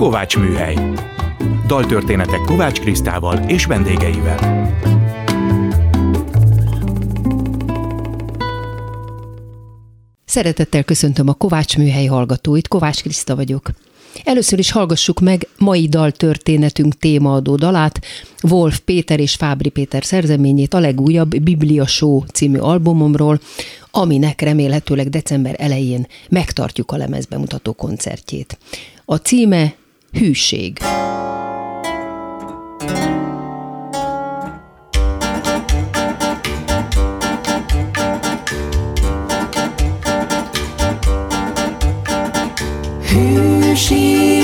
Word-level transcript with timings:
Kovács 0.00 0.36
Műhely. 0.36 0.76
Daltörténetek 1.66 2.40
Kovács 2.46 2.80
Krisztával 2.80 3.38
és 3.48 3.64
vendégeivel. 3.64 4.68
Szeretettel 10.24 10.84
köszöntöm 10.84 11.28
a 11.28 11.32
Kovács 11.32 11.76
Műhely 11.76 12.04
hallgatóit, 12.04 12.68
Kovács 12.68 13.02
Kriszta 13.02 13.36
vagyok. 13.36 13.70
Először 14.24 14.58
is 14.58 14.70
hallgassuk 14.70 15.20
meg 15.20 15.48
mai 15.58 15.88
daltörténetünk 15.88 16.98
témaadó 16.98 17.54
dalát, 17.54 18.00
Wolf 18.42 18.78
Péter 18.78 19.20
és 19.20 19.34
Fábri 19.34 19.68
Péter 19.68 20.04
szerzeményét 20.04 20.74
a 20.74 20.78
legújabb 20.78 21.40
Biblia 21.42 21.86
Show 21.86 22.24
című 22.24 22.58
albumomról, 22.58 23.40
aminek 23.90 24.40
remélhetőleg 24.40 25.08
december 25.08 25.54
elején 25.58 26.06
megtartjuk 26.28 26.92
a 26.92 26.96
lemezbemutató 26.96 27.72
koncertjét. 27.72 28.58
A 29.04 29.16
címe 29.16 29.78
Hűség. 30.12 30.78
Hűség, 43.12 44.39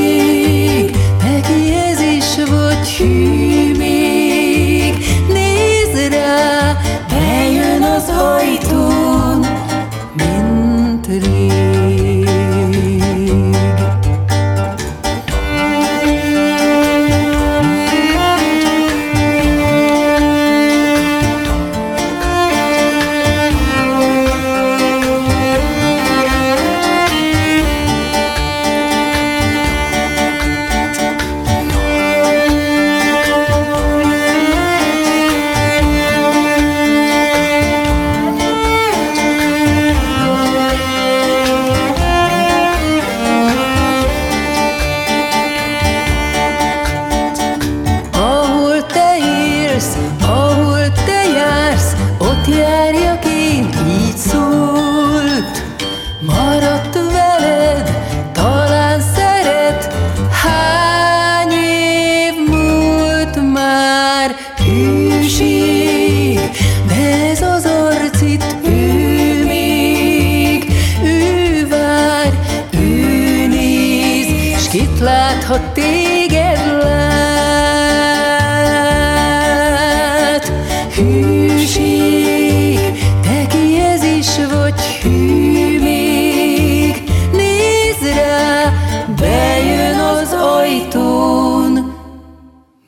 bejön 89.16 89.98
az 89.98 90.32
ajtón, 90.32 91.94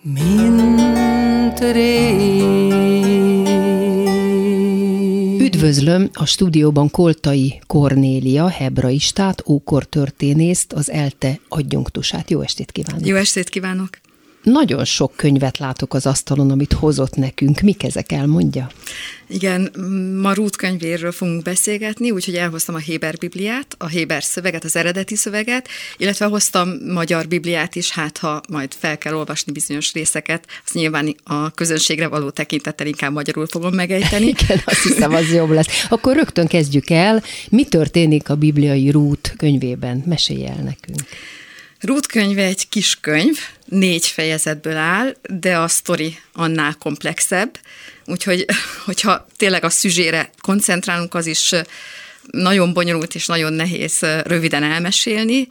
mint 0.02 1.60
rég. 1.72 2.66
Üdvözlöm 5.40 6.10
a 6.12 6.24
stúdióban 6.24 6.90
Koltai 6.90 7.60
Kornélia, 7.66 8.48
hebraistát, 8.48 9.42
ókor 9.46 9.84
történészt, 9.84 10.72
az 10.72 10.90
ELTE 10.90 11.40
adjunktusát. 11.48 12.30
Jó 12.30 12.40
estét 12.40 12.72
kívánok! 12.72 13.06
Jó 13.06 13.16
estét 13.16 13.48
kívánok! 13.48 13.88
Nagyon 14.52 14.84
sok 14.84 15.12
könyvet 15.16 15.58
látok 15.58 15.94
az 15.94 16.06
asztalon, 16.06 16.50
amit 16.50 16.72
hozott 16.72 17.14
nekünk. 17.14 17.60
Mik 17.60 17.82
ezek, 17.82 18.12
elmondja? 18.12 18.70
Igen, 19.28 19.70
ma 20.20 20.32
Ruth 20.32 20.56
könyvéről 20.56 21.12
fogunk 21.12 21.42
beszélgetni, 21.42 22.10
úgyhogy 22.10 22.34
elhoztam 22.34 22.74
a 22.74 22.78
Héber 22.78 23.16
Bibliát, 23.18 23.74
a 23.78 23.86
Héber 23.86 24.22
szöveget, 24.22 24.64
az 24.64 24.76
eredeti 24.76 25.14
szöveget, 25.14 25.68
illetve 25.96 26.26
hoztam 26.26 26.68
magyar 26.92 27.28
Bibliát 27.28 27.74
is, 27.74 27.90
hát 27.90 28.18
ha 28.18 28.40
majd 28.48 28.74
fel 28.78 28.98
kell 28.98 29.14
olvasni 29.14 29.52
bizonyos 29.52 29.92
részeket, 29.92 30.46
azt 30.64 30.74
nyilván 30.74 31.14
a 31.24 31.50
közönségre 31.50 32.06
való 32.06 32.30
tekintettel 32.30 32.86
inkább 32.86 33.12
magyarul 33.12 33.46
fogom 33.46 33.74
megejteni. 33.74 34.26
Igen, 34.38 34.62
azt 34.64 34.82
hiszem, 34.82 35.14
az 35.14 35.32
jobb 35.32 35.50
lesz. 35.50 35.86
Akkor 35.88 36.16
rögtön 36.16 36.46
kezdjük 36.46 36.90
el. 36.90 37.22
Mi 37.48 37.64
történik 37.64 38.28
a 38.28 38.34
bibliai 38.34 38.90
Rút 38.90 39.34
könyvében? 39.36 40.02
Mesélj 40.06 40.46
el 40.46 40.62
nekünk. 40.62 41.08
Ruth 41.86 42.08
könyve 42.08 42.42
egy 42.42 42.68
kis 42.68 42.98
könyv, 43.00 43.38
négy 43.64 44.06
fejezetből 44.06 44.76
áll, 44.76 45.16
de 45.22 45.58
a 45.58 45.68
sztori 45.68 46.18
annál 46.32 46.74
komplexebb, 46.78 47.58
úgyhogy 48.06 48.44
hogyha 48.84 49.26
tényleg 49.36 49.64
a 49.64 49.70
szüzsére 49.70 50.30
koncentrálunk, 50.40 51.14
az 51.14 51.26
is 51.26 51.52
nagyon 52.30 52.72
bonyolult 52.72 53.14
és 53.14 53.26
nagyon 53.26 53.52
nehéz 53.52 53.98
röviden 54.22 54.62
elmesélni, 54.62 55.48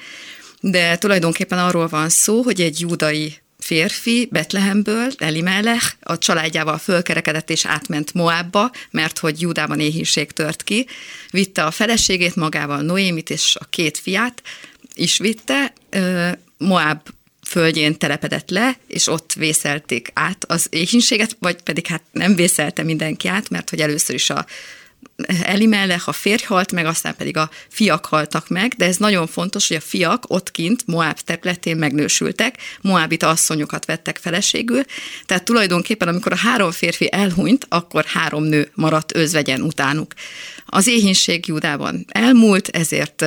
de 0.59 0.97
tulajdonképpen 0.97 1.59
arról 1.59 1.87
van 1.87 2.09
szó, 2.09 2.41
hogy 2.41 2.61
egy 2.61 2.79
júdai 2.79 3.37
férfi 3.59 4.27
Betlehemből, 4.31 5.11
Elimelech, 5.17 5.93
a 5.99 6.17
családjával 6.17 6.77
fölkerekedett 6.77 7.49
és 7.49 7.65
átment 7.65 8.13
Moábba, 8.13 8.71
mert 8.91 9.19
hogy 9.19 9.41
Júdában 9.41 9.79
éhínség 9.79 10.31
tört 10.31 10.63
ki, 10.63 10.87
vitte 11.31 11.63
a 11.63 11.71
feleségét 11.71 12.35
magával 12.35 12.81
Noémit 12.81 13.29
és 13.29 13.55
a 13.59 13.65
két 13.69 13.97
fiát, 13.97 14.41
is 14.95 15.17
vitte, 15.17 15.73
Moab 16.57 16.99
földjén 17.47 17.97
telepedett 17.97 18.49
le, 18.49 18.77
és 18.87 19.07
ott 19.07 19.33
vészelték 19.33 20.11
át 20.13 20.45
az 20.47 20.67
éhínséget, 20.69 21.37
vagy 21.39 21.61
pedig 21.61 21.87
hát 21.87 22.01
nem 22.11 22.35
vészelte 22.35 22.83
mindenki 22.83 23.27
át, 23.27 23.49
mert 23.49 23.69
hogy 23.69 23.81
először 23.81 24.15
is 24.15 24.29
a 24.29 24.45
Elimelech, 25.41 26.07
a 26.07 26.11
férj 26.11 26.43
halt 26.43 26.71
meg, 26.71 26.85
aztán 26.85 27.15
pedig 27.15 27.37
a 27.37 27.49
fiak 27.69 28.05
haltak 28.05 28.49
meg, 28.49 28.73
de 28.77 28.85
ez 28.85 28.97
nagyon 28.97 29.27
fontos, 29.27 29.67
hogy 29.67 29.77
a 29.77 29.81
fiak 29.81 30.23
ott 30.27 30.51
kint 30.51 30.87
Moab 30.87 31.19
területén 31.19 31.77
megnősültek, 31.77 32.57
Moabita 32.81 33.29
asszonyokat 33.29 33.85
vettek 33.85 34.17
feleségül, 34.17 34.83
tehát 35.25 35.43
tulajdonképpen 35.43 36.07
amikor 36.07 36.31
a 36.31 36.37
három 36.37 36.71
férfi 36.71 37.11
elhunyt, 37.11 37.65
akkor 37.69 38.05
három 38.05 38.43
nő 38.43 38.71
maradt 38.73 39.15
özvegyen 39.15 39.61
utánuk. 39.61 40.13
Az 40.75 40.87
éhínség 40.87 41.47
Júdában 41.47 42.05
elmúlt, 42.07 42.67
ezért 42.67 43.25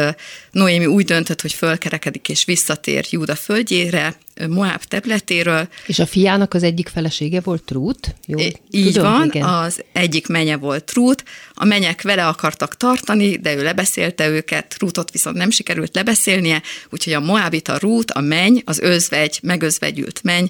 Noémi 0.51 0.87
úgy 0.87 1.05
döntött, 1.05 1.41
hogy 1.41 1.53
fölkerekedik 1.53 2.29
és 2.29 2.45
visszatér 2.45 3.07
Júda 3.11 3.35
földjére, 3.35 4.17
Moab 4.49 4.85
területéről. 4.85 5.69
És 5.87 5.99
a 5.99 6.07
fiának 6.07 6.55
az 6.55 6.63
egyik 6.63 6.89
felesége 6.89 7.41
volt 7.41 7.63
Trút? 7.63 8.15
Jó, 8.27 8.39
így 8.71 8.93
tudom, 8.93 9.13
van, 9.13 9.27
igen. 9.27 9.43
az 9.43 9.85
egyik 9.93 10.27
menye 10.27 10.57
volt 10.57 10.85
Trút, 10.85 11.25
a 11.55 11.65
menyek 11.65 12.03
vele 12.03 12.27
akartak 12.27 12.77
tartani, 12.77 13.37
de 13.37 13.55
ő 13.55 13.63
lebeszélte 13.63 14.29
őket, 14.29 14.77
Rútot 14.79 15.11
viszont 15.11 15.37
nem 15.37 15.51
sikerült 15.51 15.95
lebeszélnie, 15.95 16.63
úgyhogy 16.91 17.13
a 17.13 17.21
Moabita 17.21 17.79
Rút, 17.79 18.11
a 18.11 18.21
menny, 18.21 18.59
az 18.65 18.79
özvegy, 18.79 19.39
megözvegyült 19.43 20.21
menny 20.23 20.47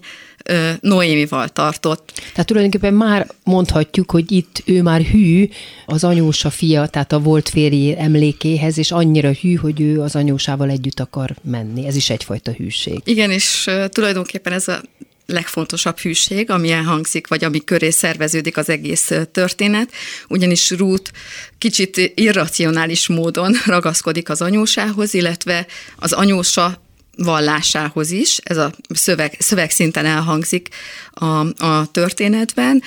Noémival 0.80 1.48
tartott. 1.48 2.12
Tehát 2.30 2.46
tulajdonképpen 2.46 2.94
már 2.94 3.26
mondhatjuk, 3.44 4.10
hogy 4.10 4.32
itt 4.32 4.62
ő 4.64 4.82
már 4.82 5.02
hű 5.02 5.48
az 5.86 6.04
anyósa 6.04 6.50
fia, 6.50 6.86
tehát 6.86 7.12
a 7.12 7.18
volt 7.18 7.48
férjé 7.48 7.94
emlékéhez, 7.98 8.78
és 8.78 8.90
annyira 8.90 9.32
hű, 9.32 9.54
hogy 9.54 9.80
ő 9.80 10.00
az 10.00 10.16
anyósával 10.16 10.70
együtt 10.70 11.00
akar 11.00 11.36
menni. 11.42 11.86
Ez 11.86 11.96
is 11.96 12.10
egyfajta 12.10 12.52
hűség. 12.52 13.00
Igen, 13.04 13.30
és 13.30 13.70
tulajdonképpen 13.88 14.52
ez 14.52 14.68
a 14.68 14.80
legfontosabb 15.26 15.98
hűség, 15.98 16.50
ami 16.50 16.70
elhangzik, 16.70 17.26
vagy 17.26 17.44
ami 17.44 17.64
köré 17.64 17.90
szerveződik 17.90 18.56
az 18.56 18.68
egész 18.68 19.12
történet, 19.32 19.92
ugyanis 20.28 20.70
Ruth 20.70 21.10
kicsit 21.58 22.12
irracionális 22.14 23.08
módon 23.08 23.54
ragaszkodik 23.66 24.28
az 24.28 24.42
anyósához, 24.42 25.14
illetve 25.14 25.66
az 25.96 26.12
anyósa 26.12 26.82
vallásához 27.18 28.10
is, 28.10 28.38
ez 28.42 28.56
a 28.56 28.72
szöveg, 28.88 29.36
szövegszinten 29.38 30.06
elhangzik 30.06 30.68
a, 31.12 31.64
a 31.64 31.90
történetben, 31.90 32.82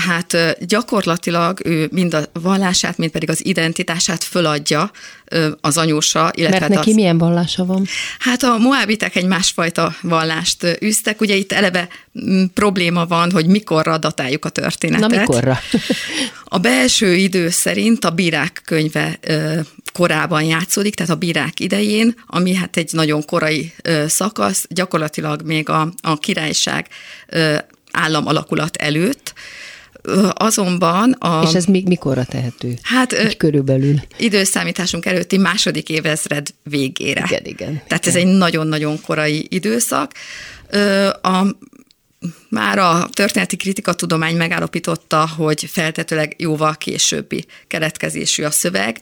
tehát 0.00 0.56
gyakorlatilag 0.66 1.60
ő 1.64 1.88
mind 1.92 2.14
a 2.14 2.22
vallását, 2.32 2.98
mind 2.98 3.10
pedig 3.10 3.30
az 3.30 3.46
identitását 3.46 4.24
föladja 4.24 4.90
az 5.60 5.76
anyósa. 5.76 6.30
Illetve 6.34 6.58
Mert 6.58 6.72
neki 6.72 6.90
az... 6.90 6.94
milyen 6.94 7.18
vallása 7.18 7.64
van? 7.64 7.86
Hát 8.18 8.42
a 8.42 8.58
moábitek 8.58 9.16
egy 9.16 9.26
másfajta 9.26 9.94
vallást 10.00 10.76
üztek. 10.80 11.20
Ugye 11.20 11.34
itt 11.34 11.52
eleve 11.52 11.88
probléma 12.54 13.06
van, 13.06 13.30
hogy 13.30 13.46
mikorra 13.46 13.98
datáljuk 13.98 14.44
a 14.44 14.48
történetet. 14.48 15.10
Na 15.10 15.16
mikorra? 15.18 15.58
a 16.44 16.58
belső 16.58 17.14
idő 17.14 17.50
szerint 17.50 18.04
a 18.04 18.10
bírák 18.10 18.62
könyve 18.64 19.18
korában 19.92 20.42
játszódik, 20.42 20.94
tehát 20.94 21.12
a 21.12 21.16
bírák 21.16 21.60
idején, 21.60 22.14
ami 22.26 22.54
hát 22.54 22.76
egy 22.76 22.92
nagyon 22.92 23.24
korai 23.24 23.72
szakasz, 24.06 24.66
gyakorlatilag 24.68 25.42
még 25.42 25.68
a, 25.68 25.92
a 26.00 26.18
királyság 26.18 26.88
állam 27.94 28.26
alakulat 28.26 28.76
előtt, 28.76 29.34
Azonban 30.32 31.12
a... 31.12 31.42
És 31.48 31.54
ez 31.54 31.64
még 31.64 31.86
mikorra 31.86 32.24
tehető? 32.24 32.78
Hát 32.82 33.12
Így 33.24 33.36
körülbelül. 33.36 33.94
Időszámításunk 34.18 35.06
előtti 35.06 35.36
második 35.36 35.88
évezred 35.88 36.48
végére. 36.62 37.24
Igen, 37.26 37.44
igen. 37.44 37.82
Tehát 37.86 38.06
igen. 38.06 38.16
ez 38.16 38.16
egy 38.16 38.36
nagyon-nagyon 38.36 39.00
korai 39.00 39.46
időszak. 39.50 40.12
A 41.22 41.46
már 42.48 42.78
a 42.78 43.08
történeti 43.12 43.56
kritikatudomány 43.56 44.36
megállapította, 44.36 45.28
hogy 45.36 45.64
feltetőleg 45.70 46.34
jóval 46.38 46.76
későbbi 46.76 47.46
keletkezésű 47.66 48.42
a 48.42 48.50
szöveg, 48.50 48.98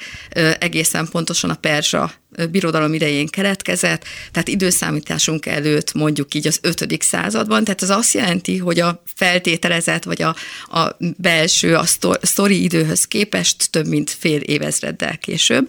egészen 0.59 1.09
pontosan 1.11 1.51
a 1.51 1.55
perzsa 1.55 2.13
birodalom 2.51 2.95
idején 2.95 3.27
keletkezett, 3.27 4.05
tehát 4.33 4.49
időszámításunk 4.49 5.47
előtt 5.47 5.93
mondjuk 5.93 6.35
így 6.35 6.47
az 6.47 6.59
5. 6.63 7.03
században, 7.03 7.65
tehát 7.65 7.83
ez 7.83 7.91
azt 7.91 8.15
jelenti, 8.15 8.59
hogy 8.59 8.81
a 8.81 9.03
feltételezett, 9.15 10.05
vagy 10.05 10.23
a, 10.23 10.37
a 10.79 10.97
belső, 11.17 11.75
a 11.75 11.85
sztori 12.23 12.63
időhöz 12.63 13.05
képest 13.05 13.71
több 13.71 13.87
mint 13.87 14.11
fél 14.11 14.41
évezreddel 14.41 15.19
később. 15.19 15.69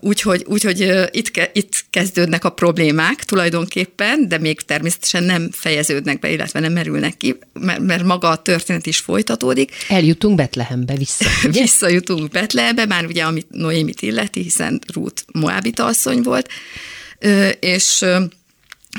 Úgyhogy, 0.00 0.44
úgyhogy 0.46 1.08
itt, 1.10 1.30
ke, 1.30 1.50
itt 1.52 1.84
kezdődnek 1.90 2.44
a 2.44 2.50
problémák 2.50 3.24
tulajdonképpen, 3.24 4.28
de 4.28 4.38
még 4.38 4.60
természetesen 4.60 5.22
nem 5.22 5.50
fejeződnek 5.52 6.18
be, 6.18 6.30
illetve 6.30 6.60
nem 6.60 6.72
merülnek 6.72 7.16
ki, 7.16 7.38
mert, 7.52 7.80
mert 7.80 8.04
maga 8.04 8.28
a 8.28 8.42
történet 8.42 8.86
is 8.86 8.98
folytatódik. 8.98 9.72
Eljutunk 9.88 10.36
Betlehembe 10.36 10.96
vissza. 10.96 11.24
Ugye? 11.48 11.60
Visszajutunk 11.60 12.30
Betlehembe, 12.30 12.86
már 12.86 13.04
ugye 13.04 13.24
amit 13.24 13.46
Noémit 13.50 14.02
illeti, 14.02 14.42
hiszen 14.42 14.80
Ruth 14.92 15.22
Moabita 15.32 15.84
asszony 15.84 16.22
volt, 16.22 16.48
és 17.60 18.04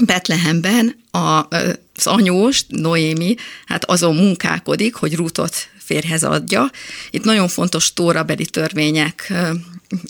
Betlehemben 0.06 1.04
a, 1.12 1.48
az 1.96 2.08
anyós, 2.08 2.64
Noémi, 2.68 3.36
hát 3.66 3.86
azon 3.86 4.16
munkálkodik, 4.16 4.96
hogy 4.96 5.16
Rutot 5.16 5.56
férhez 5.88 6.24
adja. 6.24 6.70
Itt 7.10 7.24
nagyon 7.24 7.48
fontos 7.48 7.94
tórabeli 7.94 8.46
törvények 8.46 9.34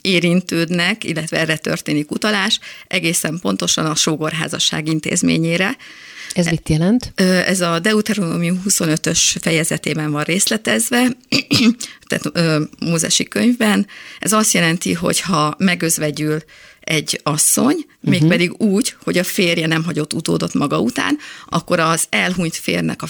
érintődnek, 0.02 1.04
illetve 1.04 1.40
erre 1.40 1.58
történik 1.58 2.12
utalás, 2.12 2.60
egészen 2.88 3.40
pontosan 3.42 3.86
a 3.86 3.96
sógorházasság 3.96 4.88
intézményére. 4.88 5.78
Ez 6.34 6.46
mit 6.46 6.70
jelent? 6.70 7.14
Ez 7.46 7.62
a 7.62 7.80
Deuteronomium 7.80 8.62
25-ös 8.68 9.36
fejezetében 9.42 10.12
van 10.12 10.24
részletezve, 10.24 11.18
tehát 12.08 12.60
Mózesi 12.80 13.24
könyvben. 13.24 13.88
Ez 14.20 14.32
azt 14.32 14.54
jelenti, 14.54 14.94
hogy 14.94 15.20
ha 15.20 15.56
megözvegyül 15.58 16.44
egy 16.80 17.20
asszony, 17.24 17.76
uh-huh. 17.76 17.88
mégpedig 18.02 18.62
úgy, 18.62 18.96
hogy 19.04 19.18
a 19.18 19.24
férje 19.24 19.68
nem 19.68 19.84
hagyott 19.84 20.14
utódot 20.14 20.54
maga 20.54 20.80
után, 20.80 21.18
akkor 21.46 21.80
az 21.80 22.06
elhunyt 22.10 22.56
férnek 22.56 23.02
a 23.02 23.08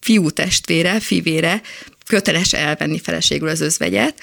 fiú 0.00 0.30
testvére, 0.30 1.00
fivére 1.00 1.62
köteles 2.06 2.52
elvenni 2.52 3.00
feleségül 3.00 3.48
az 3.48 3.60
özvegyet, 3.60 4.14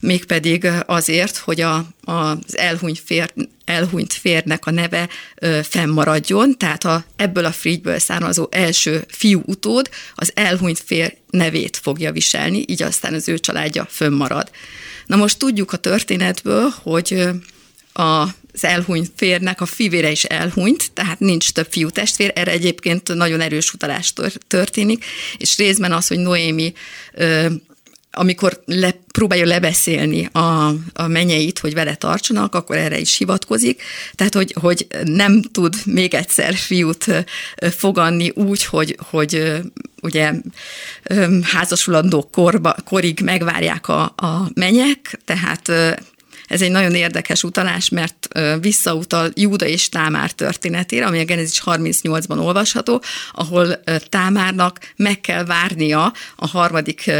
mégpedig 0.00 0.68
azért, 0.86 1.36
hogy 1.36 1.60
a, 1.60 1.86
az 2.04 2.58
elhunyt, 2.58 3.02
fér, 3.04 3.32
elhunyt 3.64 4.12
férnek 4.12 4.66
a 4.66 4.70
neve 4.70 5.08
ö, 5.34 5.60
fennmaradjon, 5.62 6.58
tehát 6.58 6.84
a, 6.84 7.04
ebből 7.16 7.44
a 7.44 7.52
frigyből 7.52 7.98
származó 7.98 8.46
első 8.50 9.04
fiú 9.08 9.42
utód 9.46 9.90
az 10.14 10.32
elhunyt 10.34 10.82
fér 10.84 11.16
nevét 11.30 11.76
fogja 11.76 12.12
viselni, 12.12 12.64
így 12.66 12.82
aztán 12.82 13.14
az 13.14 13.28
ő 13.28 13.38
családja 13.38 13.86
fönnmarad. 13.90 14.50
Na 15.06 15.16
most 15.16 15.38
tudjuk 15.38 15.72
a 15.72 15.76
történetből, 15.76 16.72
hogy 16.82 17.28
a 17.92 18.26
az 18.52 18.64
elhunyt 18.64 19.10
férnek 19.16 19.60
a 19.60 19.66
fivére 19.66 20.10
is 20.10 20.24
elhunyt, 20.24 20.92
tehát 20.92 21.20
nincs 21.20 21.50
több 21.50 21.66
fiú 21.70 21.90
testvér, 21.90 22.32
erre 22.34 22.50
egyébként 22.50 23.14
nagyon 23.14 23.40
erős 23.40 23.72
utalás 23.72 24.12
történik, 24.46 25.04
és 25.36 25.56
részben 25.56 25.92
az, 25.92 26.06
hogy 26.06 26.18
Noémi 26.18 26.72
amikor 28.14 28.62
le, 28.64 28.94
próbálja 29.12 29.46
lebeszélni 29.46 30.28
a, 30.32 30.66
a 30.92 31.06
menyeit, 31.06 31.58
hogy 31.58 31.74
vele 31.74 31.94
tartsanak, 31.94 32.54
akkor 32.54 32.76
erre 32.76 32.98
is 32.98 33.16
hivatkozik. 33.16 33.82
Tehát, 34.14 34.34
hogy, 34.34 34.54
hogy 34.60 34.86
nem 35.04 35.42
tud 35.42 35.74
még 35.84 36.14
egyszer 36.14 36.54
fiút 36.54 37.24
foganni 37.56 38.30
úgy, 38.34 38.64
hogy, 38.64 38.96
hogy 39.10 39.60
ugye 40.02 40.32
házasulandó 41.42 42.28
korba, 42.32 42.76
korig 42.84 43.20
megvárják 43.20 43.88
a, 43.88 44.02
a 44.02 44.50
menyek, 44.54 45.20
tehát 45.24 45.72
ez 46.52 46.62
egy 46.62 46.70
nagyon 46.70 46.94
érdekes 46.94 47.44
utalás, 47.44 47.88
mert 47.88 48.28
visszautal 48.60 49.30
Júda 49.34 49.66
és 49.66 49.88
Támár 49.88 50.30
történetére, 50.30 51.06
ami 51.06 51.18
a 51.18 51.24
Genezis 51.24 51.62
38-ban 51.64 52.38
olvasható, 52.38 53.02
ahol 53.32 53.82
Támárnak 54.08 54.78
meg 54.96 55.20
kell 55.20 55.44
várnia 55.44 56.12
a 56.36 56.46
harmadik 56.46 57.10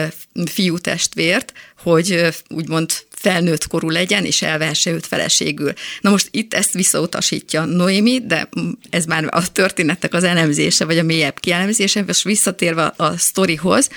fiú 0.45 0.79
testvért, 0.79 1.53
hogy 1.83 2.29
úgymond 2.49 2.93
felnőtt 3.11 3.67
korú 3.67 3.91
legyen, 3.91 4.25
és 4.25 4.43
elvehesse 4.43 4.91
őt 4.91 5.07
feleségül. 5.07 5.73
Na 6.01 6.11
most 6.11 6.29
itt 6.31 6.55
ezt 6.55 6.73
visszautasítja 6.73 7.65
Noémi, 7.65 8.21
de 8.27 8.49
ez 8.91 9.05
már 9.05 9.27
a 9.31 9.53
történetnek 9.53 10.15
az 10.15 10.25
elemzése, 10.25 10.85
vagy 10.85 10.99
a 10.99 11.03
mélyebb 11.03 11.41
kielemzése, 11.41 12.05
és 12.07 12.23
visszatérve 12.23 12.93
a 12.97 13.17
sztorihoz, 13.19 13.91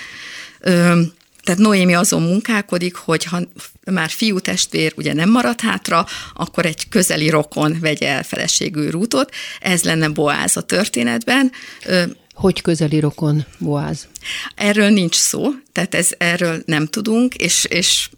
tehát 1.46 1.60
Noémi 1.60 1.94
azon 1.94 2.22
munkálkodik, 2.22 2.94
hogy 2.94 3.24
ha 3.24 3.40
már 3.84 4.10
fiú 4.10 4.38
testvér 4.38 4.92
ugye 4.96 5.12
nem 5.12 5.30
marad 5.30 5.60
hátra, 5.60 6.06
akkor 6.34 6.66
egy 6.66 6.88
közeli 6.88 7.28
rokon 7.28 7.76
vegye 7.80 8.08
el 8.08 8.22
feleségül 8.22 8.90
rútot. 8.90 9.34
Ez 9.60 9.82
lenne 9.82 10.08
Boáz 10.08 10.56
a 10.56 10.60
történetben. 10.60 11.52
Hogy 12.34 12.62
közeli 12.62 13.00
rokon 13.00 13.44
Boáz? 13.58 14.08
Erről 14.54 14.88
nincs 14.88 15.14
szó, 15.14 15.50
tehát 15.72 15.94
ez, 15.94 16.08
erről 16.18 16.62
nem 16.64 16.86
tudunk, 16.86 17.34
és, 17.34 17.64
és 17.64 18.08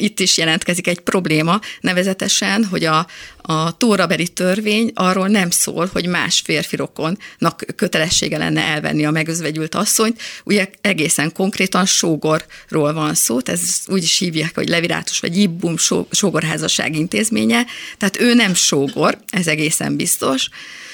itt 0.00 0.20
is 0.20 0.38
jelentkezik 0.38 0.86
egy 0.86 1.00
probléma, 1.00 1.60
nevezetesen, 1.80 2.64
hogy 2.64 2.84
a, 2.84 3.06
a 3.36 3.76
tórabeli 3.76 4.28
törvény 4.28 4.90
arról 4.94 5.28
nem 5.28 5.50
szól, 5.50 5.88
hogy 5.92 6.06
más 6.06 6.40
férfi 6.44 6.76
rokonnak 6.76 7.64
kötelessége 7.76 8.38
lenne 8.38 8.62
elvenni 8.62 9.04
a 9.04 9.10
megözvegyült 9.10 9.74
asszonyt. 9.74 10.20
Ugye 10.44 10.68
egészen 10.80 11.32
konkrétan 11.32 11.86
sógorról 11.86 12.92
van 12.92 13.14
szó, 13.14 13.38
ez 13.44 13.60
úgy 13.86 14.02
is 14.02 14.18
hívják, 14.18 14.54
hogy 14.54 14.68
levirátus 14.68 15.20
vagy 15.20 15.36
ibbum 15.36 15.74
sógorházasság 16.10 16.96
intézménye, 16.96 17.66
tehát 17.98 18.20
ő 18.20 18.34
nem 18.34 18.54
sógor, 18.54 19.18
ez 19.30 19.46
egészen 19.46 19.96
biztos 19.96 20.48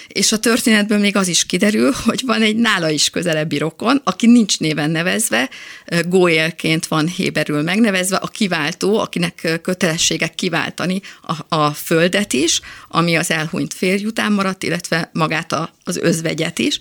és 0.08 0.32
a 0.32 0.38
történetből 0.38 0.98
még 0.98 1.16
az 1.16 1.28
is 1.28 1.46
kiderül, 1.46 1.92
hogy 2.04 2.22
van 2.26 2.42
egy 2.42 2.56
nála 2.56 2.88
is 2.88 3.10
közelebbi 3.10 3.58
rokon, 3.58 4.00
aki 4.04 4.26
nincs 4.26 4.58
néven 4.58 4.90
nevezve, 4.90 5.50
Góélként 6.08 6.86
van 6.86 7.08
héberül 7.08 7.62
megnevezve, 7.62 8.16
a 8.16 8.26
kiváltó, 8.26 8.98
akinek 8.98 9.60
kötelessége 9.62 10.28
kiváltani 10.28 11.00
a, 11.22 11.56
a 11.56 11.70
földet 11.70 12.32
is, 12.32 12.60
ami 12.88 13.16
az 13.16 13.30
elhunyt 13.30 13.74
férj 13.74 14.04
után 14.04 14.32
maradt, 14.32 14.62
illetve 14.62 15.10
magát 15.12 15.52
a, 15.52 15.74
az 15.84 15.96
özvegyet 15.96 16.58
is 16.58 16.78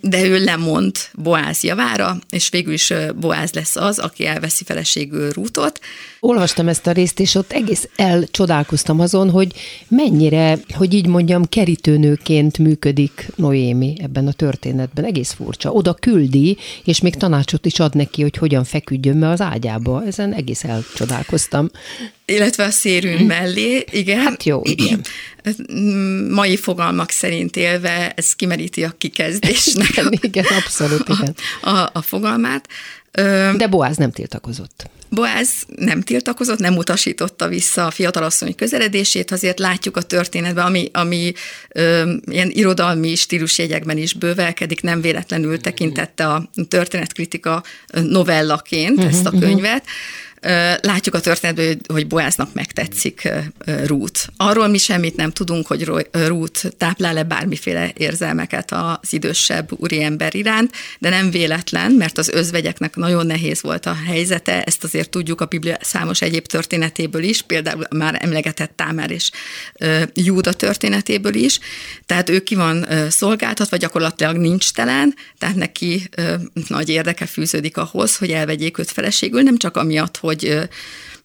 de 0.00 0.24
ő 0.24 0.44
lemond 0.44 0.96
Boáz 1.14 1.62
javára, 1.62 2.18
és 2.30 2.48
végül 2.48 2.72
is 2.72 2.92
Boáz 3.20 3.52
lesz 3.52 3.76
az, 3.76 3.98
aki 3.98 4.26
elveszi 4.26 4.64
feleségül 4.64 5.30
Rútot. 5.30 5.80
Olvastam 6.20 6.68
ezt 6.68 6.86
a 6.86 6.92
részt, 6.92 7.20
és 7.20 7.34
ott 7.34 7.52
egész 7.52 7.88
elcsodálkoztam 7.96 9.00
azon, 9.00 9.30
hogy 9.30 9.52
mennyire, 9.88 10.58
hogy 10.74 10.94
így 10.94 11.06
mondjam, 11.06 11.48
kerítőnőként 11.48 12.58
működik 12.58 13.28
Noémi 13.36 13.94
ebben 14.02 14.26
a 14.26 14.32
történetben. 14.32 15.04
Egész 15.04 15.32
furcsa. 15.32 15.70
Oda 15.70 15.94
küldi, 15.94 16.56
és 16.84 17.00
még 17.00 17.14
tanácsot 17.14 17.66
is 17.66 17.80
ad 17.80 17.94
neki, 17.94 18.22
hogy 18.22 18.36
hogyan 18.36 18.64
feküdjön 18.64 19.20
be 19.20 19.28
az 19.28 19.40
ágyába. 19.40 20.04
Ezen 20.06 20.32
egész 20.32 20.64
elcsodálkoztam. 20.64 21.70
Illetve 22.24 22.64
a 22.64 22.70
szérűn 22.70 23.18
hm. 23.18 23.24
mellé, 23.24 23.84
igen. 23.90 24.18
Hát 24.18 24.44
jó, 24.44 24.62
igen. 24.74 25.00
Mai 26.30 26.56
fogalmak 26.56 27.10
szerint 27.10 27.56
élve, 27.56 28.12
ez 28.16 28.32
kimeríti 28.32 28.84
a 28.84 28.94
kikezdésnek. 28.98 29.88
igen, 29.88 30.18
igen, 30.20 30.44
abszolút, 30.44 31.08
igen. 31.08 31.34
A, 31.60 31.70
a, 31.70 31.90
a 31.92 32.02
fogalmát. 32.02 32.68
De 33.56 33.66
Boáz 33.66 33.96
nem 33.96 34.10
tiltakozott. 34.10 34.90
Boáz 35.08 35.48
nem 35.76 36.00
tiltakozott, 36.00 36.58
nem 36.58 36.76
utasította 36.76 37.48
vissza 37.48 37.86
a 37.86 37.90
fiatalasszony 37.90 38.54
közeledését, 38.54 39.30
azért 39.30 39.58
látjuk 39.58 39.96
a 39.96 40.02
történetben, 40.02 40.64
ami, 40.64 40.90
ami 40.92 41.32
ö, 41.68 42.12
ilyen 42.24 42.50
irodalmi 42.50 43.14
stílusjegyekben 43.14 43.98
is 43.98 44.12
bővelkedik, 44.12 44.82
nem 44.82 45.00
véletlenül 45.00 45.60
tekintette 45.60 46.26
a 46.26 46.50
történetkritika 46.68 47.62
novellaként 47.92 49.04
ezt 49.04 49.26
a 49.26 49.30
mhm, 49.30 49.44
mhm. 49.44 49.76
Látjuk 50.80 51.14
a 51.14 51.20
történetből, 51.20 51.76
hogy 51.86 52.06
Boáznak 52.06 52.54
megtetszik 52.54 53.28
Rút. 53.84 54.26
Arról 54.36 54.68
mi 54.68 54.78
semmit 54.78 55.16
nem 55.16 55.30
tudunk, 55.30 55.66
hogy 55.66 55.84
Rút 56.26 56.74
táplál-e 56.78 57.22
bármiféle 57.22 57.92
érzelmeket 57.96 58.72
az 58.72 59.12
idősebb 59.12 59.70
úriember 59.76 60.34
iránt, 60.34 60.72
de 60.98 61.08
nem 61.08 61.30
véletlen, 61.30 61.92
mert 61.92 62.18
az 62.18 62.28
özvegyeknek 62.28 62.96
nagyon 62.96 63.26
nehéz 63.26 63.62
volt 63.62 63.86
a 63.86 63.96
helyzete, 64.06 64.62
ezt 64.62 64.84
azért 64.84 65.10
tudjuk 65.10 65.40
a 65.40 65.46
Biblia 65.46 65.76
számos 65.80 66.22
egyéb 66.22 66.46
történetéből 66.46 67.22
is, 67.22 67.42
például 67.42 67.86
már 67.90 68.18
emlegetett 68.20 68.72
Támár 68.76 69.10
és 69.10 69.30
Júda 70.14 70.52
történetéből 70.52 71.34
is, 71.34 71.58
tehát 72.06 72.28
ő 72.28 72.42
ki 72.42 72.54
van 72.54 72.86
szolgáltatva, 73.08 73.76
gyakorlatilag 73.76 74.36
nincs 74.36 74.72
telen, 74.72 75.14
tehát 75.38 75.56
neki 75.56 76.08
nagy 76.68 76.88
érdeke 76.88 77.26
fűződik 77.26 77.76
ahhoz, 77.76 78.16
hogy 78.16 78.30
elvegyék 78.30 78.78
őt 78.78 78.90
feleségül, 78.90 79.42
nem 79.42 79.56
csak 79.56 79.76
amiatt, 79.76 80.16
hogy 80.16 80.31
hogy 80.32 80.68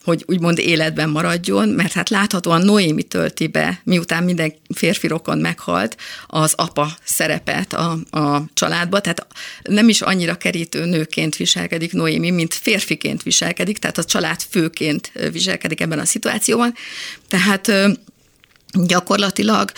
hogy 0.08 0.24
úgymond 0.28 0.60
életben 0.60 1.10
maradjon, 1.10 1.70
mert 1.70 1.94
hát 1.94 2.10
láthatóan 2.10 2.62
Noémi 2.62 3.04
tölti 3.04 3.48
be, 3.48 3.82
miután 3.84 4.24
minden 4.24 4.54
férfi 4.76 5.08
rokon 5.08 5.38
meghalt, 5.38 5.98
az 6.28 6.54
apa 6.56 6.98
szerepet 7.04 7.74
a, 7.74 7.98
a 8.10 8.42
családba, 8.54 9.00
tehát 9.00 9.28
nem 9.64 9.90
is 9.90 10.02
annyira 10.02 10.36
kerítő 10.36 10.86
nőként 10.86 11.36
viselkedik 11.36 11.94
Noémi, 11.94 12.30
mint 12.30 12.54
férfiként 12.54 13.24
viselkedik, 13.24 13.78
tehát 13.78 13.98
a 13.98 14.04
család 14.04 14.42
főként 14.50 15.12
viselkedik 15.32 15.82
ebben 15.82 16.00
a 16.00 16.06
szituációban. 16.06 16.74
Tehát 17.28 17.72
gyakorlatilag 18.74 19.72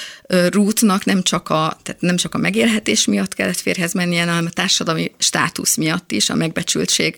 Rútnak 0.49 1.05
nem 1.05 1.23
csak, 1.23 1.49
a, 1.49 1.79
tehát 1.83 2.01
nem 2.01 2.15
csak 2.15 2.35
a 2.35 2.37
megélhetés 2.37 3.05
miatt 3.05 3.33
kellett 3.33 3.59
férhez 3.59 3.93
mennie, 3.93 4.25
hanem 4.25 4.45
a 4.45 4.49
társadalmi 4.49 5.11
státusz 5.17 5.75
miatt 5.75 6.11
is, 6.11 6.29
a 6.29 6.35
megbecsültség 6.35 7.17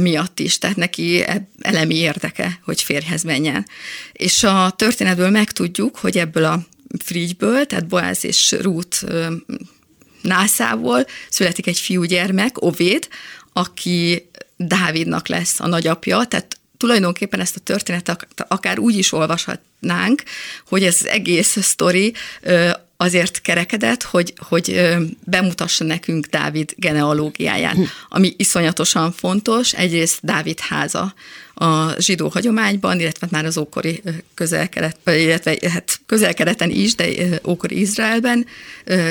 miatt 0.00 0.38
is, 0.38 0.58
tehát 0.58 0.76
neki 0.76 1.24
elemi 1.60 1.94
érdeke, 1.94 2.60
hogy 2.64 2.82
férhez 2.82 3.22
menjen. 3.22 3.66
És 4.12 4.42
a 4.42 4.70
történetből 4.76 5.30
megtudjuk, 5.30 5.96
hogy 5.96 6.18
ebből 6.18 6.44
a 6.44 6.66
frigyből, 7.04 7.66
tehát 7.66 7.86
Boáz 7.86 8.24
és 8.24 8.56
Rút 8.60 9.04
nászából 10.22 11.06
születik 11.30 11.66
egy 11.66 11.78
fiúgyermek, 11.78 12.62
Ovéd, 12.62 13.08
aki 13.52 14.30
Dávidnak 14.56 15.28
lesz 15.28 15.60
a 15.60 15.66
nagyapja, 15.66 16.24
tehát 16.24 16.58
tulajdonképpen 16.76 17.40
ezt 17.40 17.56
a 17.56 17.60
történetet 17.60 18.26
akár 18.48 18.78
úgy 18.78 18.96
is 18.96 19.12
olvashatnánk, 19.80 20.22
hogy 20.68 20.84
ez 20.84 21.04
egész 21.04 21.56
sztori 21.60 22.14
azért 22.96 23.40
kerekedett, 23.40 24.02
hogy, 24.02 24.32
hogy 24.36 24.96
bemutassa 25.24 25.84
nekünk 25.84 26.26
Dávid 26.26 26.72
genealógiáját, 26.76 27.76
ami 28.08 28.34
iszonyatosan 28.36 29.12
fontos. 29.12 29.72
Egyrészt 29.72 30.18
Dávid 30.22 30.60
háza 30.60 31.14
a 31.54 32.00
zsidó 32.00 32.28
hagyományban, 32.28 33.00
illetve 33.00 33.26
már 33.30 33.44
az 33.44 33.58
ókori 33.58 34.02
közel-kelet, 34.34 34.96
illetve 35.04 35.56
hát 35.70 36.00
közel-keleten 36.06 36.70
is, 36.70 36.94
de 36.94 37.08
ókori 37.46 37.80
Izraelben 37.80 38.46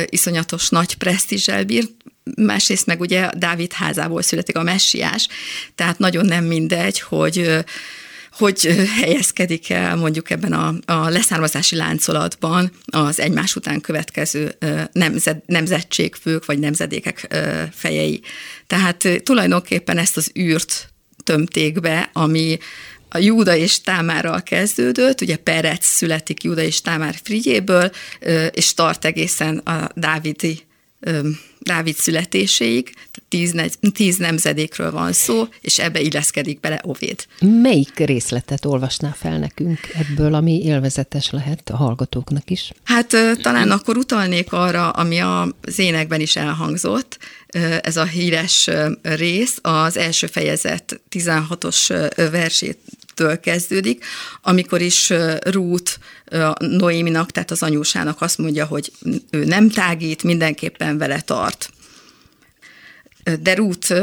iszonyatos 0.06 0.70
nagy 0.70 0.96
presztízsel 0.96 1.64
bírt, 1.64 1.92
másrészt 2.36 2.86
meg 2.86 3.00
ugye 3.00 3.30
Dávid 3.38 3.74
házából 3.74 4.22
születik 4.22 4.58
a 4.58 4.64
messiás, 4.64 5.28
tehát 5.76 6.00
nagyon 6.00 6.26
nem 6.26 6.44
mindegy, 6.44 7.00
hogy 7.00 7.64
hogy 8.38 8.88
helyezkedik 9.02 9.70
el 9.70 9.96
mondjuk 9.96 10.30
ebben 10.30 10.54
a, 10.54 10.74
a 10.86 11.10
leszármazási 11.10 11.76
láncolatban 11.76 12.72
az 12.86 13.20
egymás 13.20 13.56
után 13.56 13.82
következő 13.82 14.58
nemzet, 14.92 15.44
nemzetségfők 15.46 16.46
vagy 16.46 16.60
nemzedékek 16.60 17.36
fejei. 17.74 18.22
Tehát 18.68 19.08
tulajdonképpen 19.24 19.98
ezt 19.98 20.18
az 20.18 20.32
űrt 20.40 20.90
tömték 21.24 21.80
be, 21.80 22.10
ami 22.14 22.58
a 23.10 23.18
Júda 23.18 23.56
és 23.56 23.82
Támárral 23.82 24.44
kezdődött, 24.44 25.22
ugye 25.22 25.36
Perec 25.36 25.86
születik 25.86 26.44
Júda 26.44 26.62
és 26.62 26.82
Támár 26.82 27.16
frigyéből, 27.24 27.92
és 28.52 28.74
tart 28.74 29.06
egészen 29.06 29.58
a 29.58 29.90
Dávidi 29.96 30.62
Dávid 31.60 31.96
születéséig, 31.96 32.94
tíz, 33.28 33.56
tíz 33.94 34.18
nemzedékről 34.18 34.92
van 34.92 35.14
szó, 35.14 35.48
és 35.62 35.80
ebbe 35.80 36.00
illeszkedik 36.00 36.60
bele 36.60 36.82
Ovéd. 36.84 37.26
Melyik 37.40 37.98
részletet 37.98 38.66
olvasná 38.66 39.12
fel 39.12 39.38
nekünk 39.40 39.80
ebből, 39.94 40.34
ami 40.34 40.64
élvezetes 40.64 41.30
lehet 41.30 41.70
a 41.70 41.76
hallgatóknak 41.76 42.50
is? 42.50 42.72
Hát 42.84 43.16
talán 43.42 43.72
akkor 43.72 43.98
utalnék 43.98 44.54
arra, 44.54 44.90
ami 44.90 45.20
az 45.20 45.80
énekben 45.80 46.20
is 46.20 46.36
elhangzott, 46.36 47.18
ez 47.82 47.98
a 47.98 48.06
híres 48.06 48.70
rész, 49.02 49.58
az 49.62 49.98
első 49.98 50.28
fejezet 50.28 51.02
16-os 51.12 52.10
versét 52.32 52.78
től 53.18 53.40
kezdődik, 53.40 54.06
amikor 54.42 54.82
is 54.82 55.14
Ruth 55.44 55.94
Noéminak, 56.58 57.32
tehát 57.32 57.52
az 57.52 57.64
anyósának 57.64 58.22
azt 58.22 58.38
mondja, 58.38 58.66
hogy 58.66 58.92
ő 59.30 59.46
nem 59.46 59.70
tágít, 59.70 60.24
mindenképpen 60.24 60.98
vele 60.98 61.22
tart. 61.22 61.70
De 63.40 63.54
Ruth 63.54 63.94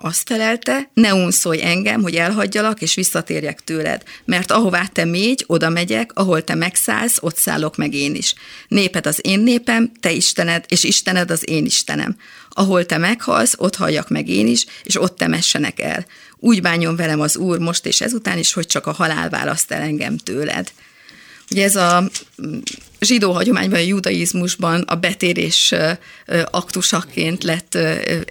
azt 0.00 0.28
felelte, 0.28 0.90
ne 0.94 1.14
unszolj 1.14 1.62
engem, 1.62 2.02
hogy 2.02 2.14
elhagyjalak, 2.14 2.82
és 2.82 2.94
visszatérjek 2.94 3.60
tőled, 3.64 4.02
mert 4.24 4.50
ahová 4.50 4.86
te 4.86 5.04
mégy, 5.04 5.44
oda 5.46 5.68
megyek, 5.68 6.10
ahol 6.14 6.44
te 6.44 6.54
megszállsz, 6.54 7.18
ott 7.20 7.36
szállok 7.36 7.76
meg 7.76 7.94
én 7.94 8.14
is. 8.14 8.34
Néped 8.68 9.06
az 9.06 9.18
én 9.22 9.40
népem, 9.40 9.92
te 10.00 10.10
Istened, 10.10 10.64
és 10.68 10.84
Istened 10.84 11.30
az 11.30 11.48
én 11.48 11.64
Istenem. 11.64 12.16
Ahol 12.48 12.86
te 12.86 12.98
meghalsz, 12.98 13.54
ott 13.56 13.76
halljak 13.76 14.08
meg 14.08 14.28
én 14.28 14.46
is, 14.46 14.66
és 14.82 15.00
ott 15.00 15.16
temessenek 15.16 15.80
el. 15.80 16.06
Úgy 16.38 16.62
bánjon 16.62 16.96
velem 16.96 17.20
az 17.20 17.36
Úr 17.36 17.58
most 17.58 17.86
és 17.86 18.00
ezután 18.00 18.38
is, 18.38 18.52
hogy 18.52 18.66
csak 18.66 18.86
a 18.86 18.92
halál 18.92 19.28
választ 19.28 19.72
el 19.72 19.82
engem 19.82 20.16
tőled. 20.16 20.72
Ugye 21.50 21.64
ez 21.64 21.76
a 21.76 22.10
zsidó 23.00 23.32
hagyományban, 23.32 23.78
a 23.78 23.82
judaizmusban 23.82 24.80
a 24.80 24.94
betérés 24.94 25.74
aktusaként 26.50 27.42
lett 27.42 27.78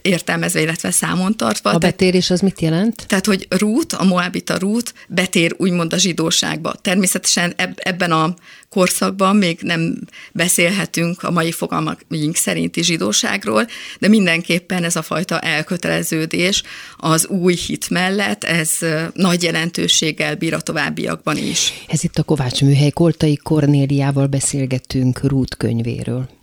értelmezve, 0.02 0.62
illetve 0.62 0.92
számon 0.92 1.38
tartva. 1.38 1.70
A 1.70 1.78
betérés 1.78 2.30
az 2.30 2.40
mit 2.40 2.62
jelent? 2.62 3.08
Tehát, 3.08 3.26
hogy 3.26 3.48
Rút, 3.50 3.94
a 3.94 4.04
Moabita 4.04 4.58
Rút 4.58 4.94
betér 5.08 5.56
úgymond 5.58 5.94
a 5.94 5.98
zsidóságba. 5.98 6.74
Természetesen 6.74 7.54
ebben 7.76 8.12
a 8.12 8.36
korszakban 8.70 9.36
még 9.36 9.60
nem 9.62 10.00
beszélhetünk 10.34 11.24
a 11.24 11.32
mai 11.32 11.52
fogalmaink 11.52 12.36
szerinti 12.36 12.84
zsidóságról, 12.84 13.68
de 14.00 14.08
mindenképpen 14.08 14.84
ez 14.84 14.96
a 14.96 15.02
fajta 15.02 15.40
elköteleződés 15.40 16.64
az 16.98 17.28
új 17.28 17.56
hit 17.56 17.90
mellett, 17.90 18.44
ez 18.44 18.72
nagy 19.14 19.44
jelentőséggel 19.44 20.36
bír 20.36 20.54
a 20.54 20.62
továbbiakban 20.62 21.38
is. 21.38 21.74
Ez 21.88 22.04
itt 22.04 22.18
a 22.18 22.24
Kovács 22.24 22.62
Műhely 22.62 22.90
Koltai 22.90 23.40
Kornéliával 23.44 24.28
beszélgettünk 24.28 25.24
Rút 25.24 25.56
könyvéről 25.56 26.37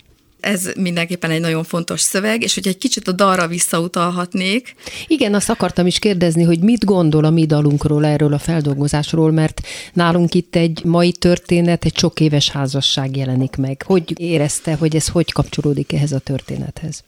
ez 0.45 0.71
mindenképpen 0.77 1.31
egy 1.31 1.39
nagyon 1.39 1.63
fontos 1.63 2.01
szöveg, 2.01 2.41
és 2.41 2.53
hogy 2.53 2.67
egy 2.67 2.77
kicsit 2.77 3.07
a 3.07 3.11
dalra 3.11 3.47
visszautalhatnék. 3.47 4.75
Igen, 5.07 5.33
azt 5.33 5.49
akartam 5.49 5.87
is 5.87 5.99
kérdezni, 5.99 6.43
hogy 6.43 6.59
mit 6.59 6.85
gondol 6.85 7.25
a 7.25 7.29
mi 7.29 7.45
dalunkról, 7.45 8.05
erről 8.05 8.33
a 8.33 8.39
feldolgozásról, 8.39 9.31
mert 9.31 9.61
nálunk 9.93 10.33
itt 10.33 10.55
egy 10.55 10.81
mai 10.83 11.11
történet, 11.11 11.85
egy 11.85 11.97
sok 11.97 12.19
éves 12.19 12.49
házasság 12.49 13.15
jelenik 13.15 13.55
meg. 13.55 13.83
Hogy 13.85 14.19
érezte, 14.19 14.75
hogy 14.75 14.95
ez 14.95 15.07
hogy 15.07 15.31
kapcsolódik 15.31 15.93
ehhez 15.93 16.11
a 16.11 16.19
történethez? 16.19 17.03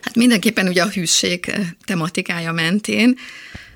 Hát 0.00 0.16
mindenképpen 0.16 0.68
ugye 0.68 0.82
a 0.82 0.88
hűség 0.88 1.52
tematikája 1.84 2.52
mentén. 2.52 3.16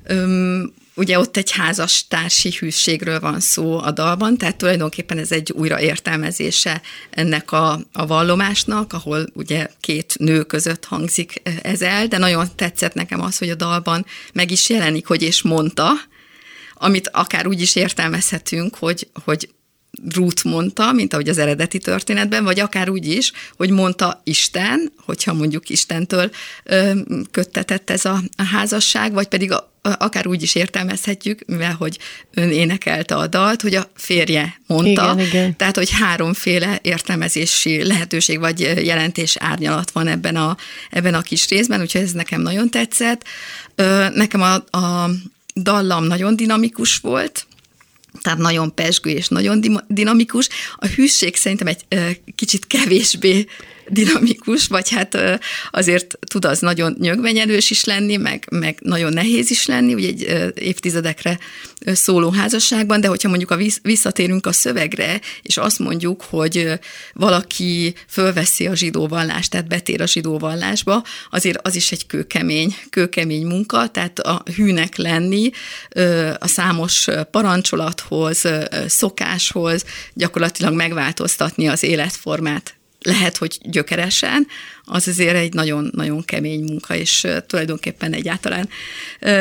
Öm, 0.05 0.73
Ugye 0.95 1.19
ott 1.19 1.37
egy 1.37 1.51
házas 1.51 2.07
társi 2.09 2.55
hűségről 2.59 3.21
van 3.21 3.41
szó 3.41 3.79
a 3.79 3.91
dalban, 3.91 4.37
tehát 4.37 4.57
tulajdonképpen 4.57 5.19
ez 5.19 5.33
egy 5.33 5.53
újraértelmezése 5.53 6.83
ennek 7.11 7.53
a, 7.53 7.81
a 7.93 8.07
vallomásnak, 8.07 8.93
ahol 8.93 9.27
ugye 9.35 9.69
két 9.81 10.15
nő 10.19 10.43
között 10.43 10.85
hangzik 10.85 11.43
ez 11.63 11.83
el, 11.83 12.07
de 12.07 12.19
nagyon 12.19 12.49
tetszett 12.57 12.95
nekem 12.95 13.21
az, 13.21 13.39
hogy 13.39 13.51
a 13.51 13.55
dalban 13.55 14.07
meg 14.33 14.51
is 14.51 14.69
jelenik, 14.69 15.07
hogy 15.07 15.23
és 15.23 15.43
mondta, 15.43 15.91
amit 16.75 17.09
akár 17.09 17.47
úgy 17.47 17.61
is 17.61 17.77
értelmezhetünk, 17.77 18.75
hogy, 18.75 19.09
hogy 19.25 19.49
Ruth 20.15 20.45
mondta, 20.45 20.93
mint 20.93 21.13
ahogy 21.13 21.29
az 21.29 21.39
eredeti 21.39 21.79
történetben, 21.79 22.45
vagy 22.45 22.61
akár 22.61 22.89
úgy 22.89 23.07
is, 23.07 23.33
hogy 23.57 23.71
mondta 23.71 24.21
Isten, 24.25 24.93
hogyha 25.05 25.33
mondjuk 25.33 25.69
Istentől 25.69 26.31
köttetett 27.31 27.91
ez 27.91 28.05
a, 28.05 28.23
a 28.37 28.43
házasság, 28.43 29.13
vagy 29.13 29.27
pedig 29.27 29.53
a, 29.53 29.71
akár 29.83 30.27
úgy 30.27 30.43
is 30.43 30.55
értelmezhetjük, 30.55 31.41
mivel 31.47 31.75
hogy 31.75 31.99
ön 32.35 32.51
énekelte 32.51 33.15
a 33.15 33.27
dalt, 33.27 33.63
hogy 33.63 33.75
a 33.75 33.91
férje 33.95 34.61
mondta. 34.67 35.13
Igen, 35.13 35.27
igen. 35.27 35.57
Tehát, 35.57 35.77
hogy 35.77 35.91
háromféle 35.91 36.79
értelmezési 36.83 37.87
lehetőség 37.87 38.39
vagy 38.39 38.61
jelentés 38.61 39.37
árnyalat 39.37 39.91
van 39.91 40.07
ebben 40.07 40.37
a, 40.37 40.57
ebben 40.91 41.15
a 41.15 41.23
kis 41.23 41.49
részben, 41.49 41.81
úgyhogy 41.81 42.01
ez 42.01 42.13
nekem 42.13 42.41
nagyon 42.41 42.71
tetszett. 42.71 43.25
Nekem 44.15 44.43
a, 44.43 44.55
a 44.79 45.11
dallam 45.55 46.05
nagyon 46.05 46.37
dinamikus 46.37 46.97
volt, 46.97 47.47
tehát 48.23 48.39
nagyon 48.39 48.75
pesgő 48.75 49.11
és 49.11 49.29
nagyon 49.29 49.85
dinamikus. 49.89 50.49
A 50.77 50.87
hűség 50.87 51.37
szerintem 51.37 51.67
egy 51.67 51.85
kicsit 52.35 52.67
kevésbé 52.67 53.47
dinamikus, 53.91 54.67
vagy 54.67 54.91
hát 54.91 55.41
azért 55.71 56.19
tud 56.27 56.45
az 56.45 56.59
nagyon 56.59 56.97
nyögvenyelős 57.01 57.71
is 57.71 57.85
lenni, 57.85 58.17
meg, 58.17 58.47
meg 58.51 58.79
nagyon 58.81 59.13
nehéz 59.13 59.51
is 59.51 59.67
lenni, 59.67 59.95
ugye 59.95 60.09
egy 60.09 60.53
évtizedekre 60.55 61.39
szóló 61.87 62.31
házasságban, 62.31 63.01
de 63.01 63.09
hogyha 63.09 63.29
mondjuk 63.29 63.51
a 63.51 63.59
visszatérünk 63.83 64.47
a 64.47 64.53
szövegre, 64.53 65.21
és 65.43 65.57
azt 65.57 65.79
mondjuk, 65.79 66.23
hogy 66.23 66.79
valaki 67.13 67.95
fölveszi 68.09 68.67
a 68.67 68.75
zsidó 68.75 69.09
vallást, 69.09 69.51
tehát 69.51 69.69
betér 69.69 70.01
a 70.01 70.07
zsidó 70.07 70.39
vallásba, 70.39 71.05
azért 71.31 71.67
az 71.67 71.75
is 71.77 71.93
egy 71.93 72.07
kőkemény, 72.07 72.77
kőkemény 72.91 73.47
munka, 73.47 73.89
tehát 73.89 74.19
a 74.19 74.43
hűnek 74.57 74.97
lenni 74.97 75.51
a 76.39 76.47
számos 76.47 77.07
parancsolathoz, 77.31 78.43
szokáshoz, 78.87 79.85
gyakorlatilag 80.15 80.75
megváltoztatni 80.75 81.69
az 81.69 81.83
életformát 81.83 82.80
lehet, 83.01 83.37
hogy 83.37 83.59
gyökeresen, 83.63 84.47
az 84.93 85.09
azért 85.09 85.37
egy 85.37 85.53
nagyon-nagyon 85.53 86.25
kemény 86.25 86.63
munka, 86.63 86.95
és 86.95 87.27
tulajdonképpen 87.47 88.13
egyáltalán 88.13 88.69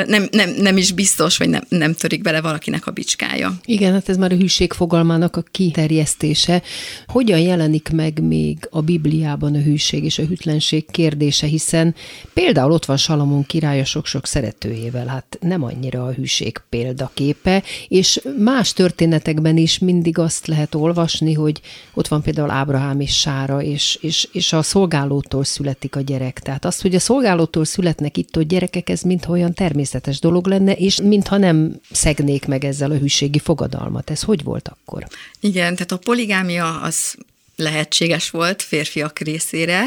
nem, 0.06 0.28
nem, 0.32 0.50
nem 0.58 0.78
is 0.78 0.92
biztos, 0.92 1.38
hogy 1.38 1.50
nem, 1.50 1.64
nem 1.70 1.94
törik 1.94 2.22
bele 2.22 2.42
valakinek 2.42 2.88
a 2.88 2.92
bicskája. 2.92 3.60
Igen, 3.66 3.94
hát 3.94 4.10
ez 4.10 4.18
már 4.18 4.32
a 4.32 4.36
hűség 4.36 4.74
fogalmának 4.74 5.36
a 5.36 5.44
kiterjesztése. 5.52 6.62
Hogyan 7.08 7.40
jelenik 7.40 7.90
meg 7.90 8.22
még 8.22 8.58
a 8.70 8.82
Bibliában 8.82 9.56
a 9.56 9.62
hűség 9.62 10.04
és 10.04 10.20
a 10.20 10.26
hűtlenség 10.26 10.92
kérdése, 10.92 11.48
hiszen 11.48 11.96
például 12.34 12.72
ott 12.72 12.86
van 12.86 12.98
Salamon 12.98 13.46
királya 13.46 13.86
sok-sok 13.86 14.26
szeretőjével, 14.26 15.08
hát 15.08 15.38
nem 15.42 15.64
annyira 15.64 16.06
a 16.06 16.12
hűség 16.12 16.62
példaképe, 16.70 17.64
és 17.88 18.22
más 18.38 18.74
történetekben 18.74 19.58
is 19.58 19.80
mindig 19.80 20.18
azt 20.18 20.48
lehet 20.48 20.76
olvasni, 20.76 21.34
hogy 21.34 21.62
ott 21.94 22.08
van 22.08 22.22
például 22.22 22.50
Ábrahám 22.50 23.00
és 23.00 23.20
Sára, 23.20 23.62
és, 23.62 23.98
és, 24.02 24.28
és 24.32 24.54
a 24.54 24.62
szolgálótól 24.62 25.39
szolgálótól 25.40 25.44
születik 25.44 25.96
a 25.96 26.02
gyerek. 26.02 26.40
Tehát 26.40 26.66
azt, 26.66 26.82
hogy 26.82 26.96
a 26.96 27.00
szolgálótól 27.00 27.66
születnek 27.66 28.18
itt 28.18 28.36
a 28.36 28.42
gyerekek, 28.42 28.90
ez 28.90 29.02
mintha 29.02 29.32
olyan 29.32 29.54
természetes 29.54 30.20
dolog 30.20 30.48
lenne, 30.48 30.74
és 30.74 31.02
mintha 31.02 31.38
nem 31.38 31.80
szegnék 31.92 32.46
meg 32.46 32.66
ezzel 32.66 32.92
a 32.92 32.98
hűségi 32.98 33.40
fogadalmat. 33.40 34.10
Ez 34.10 34.22
hogy 34.22 34.44
volt 34.44 34.68
akkor? 34.68 35.08
Igen, 35.40 35.74
tehát 35.74 35.92
a 35.92 35.98
poligámia 35.98 36.82
az 36.82 37.16
lehetséges 37.56 38.30
volt 38.30 38.62
férfiak 38.62 39.20
részére. 39.20 39.86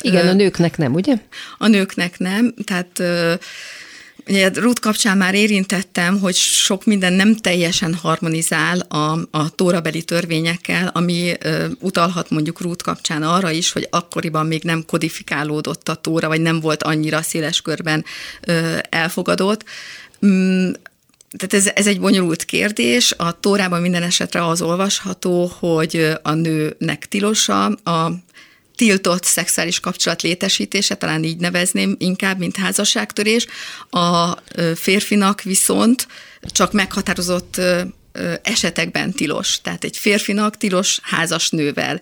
Igen, 0.00 0.28
a 0.28 0.32
nőknek 0.32 0.76
nem, 0.76 0.94
ugye? 0.94 1.14
A 1.58 1.66
nőknek 1.66 2.18
nem, 2.18 2.54
tehát 2.64 3.02
Ugye 4.26 4.50
Ruth 4.54 4.80
kapcsán 4.80 5.16
már 5.16 5.34
érintettem, 5.34 6.18
hogy 6.20 6.34
sok 6.34 6.84
minden 6.84 7.12
nem 7.12 7.36
teljesen 7.36 7.94
harmonizál 7.94 8.78
a, 8.78 9.18
a 9.30 9.50
tórabeli 9.54 10.02
törvényekkel, 10.02 10.90
ami 10.94 11.32
ö, 11.40 11.66
utalhat 11.80 12.30
mondjuk 12.30 12.60
Ruth 12.60 12.84
kapcsán 12.84 13.22
arra 13.22 13.50
is, 13.50 13.72
hogy 13.72 13.86
akkoriban 13.90 14.46
még 14.46 14.62
nem 14.62 14.84
kodifikálódott 14.86 15.88
a 15.88 15.94
tóra, 15.94 16.28
vagy 16.28 16.40
nem 16.40 16.60
volt 16.60 16.82
annyira 16.82 17.22
széles 17.22 17.60
körben 17.60 18.04
ö, 18.40 18.76
elfogadott. 18.88 19.64
Mm, 20.26 20.70
tehát 21.36 21.54
ez, 21.54 21.70
ez 21.74 21.86
egy 21.86 22.00
bonyolult 22.00 22.44
kérdés. 22.44 23.14
A 23.16 23.40
Tórában 23.40 23.80
minden 23.80 24.02
esetre 24.02 24.46
az 24.46 24.62
olvasható, 24.62 25.52
hogy 25.58 26.12
a 26.22 26.32
nőnek 26.32 27.08
tilosa 27.08 27.64
a 27.66 28.12
tiltott 28.76 29.24
szexuális 29.24 29.80
kapcsolat 29.80 30.22
létesítése, 30.22 30.94
talán 30.94 31.24
így 31.24 31.38
nevezném 31.38 31.96
inkább, 31.98 32.38
mint 32.38 32.56
házasságtörés. 32.56 33.46
A 33.90 34.32
férfinak 34.74 35.42
viszont 35.42 36.06
csak 36.42 36.72
meghatározott 36.72 37.60
esetekben 38.42 39.12
tilos. 39.12 39.60
Tehát 39.60 39.84
egy 39.84 39.96
férfinak 39.96 40.56
tilos 40.56 40.98
házas 41.02 41.50
nővel 41.50 42.00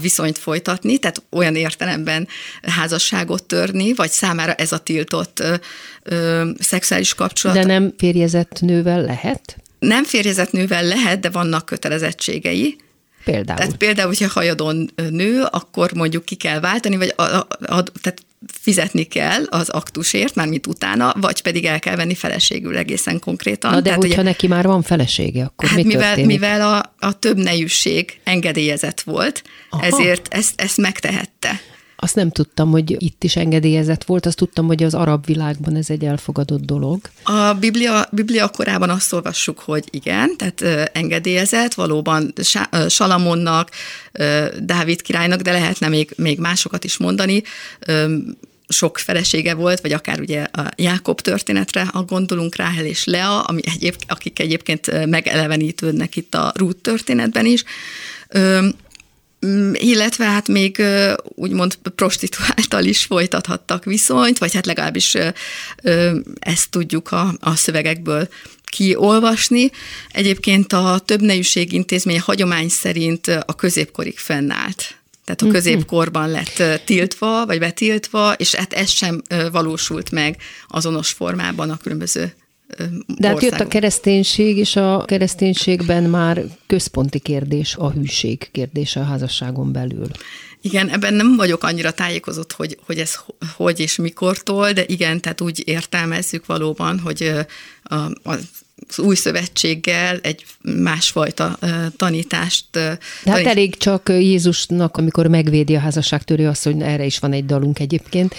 viszonyt 0.00 0.38
folytatni, 0.38 0.98
tehát 0.98 1.22
olyan 1.30 1.56
értelemben 1.56 2.28
házasságot 2.62 3.44
törni, 3.44 3.94
vagy 3.94 4.10
számára 4.10 4.54
ez 4.54 4.72
a 4.72 4.78
tiltott 4.78 5.42
szexuális 6.58 7.14
kapcsolat. 7.14 7.56
De 7.56 7.64
nem 7.64 7.94
férjezett 7.98 8.60
nővel 8.60 9.02
lehet? 9.02 9.56
Nem 9.78 10.04
férjezett 10.04 10.52
nővel 10.52 10.84
lehet, 10.84 11.20
de 11.20 11.30
vannak 11.30 11.64
kötelezettségei 11.64 12.76
Például. 13.24 13.58
Tehát 13.58 13.76
például, 13.76 14.08
hogyha 14.08 14.28
hajadon 14.28 14.90
nő, 15.10 15.42
akkor 15.50 15.92
mondjuk 15.92 16.24
ki 16.24 16.34
kell 16.34 16.60
váltani, 16.60 16.96
vagy 16.96 17.12
a, 17.16 17.22
a, 17.22 17.46
a, 17.60 17.82
tehát 17.82 18.24
fizetni 18.60 19.02
kell 19.02 19.44
az 19.44 19.68
aktusért, 19.68 20.34
mármint 20.34 20.66
utána, 20.66 21.14
vagy 21.20 21.42
pedig 21.42 21.64
el 21.64 21.78
kell 21.78 21.96
venni 21.96 22.14
feleségül 22.14 22.76
egészen 22.76 23.18
konkrétan. 23.18 23.70
Na 23.70 23.76
de 23.76 23.82
Tehát, 23.82 23.98
hogyha 23.98 24.20
ugye, 24.20 24.30
neki 24.30 24.46
már 24.46 24.66
van 24.66 24.82
felesége, 24.82 25.44
akkor 25.44 25.68
hát 25.68 25.76
mi 25.76 25.84
mivel, 25.84 26.06
történik? 26.06 26.26
mivel 26.26 26.60
a, 26.60 27.06
a 27.06 27.18
több 27.18 27.36
nejűség 27.36 28.20
engedélyezett 28.24 29.00
volt, 29.00 29.42
Aha. 29.70 29.84
ezért 29.84 30.34
ezt, 30.34 30.60
ezt 30.60 30.76
megtehette. 30.76 31.60
Azt 32.02 32.14
nem 32.14 32.30
tudtam, 32.30 32.70
hogy 32.70 33.02
itt 33.02 33.24
is 33.24 33.36
engedélyezett 33.36 34.04
volt, 34.04 34.26
azt 34.26 34.36
tudtam, 34.36 34.66
hogy 34.66 34.82
az 34.82 34.94
arab 34.94 35.26
világban 35.26 35.76
ez 35.76 35.90
egy 35.90 36.04
elfogadott 36.04 36.64
dolog. 36.64 37.00
A 37.22 37.52
Biblia, 37.54 38.08
Biblia 38.10 38.48
korában 38.48 38.90
azt 38.90 39.12
olvassuk, 39.12 39.58
hogy 39.58 39.84
igen, 39.90 40.36
tehát 40.36 40.90
engedélyezett, 40.92 41.74
valóban 41.74 42.32
Salamonnak, 42.88 43.70
Dávid 44.60 45.02
királynak, 45.02 45.40
de 45.40 45.52
lehetne 45.52 45.88
még, 45.88 46.12
még 46.16 46.38
másokat 46.38 46.84
is 46.84 46.96
mondani, 46.96 47.42
sok 48.68 48.98
felesége 48.98 49.54
volt, 49.54 49.80
vagy 49.80 49.92
akár 49.92 50.20
ugye 50.20 50.42
a 50.42 50.70
Jákob 50.76 51.20
történetre, 51.20 51.88
a 51.92 52.02
gondolunk 52.02 52.56
Ráhel 52.56 52.84
és 52.84 53.04
Lea, 53.04 53.40
ami 53.40 53.60
egyéb, 53.74 53.94
akik 54.08 54.38
egyébként 54.38 55.06
megelevenítődnek 55.06 56.16
itt 56.16 56.34
a 56.34 56.52
Ruth 56.54 56.80
történetben 56.80 57.46
is. 57.46 57.64
Mm, 59.46 59.72
illetve 59.74 60.24
hát 60.24 60.48
még 60.48 60.82
úgymond 61.22 61.74
prostituáltal 61.74 62.84
is 62.84 63.04
folytathattak 63.04 63.84
viszonyt, 63.84 64.38
vagy 64.38 64.54
hát 64.54 64.66
legalábbis 64.66 65.16
ezt 66.38 66.70
tudjuk 66.70 67.12
a, 67.12 67.34
a 67.40 67.54
szövegekből 67.54 68.28
kiolvasni. 68.64 69.70
Egyébként 70.10 70.72
a 70.72 71.00
többnejűség 71.04 71.72
intézmény 71.72 72.20
hagyomány 72.20 72.68
szerint 72.68 73.26
a 73.26 73.54
középkorig 73.56 74.18
fennállt. 74.18 74.98
Tehát 75.24 75.42
a 75.42 75.44
mhm. 75.44 75.54
középkorban 75.54 76.30
lett 76.30 76.84
tiltva, 76.84 77.46
vagy 77.46 77.58
betiltva, 77.58 78.32
és 78.32 78.54
hát 78.54 78.72
ez 78.72 78.90
sem 78.90 79.22
valósult 79.52 80.10
meg 80.10 80.36
azonos 80.68 81.10
formában 81.10 81.70
a 81.70 81.76
különböző 81.76 82.34
de 83.06 83.28
hát 83.28 83.42
jött 83.42 83.60
a 83.60 83.68
kereszténység, 83.68 84.56
és 84.56 84.76
a 84.76 85.04
kereszténységben 85.06 86.02
már 86.02 86.44
központi 86.66 87.18
kérdés 87.18 87.76
a 87.76 87.90
hűség 87.90 88.48
kérdése 88.52 89.00
a 89.00 89.04
házasságon 89.04 89.72
belül. 89.72 90.06
Igen, 90.62 90.88
ebben 90.88 91.14
nem 91.14 91.36
vagyok 91.36 91.62
annyira 91.62 91.90
tájékozott, 91.90 92.52
hogy, 92.52 92.78
hogy 92.86 92.98
ez 92.98 93.18
hogy 93.56 93.80
és 93.80 93.96
mikortól, 93.96 94.72
de 94.72 94.84
igen, 94.86 95.20
tehát 95.20 95.40
úgy 95.40 95.62
értelmezzük 95.64 96.46
valóban, 96.46 96.98
hogy 96.98 97.46
a, 97.82 97.94
a, 97.94 98.38
az 98.86 98.98
új 98.98 99.14
szövetséggel 99.14 100.18
egy 100.22 100.44
másfajta 100.60 101.58
tanítást. 101.96 102.64
De 102.70 102.98
hát 103.24 103.46
elég 103.46 103.76
csak 103.76 104.08
Jézusnak, 104.08 104.96
amikor 104.96 105.26
megvédi 105.26 105.74
a 105.74 105.80
házasságtörő 105.80 106.48
azt, 106.48 106.64
hogy 106.64 106.80
erre 106.80 107.04
is 107.04 107.18
van 107.18 107.32
egy 107.32 107.46
dalunk 107.46 107.78
egyébként, 107.78 108.34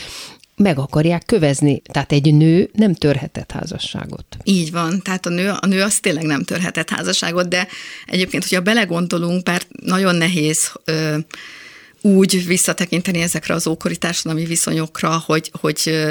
meg 0.62 0.80
akarják 0.80 1.26
kövezni. 1.26 1.82
Tehát 1.91 2.12
egy 2.12 2.34
nő 2.34 2.69
nem 2.74 2.93
törhetett 2.93 3.52
házasságot. 3.52 4.26
Így 4.43 4.71
van, 4.71 5.02
tehát 5.02 5.26
a 5.26 5.30
nő, 5.30 5.54
a 5.60 5.65
nő 5.65 5.82
az 5.82 6.00
tényleg 6.00 6.24
nem 6.24 6.43
törhetett 6.43 6.89
házasságot, 6.89 7.47
de 7.47 7.67
egyébként, 8.06 8.43
hogyha 8.43 8.62
belegondolunk, 8.62 9.43
bár 9.43 9.62
nagyon 9.69 10.15
nehéz 10.15 10.71
ö, 10.86 11.17
úgy 12.02 12.45
visszatekinteni 12.47 13.21
ezekre 13.21 13.54
az 13.54 13.67
ókori 13.67 13.97
társadalmi 13.97 14.45
viszonyokra, 14.45 15.24
hogy, 15.26 15.52
hogy 15.60 16.08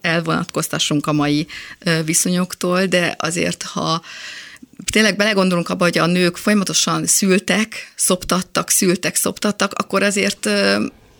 elvonatkoztassunk 0.00 1.06
a 1.06 1.12
mai 1.12 1.46
viszonyoktól, 2.04 2.86
de 2.86 3.14
azért, 3.18 3.62
ha 3.62 4.02
tényleg 4.92 5.16
belegondolunk 5.16 5.68
abba, 5.68 5.84
hogy 5.84 5.98
a 5.98 6.06
nők 6.06 6.36
folyamatosan 6.36 7.06
szültek, 7.06 7.92
szoptattak, 7.94 8.70
szültek, 8.70 9.14
szoptattak, 9.14 9.72
akkor 9.72 10.02
azért 10.02 10.48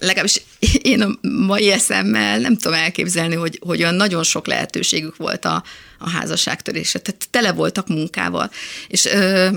legalábbis 0.01 0.43
én 0.93 1.03
a 1.03 1.19
mai 1.29 1.71
eszemmel 1.71 2.39
nem 2.39 2.57
tudom 2.57 2.79
elképzelni, 2.79 3.35
hogy, 3.35 3.59
hogy 3.67 3.83
olyan 3.83 3.95
nagyon 3.95 4.23
sok 4.23 4.47
lehetőségük 4.47 5.17
volt 5.17 5.45
a, 5.45 5.63
a 5.99 6.11
házasságtörésre. 6.11 6.99
Tehát 6.99 7.29
tele 7.31 7.53
voltak 7.53 7.89
munkával. 7.89 8.51
És 8.89 9.05
ö, 9.05 9.49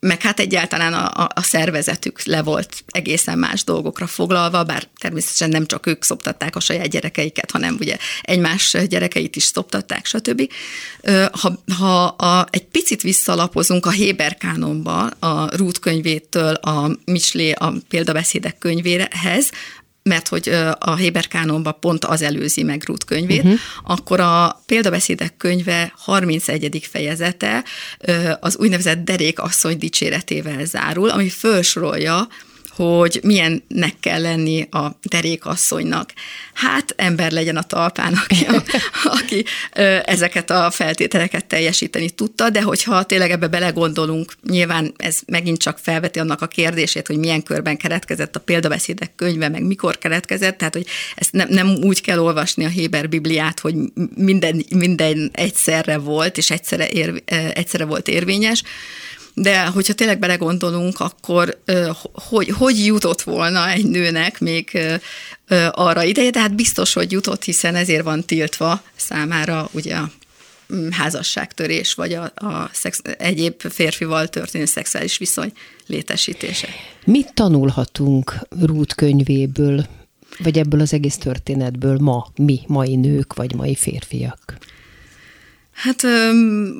meg 0.00 0.22
hát 0.22 0.40
egyáltalán 0.40 0.92
a, 0.92 1.28
a 1.34 1.42
szervezetük 1.42 2.22
le 2.22 2.42
volt 2.42 2.84
egészen 2.86 3.38
más 3.38 3.64
dolgokra 3.64 4.06
foglalva, 4.06 4.64
bár 4.64 4.88
természetesen 5.00 5.48
nem 5.48 5.66
csak 5.66 5.86
ők 5.86 6.02
szoptatták 6.02 6.56
a 6.56 6.60
saját 6.60 6.88
gyerekeiket, 6.88 7.50
hanem 7.50 7.76
ugye 7.80 7.96
egymás 8.22 8.76
gyerekeit 8.88 9.36
is 9.36 9.42
szoptatták, 9.42 10.06
stb. 10.06 10.52
Ha, 11.32 11.62
ha 11.78 12.04
a, 12.04 12.46
egy 12.50 12.64
picit 12.64 13.02
visszalapozunk 13.02 13.86
a 13.86 13.90
Héber 13.90 14.36
kánonba, 14.36 15.06
a 15.06 15.56
Ruth 15.56 15.80
könyvétől 15.80 16.54
a 16.54 16.90
Mislé 17.04 17.50
a 17.52 17.72
példabeszédek 17.88 18.58
könyvéhez, 18.58 19.50
mert 20.02 20.28
hogy 20.28 20.48
a 20.78 20.96
Héber 20.96 21.28
kánonban 21.28 21.76
pont 21.80 22.04
az 22.04 22.22
előzi 22.22 22.62
meg 22.62 22.82
Ruth 22.86 23.04
könyvét, 23.06 23.42
uh-huh. 23.42 23.58
akkor 23.84 24.20
a 24.20 24.62
példabeszédek 24.66 25.36
könyve 25.36 25.92
31. 25.96 26.86
fejezete 26.90 27.64
az 28.40 28.56
úgynevezett 28.56 29.04
derék 29.04 29.38
asszony 29.38 29.78
dicséretével 29.78 30.64
zárul, 30.64 31.08
ami 31.08 31.28
felsorolja 31.28 32.28
hogy 32.80 33.20
milyennek 33.22 33.94
kell 34.00 34.20
lenni 34.20 34.68
a 34.70 34.98
derékasszonynak. 35.02 36.12
Hát 36.54 36.94
ember 36.96 37.32
legyen 37.32 37.56
a 37.56 37.62
talpán, 37.62 38.14
aki, 38.22 38.44
a, 38.44 38.62
aki 39.04 39.44
ezeket 40.04 40.50
a 40.50 40.70
feltételeket 40.70 41.46
teljesíteni 41.46 42.10
tudta, 42.10 42.50
de 42.50 42.62
hogyha 42.62 43.02
tényleg 43.02 43.30
ebbe 43.30 43.48
belegondolunk, 43.48 44.32
nyilván 44.48 44.92
ez 44.96 45.18
megint 45.26 45.58
csak 45.58 45.78
felveti 45.78 46.18
annak 46.18 46.42
a 46.42 46.46
kérdését, 46.46 47.06
hogy 47.06 47.18
milyen 47.18 47.42
körben 47.42 47.76
keretkezett 47.76 48.36
a 48.36 48.40
példabeszédek 48.40 49.14
könyve, 49.14 49.48
meg 49.48 49.62
mikor 49.62 49.98
keretkezett, 49.98 50.58
tehát 50.58 50.74
hogy 50.74 50.86
ezt 51.14 51.32
nem, 51.32 51.48
nem 51.48 51.66
úgy 51.82 52.00
kell 52.00 52.18
olvasni 52.18 52.64
a 52.64 52.68
Héber 52.68 53.08
Bibliát, 53.08 53.60
hogy 53.60 53.74
minden, 54.14 54.64
minden 54.74 55.30
egyszerre 55.32 55.98
volt, 55.98 56.36
és 56.36 56.50
egyszerre, 56.50 56.88
ér, 56.88 57.22
egyszerre 57.54 57.84
volt 57.84 58.08
érvényes, 58.08 58.62
de 59.42 59.66
hogyha 59.66 59.92
tényleg 59.92 60.18
belegondolunk, 60.18 61.00
akkor 61.00 61.58
hogy, 62.12 62.48
hogy 62.48 62.84
jutott 62.86 63.22
volna 63.22 63.70
egy 63.70 63.84
nőnek 63.84 64.40
még 64.40 64.78
arra 65.70 66.02
ideje, 66.02 66.30
de 66.30 66.40
hát 66.40 66.54
biztos, 66.54 66.92
hogy 66.92 67.12
jutott, 67.12 67.44
hiszen 67.44 67.74
ezért 67.74 68.02
van 68.02 68.24
tiltva 68.24 68.82
számára 68.96 69.68
ugye 69.72 69.96
a 69.96 70.10
mm, 70.74 70.90
házasságtörés, 70.90 71.94
vagy 71.94 72.12
a, 72.12 72.22
a 72.34 72.70
szex, 72.72 73.00
egyéb 73.18 73.60
férfival 73.60 74.28
történő 74.28 74.64
szexuális 74.64 75.18
viszony 75.18 75.52
létesítése. 75.86 76.68
Mit 77.04 77.34
tanulhatunk 77.34 78.34
Rút 78.60 78.94
könyvéből, 78.94 79.86
vagy 80.38 80.58
ebből 80.58 80.80
az 80.80 80.92
egész 80.92 81.16
történetből 81.16 81.98
ma, 81.98 82.26
mi, 82.36 82.60
mai 82.66 82.96
nők, 82.96 83.34
vagy 83.34 83.54
mai 83.54 83.74
férfiak? 83.74 84.58
Hát, 85.82 86.02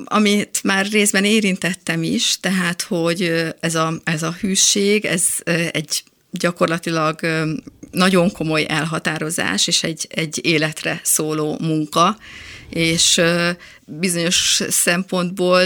amit 0.04 0.60
már 0.62 0.86
részben 0.86 1.24
érintettem 1.24 2.02
is, 2.02 2.36
tehát, 2.40 2.82
hogy 2.82 3.32
ez 3.60 3.74
a, 3.74 4.00
ez 4.04 4.22
a 4.22 4.36
hűség, 4.40 5.04
ez 5.04 5.24
egy 5.72 6.02
gyakorlatilag 6.30 7.20
nagyon 7.90 8.32
komoly 8.32 8.66
elhatározás, 8.68 9.66
és 9.66 9.82
egy, 9.82 10.06
egy 10.10 10.40
életre 10.42 11.00
szóló 11.02 11.58
munka, 11.60 12.16
és 12.70 13.20
bizonyos 13.84 14.62
szempontból 14.68 15.62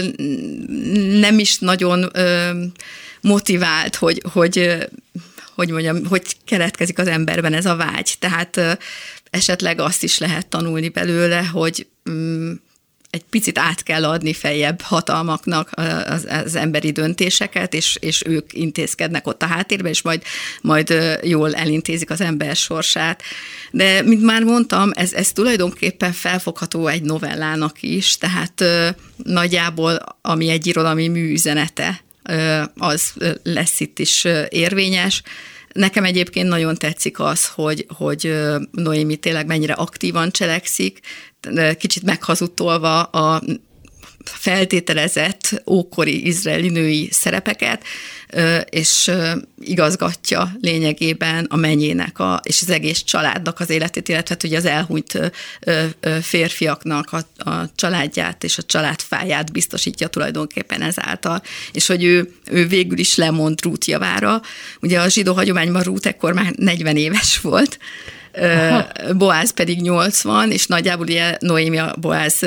nem 1.19 1.39
is 1.39 1.59
nagyon 1.59 2.11
motivált, 3.21 3.95
hogy, 3.95 4.21
hogy 4.31 4.87
hogy 5.55 5.69
mondjam, 5.69 6.05
hogy 6.05 6.23
keletkezik 6.45 6.99
az 6.99 7.07
emberben 7.07 7.53
ez 7.53 7.65
a 7.65 7.75
vágy. 7.75 8.15
Tehát 8.19 8.79
esetleg 9.29 9.79
azt 9.79 10.03
is 10.03 10.17
lehet 10.17 10.47
tanulni 10.47 10.89
belőle, 10.89 11.43
hogy 11.43 11.87
mm, 12.09 12.51
egy 13.15 13.23
picit 13.29 13.57
át 13.57 13.83
kell 13.83 14.05
adni 14.05 14.33
feljebb 14.33 14.81
hatalmaknak 14.81 15.69
az, 16.05 16.27
az 16.45 16.55
emberi 16.55 16.91
döntéseket, 16.91 17.73
és, 17.73 17.97
és 17.99 18.23
ők 18.25 18.53
intézkednek 18.53 19.27
ott 19.27 19.41
a 19.41 19.45
háttérben, 19.45 19.91
és 19.91 20.01
majd, 20.01 20.23
majd 20.61 21.19
jól 21.23 21.55
elintézik 21.55 22.09
az 22.09 22.21
ember 22.21 22.55
sorsát. 22.55 23.21
De, 23.71 24.01
mint 24.01 24.21
már 24.21 24.43
mondtam, 24.43 24.91
ez, 24.93 25.13
ez 25.13 25.31
tulajdonképpen 25.31 26.11
felfogható 26.11 26.87
egy 26.87 27.01
novellának 27.01 27.81
is, 27.81 28.17
tehát 28.17 28.63
nagyjából, 29.23 29.99
ami 30.21 30.49
egy 30.49 30.67
irodalmi 30.67 31.07
műüzenete, 31.07 32.03
az 32.77 33.13
lesz 33.43 33.79
itt 33.79 33.99
is 33.99 34.27
érvényes. 34.49 35.21
Nekem 35.73 36.03
egyébként 36.03 36.47
nagyon 36.47 36.75
tetszik 36.75 37.19
az, 37.19 37.45
hogy, 37.45 37.85
hogy 37.97 38.33
Noémi 38.71 39.15
tényleg 39.15 39.45
mennyire 39.45 39.73
aktívan 39.73 40.31
cselekszik, 40.31 40.99
kicsit 41.77 42.03
meghazudtolva 42.03 43.03
a 43.03 43.41
feltételezett 44.25 45.63
ókori 45.65 46.27
izraeli 46.27 46.69
női 46.69 47.09
szerepeket, 47.11 47.83
és 48.69 49.11
igazgatja 49.59 50.51
lényegében 50.61 51.45
a 51.49 51.55
menyének 51.55 52.19
a, 52.19 52.39
és 52.43 52.61
az 52.61 52.69
egész 52.69 53.03
családnak 53.03 53.59
az 53.59 53.69
életét, 53.69 54.09
illetve 54.09 54.37
ugye 54.43 54.57
az 54.57 54.65
elhunyt 54.65 55.19
férfiaknak 56.21 57.11
a, 57.11 57.49
a 57.49 57.69
családját 57.75 58.43
és 58.43 58.57
a 58.57 58.63
családfáját 58.63 59.51
biztosítja 59.51 60.07
tulajdonképpen 60.07 60.81
ezáltal, 60.81 61.41
és 61.71 61.87
hogy 61.87 62.03
ő, 62.03 62.33
ő 62.51 62.67
végül 62.67 62.97
is 62.97 63.15
lemond 63.15 63.61
Rút 63.61 63.85
javára. 63.85 64.41
Ugye 64.81 64.99
a 64.99 65.09
zsidó 65.09 65.33
hagyományban 65.33 65.83
Rút 65.83 66.05
ekkor 66.05 66.33
már 66.33 66.53
40 66.55 66.97
éves 66.97 67.39
volt, 67.39 67.77
Boáz 69.17 69.53
pedig 69.53 69.81
80, 69.81 70.51
és 70.51 70.67
nagyjából 70.67 71.05
ugye 71.05 71.37
Noémia 71.39 71.95
Boáz 71.99 72.41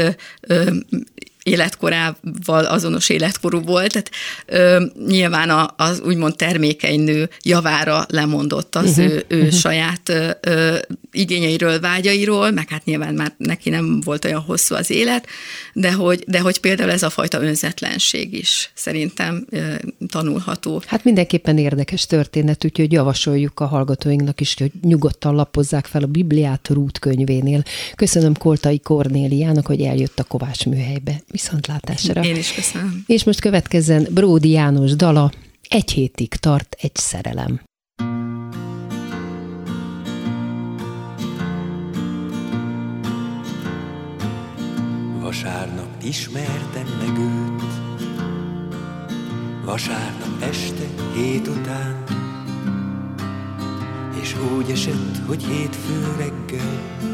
életkorával 1.48 2.64
azonos 2.64 3.08
életkorú 3.08 3.60
volt, 3.60 3.92
tehát 3.92 4.10
ö, 4.46 4.84
nyilván 5.06 5.50
a, 5.50 5.74
az 5.76 6.00
úgymond 6.00 6.36
termékeny 6.36 7.00
nő 7.00 7.28
javára 7.42 8.04
lemondott 8.08 8.74
az 8.74 8.88
uh-huh. 8.88 9.04
ő, 9.04 9.24
ő 9.28 9.36
uh-huh. 9.36 9.52
saját 9.52 10.08
ö, 10.40 10.76
igényeiről, 11.12 11.80
vágyairól, 11.80 12.50
meg 12.50 12.68
hát 12.68 12.84
nyilván 12.84 13.14
már 13.14 13.32
neki 13.36 13.70
nem 13.70 14.00
volt 14.00 14.24
olyan 14.24 14.40
hosszú 14.40 14.74
az 14.74 14.90
élet, 14.90 15.26
de 15.72 15.92
hogy, 15.92 16.24
de 16.26 16.40
hogy 16.40 16.58
például 16.58 16.90
ez 16.90 17.02
a 17.02 17.10
fajta 17.10 17.42
önzetlenség 17.42 18.34
is 18.34 18.70
szerintem 18.74 19.46
ö, 19.50 19.74
tanulható. 20.08 20.82
Hát 20.86 21.04
mindenképpen 21.04 21.58
érdekes 21.58 22.06
történet, 22.06 22.64
úgyhogy 22.64 22.92
javasoljuk 22.92 23.60
a 23.60 23.66
hallgatóinknak 23.66 24.40
is, 24.40 24.54
hogy 24.58 24.70
nyugodtan 24.82 25.34
lapozzák 25.34 25.86
fel 25.86 26.02
a 26.02 26.06
Bibliát 26.06 26.68
Rút 26.68 26.98
könyvénél. 26.98 27.62
Köszönöm 27.94 28.34
Koltai 28.34 28.80
Kornéliának, 28.80 29.66
hogy 29.66 29.80
eljött 29.80 30.18
a 30.18 30.24
Kovács 30.24 30.66
műhelybe. 30.66 31.22
Viszontlátásra. 31.38 32.22
Én 32.22 32.36
is 32.36 32.52
köszönöm. 32.52 33.04
És 33.06 33.24
most 33.24 33.40
következzen 33.40 34.06
Bródi 34.10 34.50
János 34.50 34.96
dala, 34.96 35.32
egy 35.68 35.90
hétig 35.90 36.34
tart 36.34 36.76
egy 36.80 36.94
szerelem. 36.94 37.60
Vasárnap 45.20 46.02
ismertem 46.02 46.86
meg 46.98 47.18
őt. 47.18 47.62
Vasárnap 49.64 50.42
este 50.42 50.86
hét 51.14 51.48
után, 51.48 52.04
és 54.22 54.34
úgy 54.56 54.70
esett, 54.70 55.16
hogy 55.26 55.44
hétfő 55.44 56.14
reggel, 56.16 57.06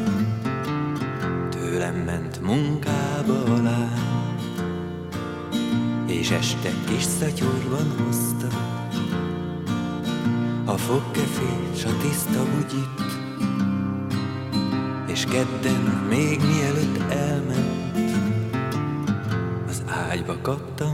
tőlem 1.51 1.95
ment 1.95 2.41
munkába 2.43 3.45
alá, 3.45 4.14
és 6.07 6.31
este 6.31 6.71
kis 6.89 7.03
szatyorban 7.03 7.95
hozta. 8.05 8.47
A 10.65 10.77
fogkefét, 10.77 11.77
s 11.77 11.85
a 11.85 11.91
tiszta 12.03 12.45
bugyit, 12.55 13.13
és 15.07 15.25
kedden 15.25 16.07
még 16.09 16.41
mielőtt 16.41 17.13
elment, 17.13 17.99
az 19.69 19.83
ágyba 20.11 20.37
kaptam 20.43 20.93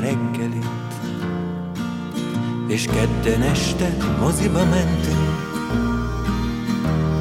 reggelit, 0.00 0.94
és 2.68 2.84
kedden 2.84 3.42
este 3.42 3.96
moziba 4.20 4.64
mentünk, 4.64 5.38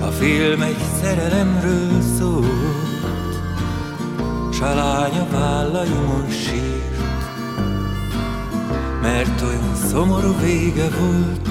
a 0.02 0.08
film 0.12 0.62
egy 0.62 0.84
szerelemről 1.02 2.02
szólt, 2.18 3.04
s 4.52 4.62
a 4.62 4.76
lánya 4.76 5.28
vállaimon 5.32 6.30
sírt, 6.30 6.99
mert 9.02 9.42
olyan 9.42 9.76
szomorú 9.76 10.36
vége 10.42 10.90
volt, 10.90 11.50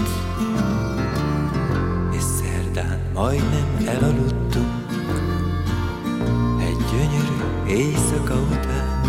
és 2.12 2.22
szerdán 2.22 3.00
majdnem 3.14 3.76
elaludtunk 3.87 4.87
egy 6.61 6.76
gyönyörű 6.90 7.82
éjszaka 7.82 8.34
után, 8.34 9.00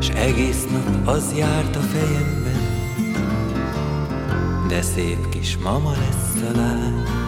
s 0.00 0.08
egész 0.08 0.66
nap 0.70 1.08
az 1.08 1.34
járt 1.36 1.76
a 1.76 1.80
fejemben, 1.80 2.66
de 4.68 4.82
szép 4.82 5.28
kis 5.28 5.58
mama 5.58 5.90
lesz 5.90 6.42
a 6.52 6.56
lány. 6.56 7.27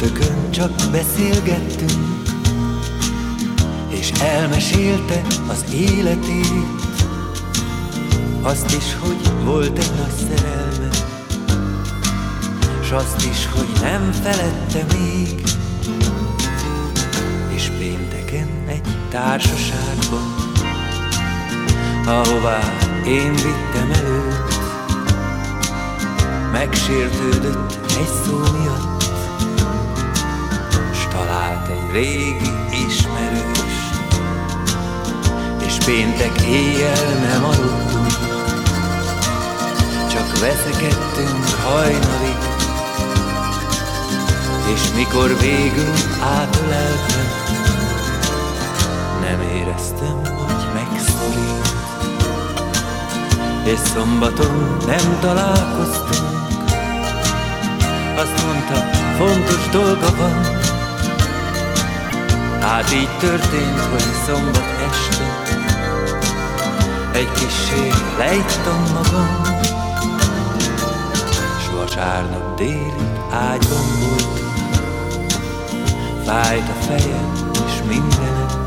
Csütörtökön 0.00 0.50
csak 0.50 0.70
beszélgettünk, 0.92 2.22
és 3.88 4.10
elmesélte 4.10 5.22
az 5.48 5.64
életét, 5.74 6.80
azt 8.42 8.76
is, 8.76 8.96
hogy 9.00 9.44
volt 9.44 9.78
egy 9.78 9.90
nagy 9.96 10.14
szerelme, 10.28 10.88
s 12.82 12.90
azt 12.90 13.26
is, 13.30 13.46
hogy 13.46 13.68
nem 13.80 14.12
felette 14.12 14.96
még, 14.98 15.42
és 17.54 17.70
pénteken 17.78 18.48
egy 18.68 18.88
társaságban, 19.08 20.34
ahová 22.06 22.60
én 23.06 23.32
vittem 23.32 23.90
előtt, 23.92 24.54
megsértődött 26.52 27.78
egy 27.88 28.10
szó 28.24 28.36
miatt, 28.36 28.89
egy 31.70 31.92
régi 31.92 32.50
ismerős, 32.86 33.76
és 35.66 35.84
péntek 35.84 36.40
éjjel 36.40 37.18
nem 37.30 37.44
aludtunk, 37.44 38.12
csak 40.12 40.38
veszekedtünk 40.40 41.44
hajnalig, 41.64 42.38
és 44.74 44.80
mikor 44.96 45.36
végül 45.40 45.94
átöleltem, 46.22 47.28
nem 49.20 49.40
éreztem, 49.40 50.20
hogy 50.24 50.66
megszorít. 50.74 51.68
És 53.64 53.78
szombaton 53.94 54.76
nem 54.86 55.18
találkoztunk, 55.20 56.38
azt 58.16 58.44
mondta, 58.44 58.74
fontos 59.16 59.68
dolga 59.68 60.16
van. 60.16 60.59
Hát 62.60 62.92
így 62.92 63.18
történt, 63.18 63.80
hogy 63.80 64.06
szombat 64.26 64.64
este 64.90 65.40
egy 67.12 67.32
kissé 67.32 67.88
leittam 68.18 68.82
magam, 68.94 69.58
s 71.60 71.70
vasárnap 71.74 72.56
délig 72.56 72.92
ágyban 73.30 73.86
voltam, 74.00 74.46
fájt 76.24 76.68
a 76.68 76.82
fejem 76.82 77.50
és 77.66 77.72
mindenem. 77.88 78.64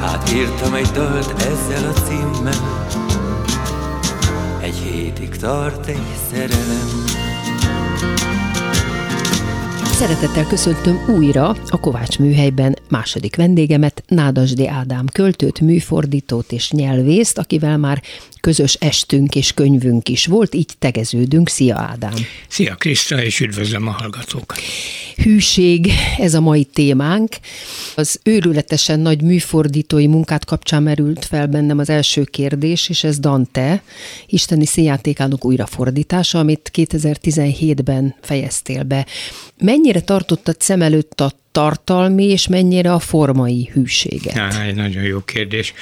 Hát 0.00 0.32
írtam 0.32 0.74
egy 0.74 0.90
dalt 0.90 1.42
ezzel 1.42 1.90
a 1.90 1.92
címmel, 1.92 2.88
egy 4.60 4.76
hétig 4.76 5.36
tart 5.36 5.86
egy 5.86 6.16
szerelem. 6.30 7.04
Szeretettel 9.94 10.46
köszöntöm 10.46 11.04
újra 11.08 11.56
a 11.68 11.80
Kovács 11.80 12.18
műhelyben 12.18 12.76
második 12.88 13.36
vendégemet, 13.36 14.02
Nádasdi 14.08 14.68
Ádám 14.68 15.06
költőt, 15.12 15.60
műfordítót 15.60 16.52
és 16.52 16.70
nyelvészt, 16.70 17.38
akivel 17.38 17.78
már 17.78 18.02
közös 18.40 18.74
estünk 18.74 19.34
és 19.34 19.52
könyvünk 19.52 20.08
is 20.08 20.26
volt, 20.26 20.54
így 20.54 20.70
tegeződünk. 20.78 21.48
Szia 21.48 21.76
Ádám! 21.76 22.14
Szia 22.48 22.74
Kriszta, 22.74 23.22
és 23.22 23.40
üdvözlöm 23.40 23.86
a 23.86 23.90
hallgatókat! 23.90 24.58
Hűség, 25.16 25.90
ez 26.18 26.34
a 26.34 26.40
mai 26.40 26.64
témánk. 26.64 27.36
Az 27.96 28.20
őrületesen 28.22 29.00
nagy 29.00 29.22
műfordítói 29.22 30.06
munkát 30.06 30.44
kapcsán 30.44 30.82
merült 30.82 31.24
fel 31.24 31.46
bennem 31.46 31.78
az 31.78 31.90
első 31.90 32.24
kérdés, 32.24 32.88
és 32.88 33.04
ez 33.04 33.18
Dante, 33.18 33.82
isteni 34.26 34.66
színjátékának 34.66 35.44
újrafordítása, 35.44 36.38
amit 36.38 36.70
2017-ben 36.74 38.14
fejeztél 38.22 38.82
be. 38.82 39.06
Mennyire 39.84 40.04
tartottad 40.04 40.60
szem 40.60 40.82
előtt 40.82 41.20
a 41.20 41.32
tartalmi, 41.52 42.24
és 42.24 42.46
mennyire 42.46 42.92
a 42.92 42.98
formai 42.98 43.70
hűséget? 43.72 44.36
Á, 44.36 44.62
egy 44.62 44.74
nagyon 44.74 45.02
jó 45.02 45.20
kérdés. 45.20 45.72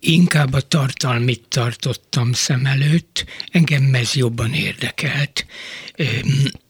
Inkább 0.00 0.52
a 0.52 0.60
tartalmit 0.60 1.42
tartottam 1.48 2.32
szem 2.32 2.66
előtt, 2.66 3.24
engem 3.50 3.94
ez 3.94 4.14
jobban 4.14 4.52
érdekelt. 4.52 5.46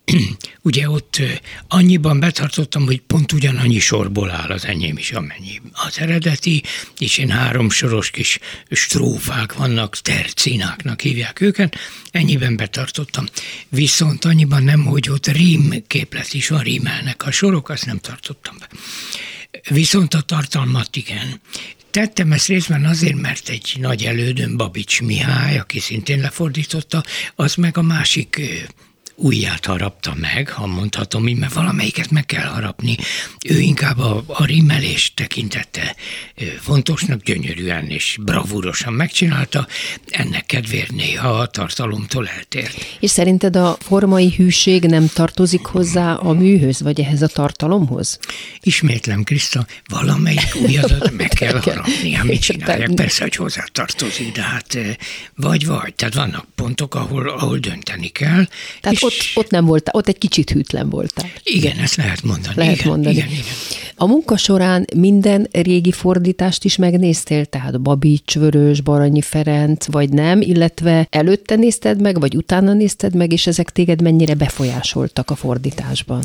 Ugye 0.62 0.90
ott 0.90 1.20
annyiban 1.68 2.20
betartottam, 2.20 2.84
hogy 2.84 3.00
pont 3.00 3.32
ugyanannyi 3.32 3.78
sorból 3.78 4.30
áll 4.30 4.50
az 4.50 4.64
enyém 4.64 4.98
is, 4.98 5.12
amennyi 5.12 5.60
az 5.72 5.98
eredeti, 5.98 6.62
és 6.98 7.18
én 7.18 7.30
három 7.30 7.70
soros 7.70 8.10
kis 8.10 8.38
strófák 8.70 9.52
vannak, 9.52 9.96
tercináknak 9.96 11.00
hívják 11.00 11.40
őket, 11.40 11.76
ennyiben 12.10 12.56
betartottam. 12.56 13.26
Viszont 13.68 14.24
annyiban 14.24 14.62
nem, 14.62 14.84
hogy 14.84 15.10
ott 15.10 15.26
rím 15.26 15.84
képlet 15.86 16.32
is 16.34 16.48
van, 16.48 16.62
rímelnek 16.62 17.26
a 17.26 17.30
sorok, 17.30 17.68
azt 17.68 17.86
nem 17.86 17.98
tartottam 17.98 18.56
be. 18.58 18.68
Viszont 19.68 20.14
a 20.14 20.20
tartalmat 20.20 20.96
igen. 20.96 21.40
Tettem 21.90 22.32
ezt 22.32 22.46
részben 22.46 22.84
azért, 22.84 23.20
mert 23.20 23.48
egy 23.48 23.76
nagy 23.78 24.04
elődöm, 24.04 24.56
Babics 24.56 25.00
Mihály, 25.02 25.58
aki 25.58 25.80
szintén 25.80 26.20
lefordította, 26.20 27.04
az 27.34 27.54
meg 27.54 27.76
a 27.76 27.82
másik 27.82 28.40
ujját 29.16 29.66
harapta 29.66 30.14
meg, 30.20 30.48
ha 30.48 30.66
mondhatom 30.66 31.29
így, 31.29 31.38
mert 31.38 31.53
valamelyiket 31.53 32.11
meg 32.11 32.27
kell 32.27 32.44
harapni. 32.44 32.96
Ő 33.48 33.59
inkább 33.59 33.98
a, 33.98 34.24
a 34.27 34.44
rimmelés 34.44 35.12
tekintette 35.14 35.96
fontosnak, 36.61 37.22
gyönyörűen 37.22 37.87
és 37.87 38.18
bravúrosan 38.22 38.92
megcsinálta, 38.92 39.66
ennek 40.09 40.46
kedvéért 40.46 40.92
néha 40.92 41.29
a 41.29 41.46
tartalomtól 41.46 42.29
eltér. 42.29 42.70
És 43.00 43.11
szerinted 43.11 43.57
a 43.57 43.77
formai 43.81 44.35
hűség 44.37 44.85
nem 44.85 45.07
tartozik 45.14 45.64
hozzá 45.64 46.14
a 46.14 46.33
műhöz, 46.33 46.81
vagy 46.81 47.00
ehhez 47.00 47.22
a 47.22 47.27
tartalomhoz? 47.27 48.18
Ismétlem, 48.61 49.22
Kriszta, 49.22 49.66
valamelyik 49.87 50.55
ujjadat 50.55 51.11
meg 51.16 51.29
kell 51.29 51.61
harapni, 51.61 52.16
amit 52.16 52.40
csinálják. 52.40 52.90
Persze, 52.94 53.22
hogy 53.22 53.37
hozzá 53.37 53.64
tartozik, 53.72 54.33
de 54.33 54.42
hát 54.42 54.79
vagy-vagy, 55.35 55.94
tehát 55.94 56.14
vannak 56.14 56.46
pontok, 56.55 56.94
ahol, 56.94 57.29
ahol 57.29 57.59
dönteni 57.59 58.09
kell. 58.09 58.46
Tehát 58.81 58.98
ott, 59.04 59.14
ott 59.34 59.50
nem 59.50 59.64
voltál, 59.64 59.94
ott 59.94 60.08
egy 60.08 60.18
kicsit 60.18 60.50
hűtlen 60.50 60.88
voltál. 60.88 61.30
Igen, 61.42 61.78
ezt 61.78 61.96
lehet 61.96 62.22
mondani. 62.22 62.54
Lehet 62.56 62.74
igen, 62.74 62.88
mondani. 62.88 63.14
Igen, 63.14 63.28
igen. 63.28 63.44
A 63.96 64.06
munka 64.06 64.36
során 64.36 64.84
minden 64.96 65.48
régi 65.52 65.92
fordítást 65.92 66.64
is 66.64 66.76
megnéztél, 66.76 67.44
tehát 67.44 67.80
Babics, 67.80 68.34
Vörös, 68.34 68.80
Baranyi 68.80 69.20
Ferenc, 69.20 69.86
vagy 69.86 70.08
nem, 70.08 70.40
illetve 70.40 71.06
előtte 71.10 71.56
nézted 71.56 72.00
meg, 72.00 72.20
vagy 72.20 72.36
utána 72.36 72.72
nézted 72.72 73.14
meg, 73.14 73.32
és 73.32 73.46
ezek 73.46 73.70
téged 73.70 74.02
mennyire 74.02 74.34
befolyásoltak 74.34 75.30
a 75.30 75.34
fordításban? 75.34 76.24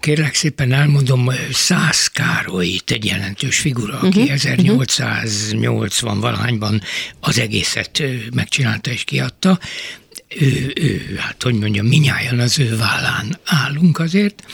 Kérlek 0.00 0.34
szépen 0.34 0.72
elmondom, 0.72 1.30
Szász 1.52 2.06
Károlyt, 2.06 2.90
egy 2.90 3.04
jelentős 3.04 3.58
figura, 3.58 3.98
aki 3.98 4.20
uh-huh, 4.20 4.32
1880 4.32 6.20
valahányban 6.20 6.80
az 7.20 7.38
egészet 7.38 8.02
megcsinálta 8.34 8.90
és 8.90 9.04
kiadta. 9.04 9.58
Ő, 10.38 10.72
ő, 10.76 11.16
hát 11.18 11.42
hogy 11.42 11.54
mondjam, 11.54 11.86
minnyáján 11.86 12.38
az 12.38 12.58
ő 12.58 12.76
vállán 12.76 13.38
állunk 13.44 13.98
azért 13.98 14.44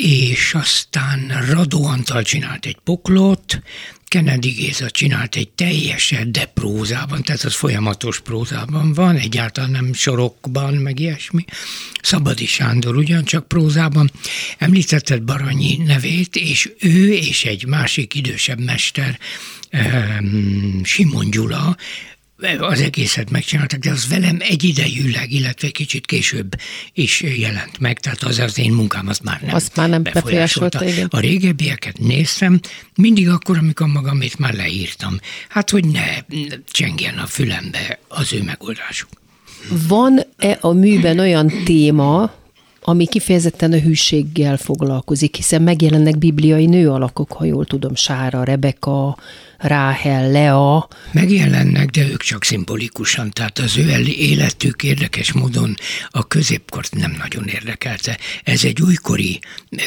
és 0.00 0.54
aztán 0.54 1.44
Radó 1.48 1.84
Antal 1.86 2.22
csinált 2.22 2.66
egy 2.66 2.76
poklot, 2.84 3.62
Kennedy 4.08 4.48
Géza 4.48 4.90
csinált 4.90 5.36
egy 5.36 5.48
teljeset, 5.48 6.30
de 6.30 6.44
prózában, 6.44 7.22
tehát 7.22 7.42
az 7.42 7.54
folyamatos 7.54 8.20
prózában 8.20 8.92
van, 8.92 9.16
egyáltalán 9.16 9.70
nem 9.70 9.92
sorokban, 9.92 10.74
meg 10.74 10.98
ilyesmi. 10.98 11.44
Szabadi 12.02 12.46
Sándor 12.46 12.96
ugyancsak 12.96 13.48
prózában. 13.48 14.10
Említetted 14.58 15.22
Baranyi 15.22 15.76
nevét, 15.76 16.36
és 16.36 16.70
ő 16.78 17.12
és 17.12 17.44
egy 17.44 17.66
másik 17.66 18.14
idősebb 18.14 18.60
mester, 18.60 19.18
Simon 20.82 21.30
Gyula, 21.30 21.76
az 22.58 22.80
egészet 22.80 23.30
megcsináltak, 23.30 23.80
de 23.80 23.90
az 23.90 24.08
velem 24.08 24.36
egyidejűleg, 24.40 25.32
illetve 25.32 25.70
kicsit 25.70 26.06
később 26.06 26.54
is 26.92 27.20
jelent 27.20 27.78
meg, 27.78 27.98
tehát 27.98 28.22
az 28.22 28.38
az 28.38 28.58
én 28.58 28.72
munkám, 28.72 29.08
azt 29.08 29.22
már 29.22 29.40
nem 29.40 29.54
Azt 29.54 29.76
már 29.76 29.88
nem 29.88 30.02
befolyásolta, 30.02 30.84
igen. 30.84 31.06
A 31.10 31.20
régebbieket 31.20 31.98
néztem, 31.98 32.60
mindig 32.94 33.28
akkor, 33.28 33.58
amikor 33.58 33.86
magamét 33.86 34.38
már 34.38 34.54
leírtam. 34.54 35.18
Hát, 35.48 35.70
hogy 35.70 35.84
ne 35.84 36.06
csengjen 36.70 37.18
a 37.18 37.26
fülembe 37.26 37.98
az 38.08 38.32
ő 38.32 38.42
megoldásuk. 38.42 39.08
Van-e 39.88 40.58
a 40.60 40.72
műben 40.72 41.18
olyan 41.18 41.52
téma, 41.64 42.32
ami 42.82 43.06
kifejezetten 43.06 43.72
a 43.72 43.78
hűséggel 43.78 44.56
foglalkozik, 44.56 45.36
hiszen 45.36 45.62
megjelennek 45.62 46.18
bibliai 46.18 46.66
nőalakok, 46.66 47.32
ha 47.32 47.44
jól 47.44 47.64
tudom, 47.64 47.94
Sára, 47.94 48.44
Rebeka, 48.44 49.18
Ráhel, 49.58 50.30
Lea. 50.30 50.88
Megjelennek, 51.12 51.90
de 51.90 52.08
ők 52.08 52.22
csak 52.22 52.44
szimbolikusan, 52.44 53.30
tehát 53.30 53.58
az 53.58 53.76
ő 53.76 54.00
életük 54.06 54.82
érdekes 54.82 55.32
módon 55.32 55.74
a 56.10 56.26
középkort 56.26 56.94
nem 56.94 57.16
nagyon 57.18 57.44
érdekelte. 57.44 58.18
Ez 58.44 58.64
egy 58.64 58.82
újkori 58.82 59.40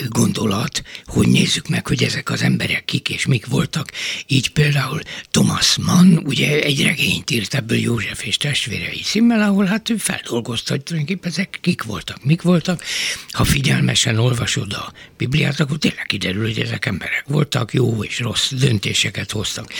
gondolat, 0.07 0.83
hogy 1.05 1.27
nézzük 1.27 1.67
meg, 1.67 1.87
hogy 1.87 2.03
ezek 2.03 2.29
az 2.29 2.41
emberek 2.41 2.85
kik 2.85 3.09
és 3.09 3.25
mik 3.25 3.45
voltak. 3.45 3.91
Így 4.27 4.49
például 4.49 4.99
Thomas 5.31 5.77
Mann 5.77 6.17
ugye 6.25 6.61
egy 6.61 6.83
regényt 6.83 7.29
írt 7.31 7.53
ebből 7.53 7.77
József 7.77 8.23
és 8.25 8.37
testvérei 8.37 9.01
címmel, 9.01 9.41
ahol 9.41 9.65
hát 9.65 9.89
ő 9.89 9.97
feldolgozta, 9.97 10.73
hogy 10.73 10.83
tulajdonképpen 10.83 11.31
ezek 11.31 11.57
kik 11.61 11.83
voltak, 11.83 12.23
mik 12.23 12.41
voltak. 12.41 12.83
Ha 13.31 13.43
figyelmesen 13.43 14.17
olvasod 14.17 14.73
a 14.73 14.93
Bibliát, 15.17 15.59
akkor 15.59 15.77
tényleg 15.77 16.05
kiderül, 16.05 16.43
hogy 16.43 16.59
ezek 16.59 16.85
emberek 16.85 17.23
voltak, 17.27 17.73
jó 17.73 18.03
és 18.03 18.19
rossz 18.19 18.51
döntéseket 18.51 19.31
hoztak 19.31 19.59
dolgoztak. 19.61 19.73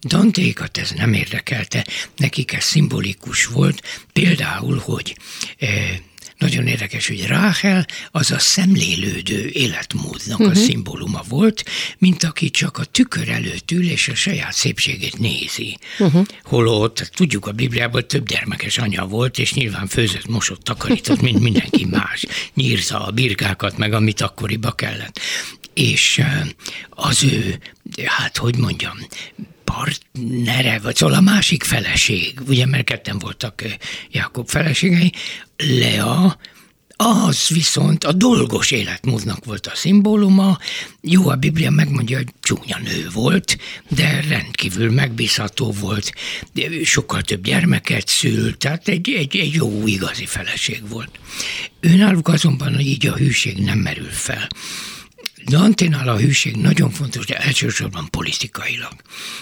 Dantékat 0.00 0.78
ez 0.78 0.90
nem 0.90 1.12
érdekelte, 1.12 1.86
nekik 2.16 2.52
ez 2.52 2.64
szimbolikus 2.64 3.46
volt, 3.46 3.82
például, 4.12 4.78
hogy 4.78 5.16
eh, 5.58 5.98
nagyon 6.40 6.66
érdekes, 6.66 7.06
hogy 7.06 7.26
Ráhel 7.26 7.86
az 8.10 8.30
a 8.30 8.38
szemlélődő 8.38 9.50
életmódnak 9.52 10.38
uh-huh. 10.38 10.46
a 10.46 10.50
mhm. 10.50 10.58
szimbóluma 10.58 11.22
volt, 11.28 11.64
mint 11.98 12.24
aki 12.24 12.50
csak 12.50 12.78
a 12.78 12.84
tükör 12.84 13.28
előtt 13.28 13.70
ül 13.70 13.90
és 13.90 14.08
a 14.08 14.14
saját 14.14 14.52
szépségét 14.52 15.18
nézi. 15.18 15.78
Uh-huh. 15.98 16.26
Holott, 16.44 17.10
tudjuk 17.14 17.46
a 17.46 17.52
Bibliában 17.52 18.06
több 18.06 18.26
gyermekes 18.26 18.78
anya 18.78 19.06
volt, 19.06 19.38
és 19.38 19.52
nyilván 19.52 19.86
főzött, 19.86 20.28
mosott, 20.28 20.62
takarított, 20.62 21.20
mint 21.20 21.40
mindenki 21.40 21.84
más. 21.84 22.26
Nyírza 22.54 23.06
a 23.06 23.10
birkákat, 23.10 23.76
meg 23.76 23.92
amit 23.92 24.20
akkoriba 24.20 24.72
kellett. 24.72 25.20
És 25.74 26.22
az 26.90 27.24
ő, 27.24 27.58
hát 28.04 28.36
hogy 28.36 28.56
mondjam, 28.56 28.94
partnere, 29.72 30.78
vagy 30.78 30.96
szóval 30.96 31.14
a 31.14 31.20
másik 31.20 31.62
feleség, 31.62 32.40
ugye 32.46 32.66
mert 32.66 32.84
ketten 32.84 33.18
voltak 33.18 33.62
Jákob 34.10 34.48
feleségei, 34.48 35.12
Lea, 35.56 36.38
az 37.02 37.48
viszont 37.48 38.04
a 38.04 38.12
dolgos 38.12 38.70
életmódnak 38.70 39.44
volt 39.44 39.66
a 39.66 39.74
szimbóluma. 39.74 40.58
Jó, 41.00 41.28
a 41.28 41.36
Biblia 41.36 41.70
megmondja, 41.70 42.16
hogy 42.16 42.28
csúnya 42.40 42.78
nő 42.84 43.08
volt, 43.12 43.58
de 43.88 44.24
rendkívül 44.28 44.90
megbízható 44.90 45.72
volt, 45.80 46.12
sokkal 46.84 47.22
több 47.22 47.42
gyermeket 47.42 48.08
szült, 48.08 48.58
tehát 48.58 48.88
egy, 48.88 49.10
egy, 49.10 49.36
egy 49.36 49.54
jó, 49.54 49.86
igazi 49.86 50.26
feleség 50.26 50.88
volt. 50.88 51.10
Őnáluk 51.80 52.28
azonban 52.28 52.80
így 52.80 53.06
a 53.06 53.16
hűség 53.16 53.58
nem 53.58 53.78
merül 53.78 54.10
fel. 54.10 54.48
Danténál 55.44 56.08
a 56.08 56.18
hűség 56.18 56.56
nagyon 56.56 56.90
fontos, 56.90 57.26
de 57.26 57.36
elsősorban 57.36 58.10
politikailag. 58.10 58.92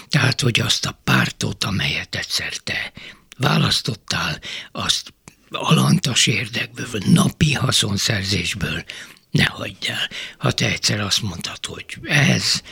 Tehát, 0.09 0.41
hogy 0.41 0.59
azt 0.59 0.85
a 0.85 0.99
pártot, 1.03 1.63
amelyet 1.63 2.15
egyszer 2.15 2.53
te 2.57 2.91
választottál, 3.37 4.39
azt 4.71 5.13
alantas 5.49 6.27
érdekből, 6.27 6.87
napi 7.05 7.53
haszonszerzésből 7.53 8.83
ne 9.31 9.45
hagyd 9.45 9.85
el. 9.87 10.09
Ha 10.37 10.51
te 10.51 10.69
egyszer 10.69 10.99
azt 10.99 11.21
mondtad, 11.21 11.65
hogy 11.65 11.97
ehhez 12.03 12.63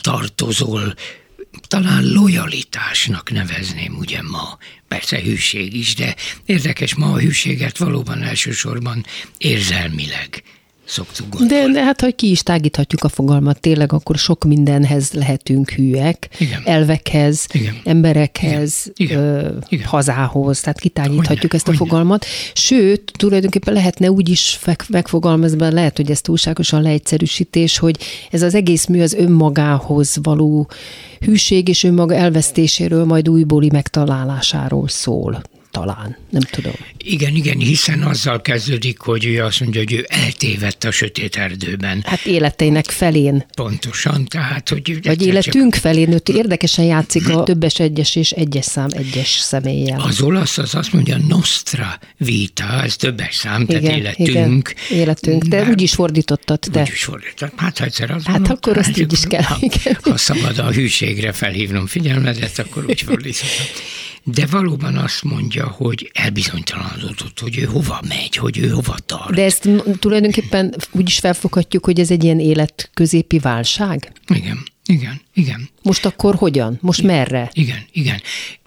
tartozol, 0.00 0.94
talán 1.68 2.04
lojalitásnak 2.04 3.30
nevezném 3.30 3.96
ugye 3.96 4.22
ma, 4.22 4.58
persze 4.88 5.20
hűség 5.20 5.74
is, 5.74 5.94
de 5.94 6.16
érdekes 6.44 6.94
ma 6.94 7.12
a 7.12 7.18
hűséget 7.18 7.78
valóban 7.78 8.22
elsősorban 8.22 9.06
érzelmileg 9.38 10.42
szoktuk 10.84 11.28
gondolni. 11.28 11.66
De, 11.66 11.72
de 11.72 11.84
hát, 11.84 12.00
hogy 12.00 12.14
ki 12.14 12.30
is 12.30 12.42
tágíthatjuk 12.42 13.04
a 13.04 13.08
fogalmat, 13.08 13.60
tényleg 13.60 13.92
akkor 13.92 14.16
sok 14.16 14.44
mindenhez 14.44 15.12
lehetünk 15.12 15.70
hűek, 15.70 16.28
Igen. 16.38 16.62
elvekhez, 16.64 17.46
Igen. 17.52 17.74
emberekhez, 17.84 18.90
Igen. 18.94 19.18
Ö, 19.18 19.50
Igen. 19.68 19.86
hazához, 19.86 20.60
tehát 20.60 20.80
kitágíthatjuk 20.80 21.40
hogyne, 21.40 21.56
ezt 21.56 21.68
a 21.68 21.70
hogyne. 21.70 21.86
fogalmat. 21.86 22.24
Sőt, 22.52 23.12
tulajdonképpen 23.16 23.74
lehetne 23.74 24.10
úgy 24.10 24.28
is 24.28 24.60
megfogalmazni, 24.88 25.72
lehet, 25.72 25.96
hogy 25.96 26.10
ez 26.10 26.20
túlságosan 26.20 26.82
leegyszerűsítés, 26.82 27.78
hogy 27.78 27.98
ez 28.30 28.42
az 28.42 28.54
egész 28.54 28.86
mű 28.86 29.02
az 29.02 29.12
önmagához 29.14 30.16
való 30.22 30.68
hűség 31.20 31.68
és 31.68 31.84
önmaga 31.84 32.14
elvesztéséről, 32.14 33.04
majd 33.04 33.28
újbóli 33.28 33.68
megtalálásáról 33.72 34.88
szól 34.88 35.42
talán, 35.74 36.16
nem 36.30 36.42
tudom. 36.50 36.72
Igen, 36.98 37.34
igen, 37.34 37.58
hiszen 37.58 38.02
azzal 38.02 38.40
kezdődik, 38.40 38.98
hogy 38.98 39.24
ő 39.24 39.44
azt 39.44 39.60
mondja, 39.60 39.80
hogy 39.80 39.92
ő 39.92 40.06
eltévedt 40.08 40.84
a 40.84 40.90
sötét 40.90 41.36
erdőben. 41.36 42.02
Hát 42.06 42.24
életének 42.24 42.90
felén. 42.90 43.46
Pontosan, 43.56 44.24
tehát, 44.24 44.68
hogy... 44.68 45.02
Vagy 45.02 45.26
életünk 45.26 45.72
csak... 45.72 45.82
felén, 45.82 46.12
őt 46.12 46.28
érdekesen 46.28 46.84
játszik 46.84 47.28
a 47.28 47.42
többes 47.42 47.78
egyes 47.78 48.16
és 48.16 48.30
egyes 48.30 48.64
szám 48.64 48.88
egyes 48.90 49.28
személlyel. 49.28 50.00
Az 50.00 50.20
olasz 50.22 50.58
az 50.58 50.74
azt 50.74 50.92
mondja, 50.92 51.16
nostra 51.28 51.98
vita, 52.16 52.82
ez 52.82 52.96
többes 52.96 53.34
szám, 53.34 53.60
igen, 53.68 53.82
tehát 53.82 53.98
életünk. 53.98 54.74
Igen, 54.88 55.00
életünk, 55.00 55.44
de 55.44 55.68
úgy 55.68 55.82
is 55.82 55.94
fordítottad 55.94 56.58
te. 56.58 56.80
Úgy 56.80 56.88
is 56.92 57.04
fordított. 57.04 57.52
Hát 57.56 57.78
ha 57.78 57.84
egyszer 57.84 58.10
az 58.10 58.24
Hát 58.24 58.38
mondom, 58.38 58.56
akkor 58.56 58.78
azt 58.78 58.98
így 58.98 59.12
is 59.12 59.22
kell. 59.28 59.42
Ha, 59.42 59.58
ha 60.02 60.16
szabad 60.16 60.58
a 60.58 60.72
hűségre 60.72 61.32
felhívnom 61.32 61.86
figyelmedet, 61.86 62.58
akkor 62.58 62.84
úgy 62.88 63.00
fordítottam 63.00 63.66
de 64.24 64.46
valóban 64.46 64.96
azt 64.96 65.22
mondja, 65.22 65.66
hogy 65.68 66.10
elbizonytalanodott, 66.14 67.40
hogy 67.40 67.58
ő 67.58 67.64
hova 67.64 68.00
megy, 68.08 68.36
hogy 68.36 68.58
ő 68.58 68.68
hova 68.68 68.96
tart. 69.06 69.34
De 69.34 69.44
ezt 69.44 69.68
tulajdonképpen 69.98 70.74
úgy 70.90 71.08
is 71.08 71.18
felfoghatjuk, 71.18 71.84
hogy 71.84 72.00
ez 72.00 72.10
egy 72.10 72.24
ilyen 72.24 72.40
életközépi 72.40 73.38
válság? 73.38 74.12
Igen, 74.34 74.64
igen, 74.86 75.20
igen. 75.34 75.68
Most 75.82 76.04
akkor 76.04 76.34
hogyan? 76.34 76.78
Most 76.80 76.98
igen, 76.98 77.16
merre? 77.16 77.50
Igen, 77.52 77.86
igen. 77.92 78.20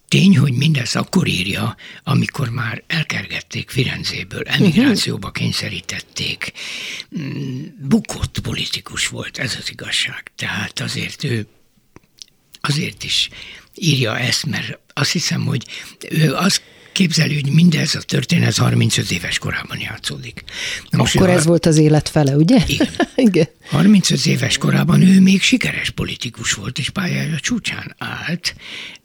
Tény, 0.08 0.38
hogy 0.38 0.54
mindez 0.54 0.96
akkor 0.96 1.28
írja, 1.28 1.76
amikor 2.04 2.50
már 2.50 2.84
elkergették 2.88 3.70
Firenzéből, 3.70 4.44
emigrációba 4.44 5.32
kényszerítették. 5.32 6.52
Mm, 7.20 7.62
bukott 7.88 8.40
politikus 8.40 9.08
volt, 9.08 9.38
ez 9.38 9.56
az 9.60 9.72
igazság. 9.72 10.32
Tehát 10.36 10.80
azért 10.80 11.24
ő 11.24 11.48
azért 12.62 13.04
is 13.04 13.30
írja 13.80 14.18
ezt, 14.18 14.46
mert 14.46 14.80
azt 14.94 15.12
hiszem, 15.12 15.46
hogy 15.46 15.66
ő 16.10 16.34
azt 16.34 16.62
képzeli, 16.98 17.34
hogy 17.34 17.52
mindez 17.52 17.96
a 17.96 18.02
történet 18.02 18.58
35 18.58 19.12
éves 19.12 19.38
korában 19.38 19.80
játszódik. 19.80 20.44
Na 20.90 20.98
most 20.98 21.16
Akkor 21.16 21.30
ez 21.30 21.46
a... 21.46 21.48
volt 21.48 21.66
az 21.66 21.78
élet 21.78 22.10
fele, 22.10 22.36
ugye? 22.36 22.64
Igen. 22.68 22.90
Igen. 23.16 23.48
35 23.70 24.26
éves 24.26 24.58
korában 24.58 25.02
ő 25.02 25.22
még 25.22 25.42
sikeres 25.42 25.90
politikus 25.90 26.54
volt, 26.54 26.80
és 26.80 26.90
pályája 26.90 27.40
csúcsán 27.40 27.96
állt, 27.98 28.56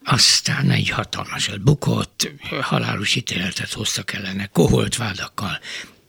aztán 0.04 0.70
egy 0.70 0.88
hatalmasat 0.88 1.62
bukott, 1.62 2.32
halálos 2.60 3.14
ítéletet 3.14 3.72
hoztak 3.72 4.12
ellene, 4.12 4.46
koholt 4.46 4.96
vádakkal, 4.96 5.58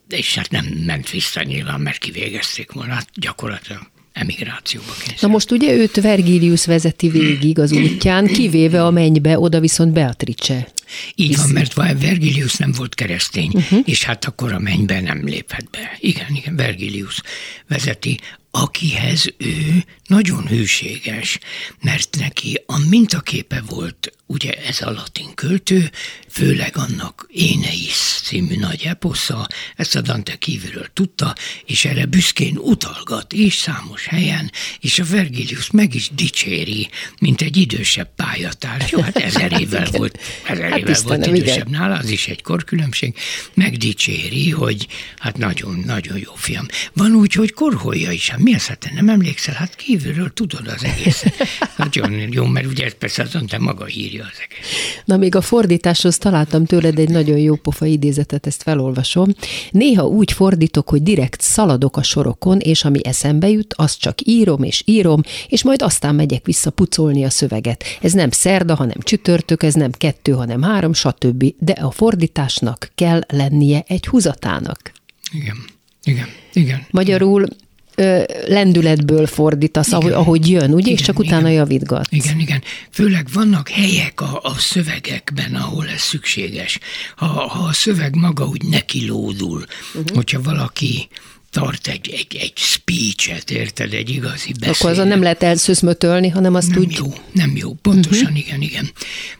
és 0.08 0.34
hát 0.34 0.50
nem 0.50 0.64
ment 0.64 1.10
vissza 1.10 1.42
nyilván, 1.42 1.80
mert 1.80 1.98
kivégezték 1.98 2.72
volna, 2.72 2.92
hát 2.92 3.08
gyakorlatilag 3.14 3.90
emigrációba 4.14 4.92
kényszerült. 4.92 5.20
Na 5.20 5.28
most 5.28 5.50
ugye 5.50 5.72
őt 5.72 6.00
Vergilius 6.00 6.66
vezeti 6.66 7.08
végig 7.08 7.58
az 7.58 7.72
útján, 7.72 8.26
kivéve 8.26 8.84
a 8.84 8.90
mennybe, 8.90 9.38
oda 9.38 9.60
viszont 9.60 9.92
Beatrice. 9.92 10.68
Így 11.14 11.36
van, 11.36 11.48
mert 11.48 11.74
Vergilius 11.74 12.54
nem 12.54 12.72
volt 12.72 12.94
keresztény, 12.94 13.50
uh-huh. 13.52 13.80
és 13.84 14.04
hát 14.04 14.24
akkor 14.24 14.52
a 14.52 14.58
mennybe 14.58 15.00
nem 15.00 15.26
léphet 15.26 15.70
be. 15.70 15.96
Igen, 16.00 16.34
igen, 16.34 16.56
Vergilius 16.56 17.20
vezeti, 17.68 18.18
akihez 18.50 19.34
ő 19.36 19.84
nagyon 20.06 20.46
hűséges, 20.46 21.38
mert 21.82 22.16
neki 22.18 22.62
a 22.66 22.78
mintaképe 22.88 23.62
volt 23.66 24.12
ugye 24.26 24.52
ez 24.52 24.80
a 24.80 24.90
latin 24.90 25.34
költő, 25.34 25.90
főleg 26.28 26.76
annak 26.76 27.26
Éneis 27.30 28.20
című 28.22 28.56
nagy 28.56 28.82
eposza, 28.84 29.48
ezt 29.76 29.96
a 29.96 30.00
Dante 30.00 30.36
kívülről 30.36 30.86
tudta, 30.92 31.34
és 31.66 31.84
erre 31.84 32.06
büszkén 32.06 32.56
utalgat 32.56 33.32
is 33.32 33.54
számos 33.54 34.06
helyen, 34.06 34.50
és 34.80 34.98
a 34.98 35.04
Vergilius 35.04 35.70
meg 35.70 35.94
is 35.94 36.10
dicséri, 36.14 36.88
mint 37.20 37.40
egy 37.40 37.56
idősebb 37.56 38.14
pályatárs. 38.16 38.90
Jó, 38.90 39.00
hát 39.00 39.16
ezer 39.16 39.60
évvel 39.60 39.88
volt, 39.98 40.18
ezer 40.46 40.70
hát 40.70 40.83
évvel 40.88 41.00
Istenem, 41.00 41.20
volt 41.20 41.36
idősebb 41.36 41.68
igen. 41.68 41.80
nála, 41.80 41.98
az 41.98 42.10
is 42.10 42.28
egy 42.28 42.42
korkülönbség, 42.42 43.14
megdicséri, 43.54 44.50
hogy 44.50 44.86
hát 45.18 45.38
nagyon-nagyon 45.38 46.18
jó 46.18 46.32
fiam. 46.34 46.66
Van 46.92 47.14
úgy, 47.14 47.32
hogy 47.32 47.52
korholja 47.52 48.10
is, 48.10 48.30
hát 48.30 48.40
mi 48.40 48.54
az, 48.54 48.66
hát 48.66 48.78
te 48.78 48.90
nem 48.94 49.08
emlékszel, 49.08 49.54
hát 49.54 49.76
kívülről 49.76 50.32
tudod 50.32 50.66
az 50.66 50.84
egész. 50.84 51.24
Nagyon 51.76 52.12
jó, 52.30 52.44
mert 52.44 52.66
ugye 52.66 52.84
ez 52.84 52.94
persze 52.98 53.22
az 53.22 53.42
te 53.48 53.58
maga 53.58 53.88
írja 53.88 54.22
az 54.24 54.38
egész. 54.48 54.68
Na 55.04 55.16
még 55.16 55.34
a 55.34 55.40
fordításhoz 55.40 56.18
találtam 56.18 56.64
tőled 56.64 56.98
egy 56.98 57.08
nagyon 57.08 57.38
jó 57.38 57.54
pofa 57.54 57.86
idézetet, 57.86 58.46
ezt 58.46 58.62
felolvasom. 58.62 59.34
Néha 59.70 60.06
úgy 60.06 60.32
fordítok, 60.32 60.88
hogy 60.88 61.02
direkt 61.02 61.40
szaladok 61.40 61.96
a 61.96 62.02
sorokon, 62.02 62.58
és 62.58 62.84
ami 62.84 63.06
eszembe 63.06 63.48
jut, 63.48 63.74
azt 63.76 63.98
csak 64.00 64.18
írom 64.24 64.62
és 64.62 64.82
írom, 64.84 65.22
és 65.48 65.62
majd 65.62 65.82
aztán 65.82 66.14
megyek 66.14 66.46
vissza 66.46 66.70
pucolni 66.70 67.24
a 67.24 67.30
szöveget. 67.30 67.84
Ez 68.00 68.12
nem 68.12 68.30
szerda, 68.30 68.74
hanem 68.74 68.96
csütörtök, 69.00 69.62
ez 69.62 69.74
nem 69.74 69.90
kettő, 69.90 70.32
hanem 70.32 70.62
három, 70.64 70.92
stb. 70.92 71.44
De 71.58 71.72
a 71.72 71.90
fordításnak 71.90 72.90
kell 72.94 73.20
lennie 73.28 73.84
egy 73.86 74.06
húzatának. 74.06 74.92
Igen. 75.32 75.56
Igen, 76.04 76.28
igen. 76.52 76.86
Magyarul 76.90 77.46
ö, 77.94 78.22
lendületből 78.46 79.26
fordítasz, 79.26 79.86
igen, 79.86 80.00
ahogy, 80.00 80.12
ahogy 80.12 80.50
jön, 80.50 80.72
ugye? 80.72 80.86
Igen, 80.86 80.92
és 80.92 81.00
csak 81.00 81.18
utána 81.18 81.48
igen, 81.48 81.52
javítgatsz. 81.52 82.12
Igen, 82.12 82.38
igen. 82.38 82.62
Főleg 82.90 83.26
vannak 83.32 83.68
helyek 83.68 84.20
a, 84.20 84.40
a 84.42 84.54
szövegekben, 84.58 85.54
ahol 85.54 85.88
ez 85.88 86.00
szükséges. 86.00 86.78
Ha, 87.16 87.26
ha 87.26 87.64
a 87.64 87.72
szöveg 87.72 88.14
maga 88.14 88.46
úgy 88.46 88.62
neki 88.64 89.06
lódul, 89.06 89.64
uh-huh. 89.94 90.16
hogyha 90.16 90.42
valaki 90.42 91.08
tart 91.54 91.86
egy, 91.86 92.08
egy, 92.08 92.36
egy 92.36 92.52
speech-et, 92.54 93.50
érted, 93.50 93.92
egy 93.92 94.10
igazi 94.10 94.52
beszédet. 94.52 94.74
Akkor 94.74 94.90
azon 94.90 95.08
nem 95.08 95.22
lehet 95.22 95.42
elszőszmötölni, 95.42 96.28
hanem 96.28 96.54
azt 96.54 96.68
nem 96.68 96.78
úgy... 96.78 96.92
jó, 96.92 97.14
nem 97.32 97.56
jó, 97.56 97.72
pontosan, 97.72 98.24
uh-huh. 98.24 98.38
igen, 98.38 98.60
igen. 98.60 98.90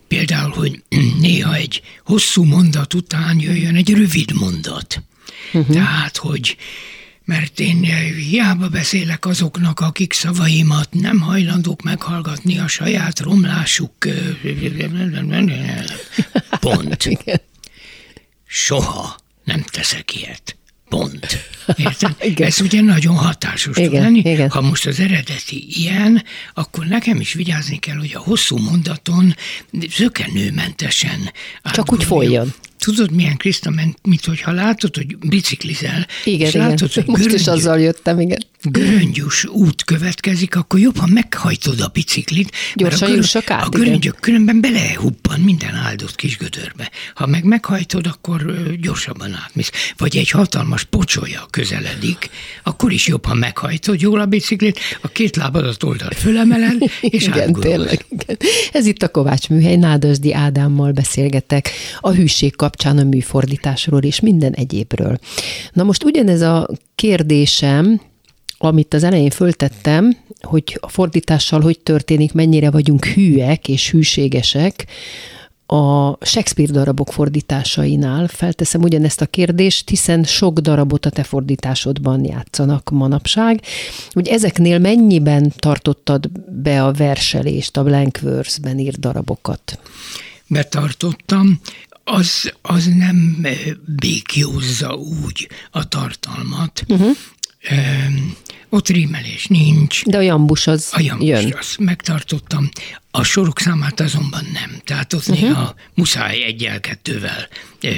Például, 0.09 0.51
hogy 0.51 0.83
néha 1.21 1.55
egy 1.55 1.83
hosszú 2.05 2.45
mondat 2.45 2.95
után 2.95 3.41
jöjjön 3.41 3.75
egy 3.75 3.91
rövid 3.91 4.33
mondat. 4.33 5.03
Uh-huh. 5.53 5.75
Tehát, 5.75 6.17
hogy 6.17 6.57
mert 7.25 7.61
én 7.61 7.83
hiába 8.31 8.69
beszélek 8.69 9.27
azoknak, 9.27 9.81
akik 9.81 10.13
szavaimat 10.13 10.89
nem 10.91 11.21
hajlandók 11.21 11.83
meghallgatni 11.83 12.59
a 12.59 12.69
saját 12.69 13.21
romlásuk. 13.21 13.93
Pont. 16.61 17.09
Soha 18.47 19.17
nem 19.45 19.63
teszek 19.63 20.15
ilyet. 20.15 20.57
Pont. 20.95 21.39
Érted? 21.77 22.17
igen. 22.31 22.47
Ez 22.47 22.61
ugye 22.61 22.81
nagyon 22.81 23.15
hatásos 23.15 23.77
igen, 23.77 23.91
tud 23.91 24.01
lenni. 24.01 24.19
Igen. 24.19 24.51
Ha 24.51 24.61
most 24.61 24.87
az 24.87 25.01
eredeti 25.01 25.67
ilyen, 25.69 26.25
akkor 26.55 26.87
nekem 26.87 27.21
is 27.21 27.33
vigyázni 27.33 27.79
kell, 27.79 27.97
hogy 27.97 28.13
a 28.15 28.19
hosszú 28.19 28.57
mondaton 28.57 29.35
zökenőmentesen. 29.97 31.31
Csak 31.73 31.93
úgy 31.93 32.05
folyjon. 32.05 32.55
Tudod, 32.85 33.11
milyen 33.11 33.37
Kriszta, 33.37 33.73
mint 34.03 34.25
hogyha 34.25 34.53
látod, 34.53 34.97
hogy 34.97 35.17
biciklizel, 35.19 36.07
igen, 36.25 36.47
és 36.47 36.55
igen. 36.55 36.69
látod, 36.69 36.93
hogy 36.93 37.07
Most 37.07 37.23
göröngy, 37.23 37.41
is 37.41 37.47
azzal 37.47 37.81
jöttem, 37.81 38.21
igen. 38.21 38.39
göröngyös 38.63 39.45
út 39.45 39.85
következik, 39.85 40.57
akkor 40.57 40.81
jobban 40.81 41.09
meghajtod 41.09 41.81
a 41.81 41.91
biciklit. 41.93 42.51
Gyorsan 42.75 43.11
a, 43.11 43.15
jussak 43.15 43.51
át, 43.51 43.65
A 43.65 43.69
göröngyök 43.69 44.17
különben 44.21 44.61
belehubban 44.61 45.41
minden 45.41 45.75
áldott 45.75 46.15
kis 46.15 46.37
gödörbe. 46.37 46.91
Ha 47.15 47.27
meg 47.27 47.45
meghajtod, 47.45 48.07
akkor 48.07 48.55
gyorsabban 48.81 49.35
átmész. 49.45 49.71
Vagy 49.97 50.17
egy 50.17 50.31
hatalmas 50.31 50.85
pocsolya 50.85 51.47
közeledik, 51.51 52.31
akkor 52.63 52.93
is 52.93 53.07
jobban 53.07 53.37
meghajtod 53.37 54.01
jól 54.01 54.21
a 54.21 54.27
biciklit, 54.27 54.81
a 55.01 55.09
két 55.09 55.37
lábadat 55.37 55.83
oldal 55.83 56.11
fölemeled, 56.11 56.83
és 57.01 57.27
igen, 57.27 57.53
tényleg, 57.53 58.05
igen. 58.09 58.37
Ez 58.73 58.87
itt 58.87 59.03
a 59.03 59.09
Kovács 59.09 59.49
Műhely, 59.49 59.77
Nádasdi 59.77 60.35
Ádámmal 60.35 60.93
beszélgetek 60.93 61.71
a 62.01 62.11
hűség 62.11 62.57
kapcsán 62.75 62.99
a 62.99 63.09
műfordításról 63.09 64.03
és 64.03 64.21
minden 64.21 64.53
egyébről. 64.53 65.19
Na 65.73 65.83
most 65.83 66.05
ugyanez 66.05 66.41
a 66.41 66.69
kérdésem, 66.95 68.01
amit 68.59 68.95
az 68.95 69.03
elején 69.03 69.31
föltettem, 69.31 70.17
hogy 70.41 70.79
a 70.81 70.89
fordítással 70.89 71.61
hogy 71.61 71.79
történik, 71.79 72.33
mennyire 72.33 72.71
vagyunk 72.71 73.05
hűek 73.05 73.69
és 73.69 73.91
hűségesek, 73.91 74.87
a 75.67 76.17
Shakespeare 76.21 76.73
darabok 76.73 77.13
fordításainál 77.13 78.27
felteszem 78.27 78.83
ugyanezt 78.83 79.21
a 79.21 79.27
kérdést, 79.27 79.89
hiszen 79.89 80.25
sok 80.25 80.59
darabot 80.59 81.07
a 81.07 81.11
te 81.11 81.23
fordításodban 81.23 82.25
játszanak 82.25 82.91
manapság, 82.91 83.61
hogy 84.11 84.29
ezeknél 84.29 84.79
mennyiben 84.79 85.53
tartottad 85.57 86.31
be 86.63 86.85
a 86.85 86.93
verselést, 86.93 87.77
a 87.77 87.83
blank 87.83 88.19
verse-ben 88.21 88.79
írt 88.79 89.01
darabokat? 89.01 89.79
Betartottam, 90.47 91.61
az, 92.05 92.53
az 92.63 92.87
nem 92.87 93.47
békjózza 93.87 94.95
úgy 94.95 95.49
a 95.71 95.89
tartalmat. 95.89 96.85
Uh-huh. 96.89 97.17
Ott 98.75 98.89
rímelés 98.89 99.47
nincs. 99.47 100.05
De 100.05 100.17
a 100.17 100.21
jambus 100.21 100.67
az 100.67 100.89
A 100.93 101.01
jambus 101.01 101.29
jön. 101.29 101.57
az 101.59 101.77
megtartottam. 101.79 102.69
A 103.11 103.23
sorok 103.23 103.59
számát 103.59 104.01
azonban 104.01 104.45
nem. 104.53 104.81
Tehát 104.85 105.13
ott 105.13 105.29
uh-huh. 105.29 105.41
néha 105.41 105.75
muszáj 105.95 106.43
egyel-kettővel 106.43 107.49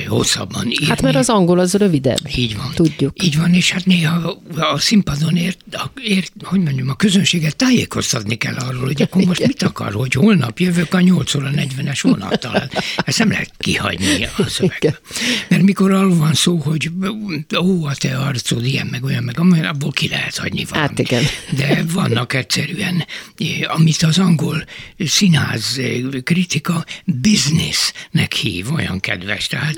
hosszabban 0.07 0.71
írni. 0.71 0.87
Hát 0.87 1.03
mert 1.03 1.17
az 1.17 1.29
angol 1.29 1.59
az 1.59 1.75
rövidebb. 1.75 2.19
Így 2.37 2.57
van. 2.57 2.71
Tudjuk. 2.75 3.23
Így 3.23 3.39
van, 3.39 3.55
és 3.55 3.71
hát 3.71 3.87
néha 3.87 4.41
a 4.57 4.79
színpadon 4.79 5.37
ért, 5.37 5.59
ért 6.03 6.33
hogy 6.43 6.61
mondjam, 6.61 6.89
a 6.89 6.95
közönséget 6.95 7.57
tájékoztatni 7.57 8.35
kell 8.35 8.55
arról, 8.55 8.85
hogy 8.85 9.03
akkor 9.03 9.25
most 9.25 9.47
mit 9.47 9.63
akar, 9.63 9.93
hogy 9.93 10.13
holnap 10.13 10.59
jövök 10.59 10.95
a 10.95 11.01
8 11.01 11.35
óra 11.35 11.51
40-es 11.53 11.99
vonattal. 12.03 12.69
Ezt 12.97 13.19
nem 13.19 13.31
lehet 13.31 13.53
kihagyni 13.59 14.25
a 14.37 14.49
szövegbe. 14.49 14.99
Mert 15.49 15.63
mikor 15.63 15.93
arról 15.93 16.17
van 16.17 16.35
szó, 16.35 16.57
hogy 16.57 16.91
ó, 17.59 17.85
a 17.85 17.95
te 17.95 18.17
arcod 18.19 18.65
ilyen, 18.65 18.87
meg 18.87 19.05
olyan, 19.05 19.23
meg 19.23 19.39
amolyan, 19.39 19.65
abból 19.65 19.91
ki 19.91 20.09
lehet 20.09 20.37
hagyni 20.37 20.65
valamit. 20.69 20.91
Hát 20.91 20.99
igen. 20.99 21.23
De 21.57 21.85
vannak 21.93 22.35
egyszerűen, 22.35 23.05
amit 23.67 24.03
az 24.03 24.19
angol 24.19 24.65
színház 24.99 25.81
kritika 26.23 26.85
businessnek 27.05 28.33
hív, 28.33 28.73
olyan 28.73 29.01
kedves, 29.01 29.47
tehát 29.47 29.77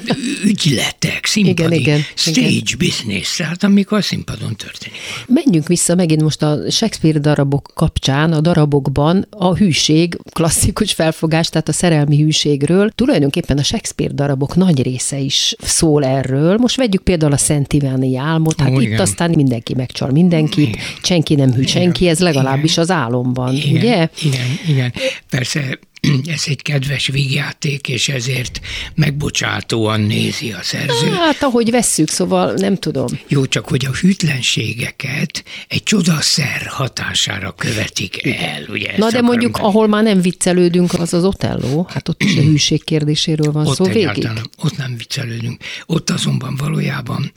ügyletek, 0.44 1.26
színpadi, 1.26 1.52
igen, 1.52 1.72
igen, 1.72 2.00
stage 2.14 2.48
igen. 2.48 2.78
business, 2.78 3.36
tehát 3.36 3.64
amikor 3.64 3.98
a 3.98 4.02
színpadon 4.02 4.56
történik. 4.56 4.98
Menjünk 5.26 5.66
vissza 5.66 5.94
megint 5.94 6.22
most 6.22 6.42
a 6.42 6.70
Shakespeare 6.70 7.18
darabok 7.18 7.70
kapcsán, 7.74 8.32
a 8.32 8.40
darabokban 8.40 9.26
a 9.30 9.56
hűség, 9.56 10.18
klasszikus 10.32 10.92
felfogás, 10.92 11.48
tehát 11.48 11.68
a 11.68 11.72
szerelmi 11.72 12.22
hűségről. 12.22 12.90
Tulajdonképpen 12.90 13.58
a 13.58 13.62
Shakespeare 13.62 14.12
darabok 14.12 14.56
nagy 14.56 14.82
része 14.82 15.18
is 15.18 15.54
szól 15.58 16.04
erről. 16.04 16.56
Most 16.56 16.76
vegyük 16.76 17.02
például 17.02 17.32
a 17.32 17.36
Szent 17.36 17.72
Iváni 17.72 18.16
álmot, 18.16 18.60
hát 18.60 18.70
Ó, 18.70 18.80
itt 18.80 18.86
igen. 18.86 19.00
aztán 19.00 19.30
mindenki 19.30 19.74
megcsal 19.74 20.10
mindenkit, 20.18 20.68
igen. 20.68 20.84
senki 21.02 21.34
nem 21.34 21.52
hű 21.52 21.62
senki, 21.62 22.08
ez 22.08 22.18
legalábbis 22.18 22.72
igen. 22.72 22.84
az 22.84 22.90
álomban, 22.90 23.54
igen, 23.54 23.70
ugye? 23.72 24.08
Igen, 24.22 24.58
igen. 24.66 24.92
Persze 25.30 25.78
ez 26.34 26.42
egy 26.46 26.62
kedves 26.62 27.06
vígjáték, 27.06 27.88
és 27.88 28.08
ezért 28.08 28.60
megbocsátóan 28.94 30.00
nézi 30.00 30.52
a 30.52 30.62
szerző. 30.62 31.08
Hát, 31.10 31.42
ahogy 31.42 31.70
vesszük, 31.70 32.08
szóval 32.08 32.52
nem 32.52 32.76
tudom. 32.76 33.06
Jó, 33.28 33.46
csak 33.46 33.68
hogy 33.68 33.86
a 33.86 33.94
hűtlenségeket 34.00 35.44
egy 35.68 35.82
csodaszer 35.82 36.66
hatására 36.66 37.52
követik 37.52 38.26
el. 38.26 38.62
Ugye 38.68 38.92
Na 38.96 39.10
de 39.10 39.20
mondjuk, 39.20 39.56
tenni. 39.56 39.66
ahol 39.66 39.86
már 39.86 40.02
nem 40.02 40.20
viccelődünk, 40.20 40.92
az 40.92 41.14
az 41.14 41.24
Otello, 41.24 41.84
hát 41.88 42.08
ott 42.08 42.22
is 42.22 42.36
a 42.36 42.40
hűség 42.40 42.84
kérdéséről 42.84 43.52
van 43.52 43.66
ott 43.66 43.74
szó 43.74 43.84
végig. 43.84 44.28
Ott 44.62 44.76
nem 44.76 44.96
viccelődünk. 44.96 45.62
Ott 45.86 46.10
azonban 46.10 46.56
valójában 46.56 47.32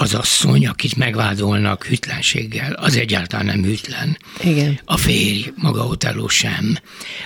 az 0.00 0.14
asszony, 0.14 0.66
akit 0.66 0.96
megvádolnak 0.96 1.84
hűtlenséggel, 1.84 2.72
az 2.72 2.96
egyáltalán 2.96 3.46
nem 3.46 3.62
hűtlen. 3.64 4.18
Igen. 4.40 4.80
A 4.84 4.96
férj, 4.96 5.52
maga 5.54 5.86
Otelló 5.86 6.28
sem. 6.28 6.78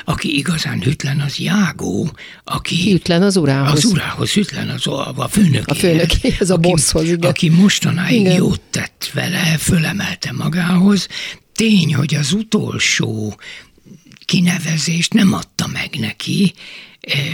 Aki 0.04 0.36
igazán 0.36 0.82
hűtlen, 0.82 1.20
az 1.20 1.38
Jágó, 1.38 2.10
aki... 2.44 2.90
Hűtlen 2.90 3.22
az 3.22 3.36
urához. 3.36 3.84
Az 3.84 3.84
urához 3.84 4.30
hűtlen, 4.30 4.68
az 4.68 4.86
a, 4.86 5.12
a 5.16 5.28
főnökéhez. 5.28 5.66
A 5.66 5.74
főnökéhez, 5.74 6.50
a 6.50 6.54
aki, 6.54 6.68
bosszhoz, 6.70 7.04
igen. 7.04 7.30
Aki 7.30 7.48
mostanáig 7.48 8.20
Igen. 8.20 8.36
jót 8.36 8.60
tett 8.70 9.10
vele, 9.12 9.56
fölemelte 9.58 10.32
magához. 10.32 11.08
Tény, 11.54 11.94
hogy 11.94 12.14
az 12.14 12.32
utolsó 12.32 13.38
kinevezést 14.24 15.12
nem 15.12 15.32
adta 15.32 15.66
meg 15.72 15.96
neki, 15.98 16.54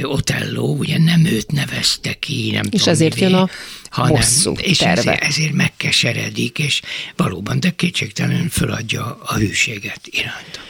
Otello, 0.03 0.63
ugye 0.65 0.99
nem 0.99 1.25
őt 1.25 1.53
nevezte 1.53 2.15
ki, 2.15 2.51
nem 2.51 2.63
És 2.71 2.79
tudom 2.79 2.95
ezért 2.95 3.15
mivé, 3.15 3.27
jön 3.31 3.35
a 3.35 3.49
hanem, 3.89 4.15
bosszú 4.15 4.53
és 4.61 4.77
terve. 4.77 5.01
ezért, 5.01 5.23
ezért 5.23 5.53
megkeseredik, 5.53 6.59
és 6.59 6.83
valóban, 7.17 7.61
de 7.61 7.71
kétségtelenül 7.71 8.49
föladja 8.49 9.19
a 9.23 9.35
hűséget 9.35 10.01
iránta. 10.05 10.61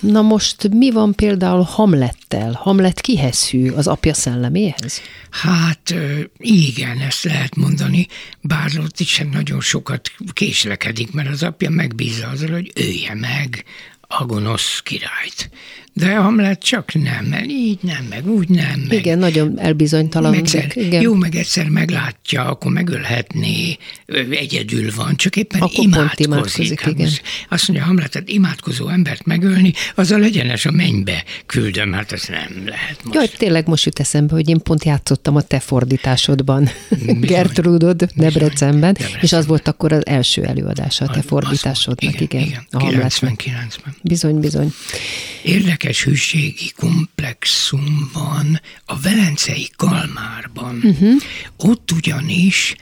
Na 0.00 0.22
most 0.22 0.68
mi 0.68 0.90
van 0.90 1.14
például 1.14 1.62
Hamlettel? 1.62 2.52
Hamlet 2.52 3.00
kihez 3.00 3.48
hű? 3.48 3.70
Az 3.70 3.86
apja 3.86 4.14
szelleméhez? 4.14 5.02
Hát 5.30 5.94
igen, 6.38 6.98
ezt 7.00 7.24
lehet 7.24 7.56
mondani, 7.56 8.06
bár 8.40 8.70
ott 8.78 9.00
is 9.00 9.22
nagyon 9.32 9.60
sokat 9.60 10.10
késlekedik, 10.32 11.12
mert 11.12 11.28
az 11.28 11.42
apja 11.42 11.70
megbízza 11.70 12.28
azzal, 12.28 12.50
hogy 12.50 12.70
ölje 12.74 13.14
meg 13.14 13.64
a 14.00 14.24
gonosz 14.24 14.80
királyt. 14.84 15.50
De 15.98 16.16
Hamlet 16.16 16.62
csak 16.62 16.94
nem, 16.94 17.24
mert 17.24 17.46
így 17.48 17.78
nem, 17.82 18.06
meg 18.10 18.26
úgy 18.30 18.48
nem. 18.48 18.84
Meg, 18.88 18.98
Igen, 18.98 19.18
nagyon 19.18 19.60
elbizonytalanodik. 19.60 20.74
Igen. 20.74 21.02
Jó, 21.02 21.14
meg 21.14 21.34
egyszer 21.34 21.68
meglátja, 21.68 22.44
akkor 22.44 22.72
megölhetné, 22.72 23.76
egyedül 24.30 24.90
van, 24.96 25.16
csak 25.16 25.36
éppen 25.36 25.60
Akkor 25.60 25.74
pont 25.74 25.86
imádkozik. 25.94 26.26
imádkozik, 26.26 26.80
Hát 26.80 26.92
igen. 26.92 27.10
Azt 27.48 27.68
mondja, 27.68 27.86
Hamletet 27.86 28.28
imádkozó 28.28 28.88
embert 28.88 29.24
megölni, 29.26 29.72
az 29.94 30.10
a 30.10 30.18
legyenes 30.18 30.66
a 30.66 30.70
mennybe 30.70 31.24
küldöm, 31.46 31.92
hát 31.92 32.12
ez 32.12 32.22
nem 32.28 32.62
lehet 32.66 32.98
most. 33.04 33.16
Jaj, 33.16 33.28
tényleg 33.36 33.66
most 33.66 33.84
jut 33.84 33.98
eszembe, 34.00 34.34
hogy 34.34 34.48
én 34.48 34.58
pont 34.62 34.84
játszottam 34.84 35.36
a 35.36 35.40
te 35.40 35.60
fordításodban, 35.60 36.68
Bizony. 36.88 37.18
Gertrudod 37.20 38.02
Debrecenben, 38.14 38.80
Debrecenben. 38.92 39.20
és 39.22 39.32
az 39.32 39.46
volt 39.46 39.68
akkor 39.68 39.92
az 39.92 40.06
első 40.06 40.42
előadása 40.42 41.04
a 41.04 41.08
te 41.10 41.22
fordításodnak, 41.22 42.20
igen. 42.20 42.42
igen, 42.42 42.66
Hamletnek. 42.70 43.42
99-ben. 43.44 43.94
Bizony, 44.02 44.40
bizony. 44.40 44.72
Érdekes 45.42 45.87
hűségi 45.96 46.72
komplexum 46.76 48.10
van 48.12 48.60
a 48.84 49.00
Velencei 49.00 49.68
Kalmárban. 49.76 50.80
Uh-huh. 50.82 51.22
Ott 51.56 51.90
ugyanis 51.90 52.76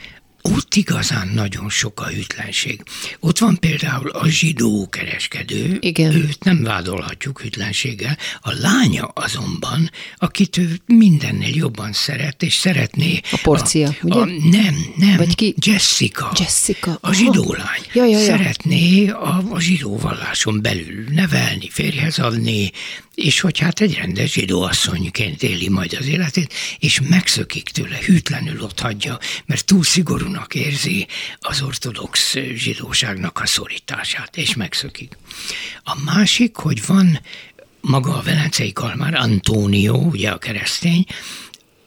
ott 0.55 0.75
igazán 0.75 1.27
nagyon 1.27 1.69
sok 1.69 2.01
a 2.01 2.05
hűtlenség. 2.07 2.83
Ott 3.19 3.37
van 3.37 3.59
például 3.59 4.09
a 4.09 4.27
zsidó 4.27 4.87
kereskedő, 4.89 5.77
Igen. 5.79 6.15
őt 6.15 6.43
nem 6.43 6.63
vádolhatjuk 6.63 7.41
hűtlenséggel. 7.41 8.17
A 8.41 8.51
lánya 8.59 9.05
azonban, 9.05 9.91
akit 10.17 10.57
ő 10.57 10.79
mindennél 10.85 11.55
jobban 11.55 11.93
szeret, 11.93 12.43
és 12.43 12.53
szeretné... 12.53 13.19
A 13.31 13.39
Porcia, 13.43 13.87
a, 13.87 13.95
ugye? 14.01 14.19
A, 14.19 14.25
nem, 14.25 14.75
nem. 14.95 15.17
Vagy 15.17 15.35
ki? 15.35 15.55
Jessica. 15.65 16.31
Jessica, 16.39 16.97
A 17.01 17.13
zsidó 17.13 17.53
lány. 17.53 17.81
Ja, 17.93 18.05
ja, 18.05 18.19
ja. 18.19 18.25
Szeretné 18.25 19.07
a, 19.09 19.43
a 19.49 19.59
zsidó 19.59 19.97
valláson 19.97 20.61
belül 20.61 21.03
nevelni, 21.09 21.69
férjhez 21.69 22.19
adni, 22.19 22.71
és 23.17 23.39
hogy 23.39 23.59
hát 23.59 23.79
egy 23.79 23.93
rendes 23.93 24.31
zsidó 24.31 24.61
asszonyként 24.61 25.43
éli 25.43 25.69
majd 25.69 25.93
az 25.99 26.07
életét, 26.07 26.53
és 26.79 27.01
megszökik 27.09 27.69
tőle, 27.69 27.97
hűtlenül 28.05 28.61
ott 28.61 28.79
hagyja, 28.79 29.19
mert 29.45 29.65
túl 29.65 29.83
szigorúnak 29.83 30.55
érzi 30.55 31.07
az 31.39 31.61
ortodox 31.61 32.37
zsidóságnak 32.53 33.39
a 33.39 33.45
szorítását, 33.45 34.37
és 34.37 34.55
megszökik. 34.55 35.17
A 35.83 35.97
másik, 36.05 36.55
hogy 36.55 36.85
van 36.85 37.19
maga 37.81 38.17
a 38.17 38.21
velencei 38.21 38.73
kalmár, 38.73 39.13
Antónió, 39.13 39.95
ugye 39.95 40.29
a 40.29 40.37
keresztény, 40.37 41.05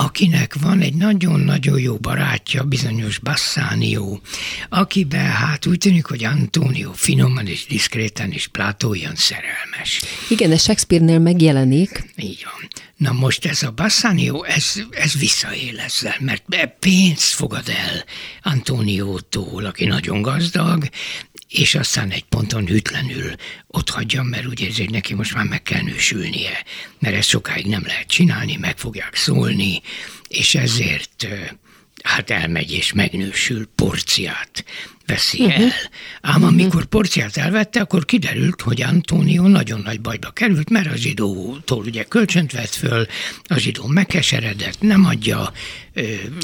akinek 0.00 0.54
van 0.60 0.80
egy 0.80 0.94
nagyon-nagyon 0.94 1.80
jó 1.80 1.96
barátja, 1.96 2.62
bizonyos 2.64 3.18
Bassánió, 3.18 4.20
akiben 4.68 5.30
hát 5.30 5.66
úgy 5.66 5.78
tűnik, 5.78 6.06
hogy 6.06 6.24
Antónió 6.24 6.92
finoman 6.92 7.46
és 7.46 7.66
diszkréten 7.66 8.32
és 8.32 8.46
Plátó 8.48 8.88
olyan 8.88 9.14
szerelmes. 9.14 10.02
Igen, 10.28 10.52
ez 10.52 10.62
Shakespeare-nél 10.62 11.18
megjelenik. 11.18 12.12
Így 12.16 12.44
van. 12.44 12.68
Na 12.96 13.12
most 13.12 13.44
ez 13.44 13.62
a 13.62 13.70
Bassanio, 13.70 14.42
ez, 14.42 14.82
ez 14.90 15.18
visszaél 15.18 15.80
ezzel, 15.80 16.16
mert 16.20 16.42
be- 16.46 16.76
pénzt 16.78 17.32
fogad 17.34 17.68
el 17.68 18.04
Antóniótól, 18.42 19.64
aki 19.64 19.84
nagyon 19.84 20.22
gazdag, 20.22 20.88
és 21.50 21.74
aztán 21.74 22.10
egy 22.10 22.24
ponton 22.24 22.66
hűtlenül 22.66 23.34
ott 23.66 23.90
hagyja, 23.90 24.22
mert 24.22 24.46
úgy 24.46 24.60
érzi, 24.60 24.82
hogy 24.82 24.90
neki 24.90 25.14
most 25.14 25.34
már 25.34 25.44
meg 25.44 25.62
kell 25.62 25.82
nősülnie, 25.82 26.64
mert 26.98 27.16
ezt 27.16 27.28
sokáig 27.28 27.66
nem 27.66 27.82
lehet 27.86 28.06
csinálni, 28.06 28.56
meg 28.56 28.78
fogják 28.78 29.14
szólni, 29.14 29.82
és 30.28 30.54
ezért 30.54 31.26
hát 32.02 32.30
elmegy 32.30 32.72
és 32.72 32.92
megnősül, 32.92 33.66
porciát 33.74 34.64
veszi 35.10 35.44
uh-huh. 35.44 35.62
el. 35.62 35.70
Ám 36.20 36.44
amikor 36.44 36.84
porciát 36.84 37.36
elvette, 37.36 37.80
akkor 37.80 38.04
kiderült, 38.04 38.60
hogy 38.60 38.82
Antónió 38.82 39.46
nagyon 39.46 39.80
nagy 39.84 40.00
bajba 40.00 40.30
került, 40.30 40.70
mert 40.70 40.92
a 40.92 40.96
zsidótól 40.96 41.84
ugye 41.84 42.02
kölcsönt 42.02 42.52
vett 42.52 42.74
föl, 42.74 43.06
a 43.44 43.56
zsidó 43.56 43.86
megkeseredett, 43.86 44.80
nem 44.80 45.04
adja. 45.04 45.52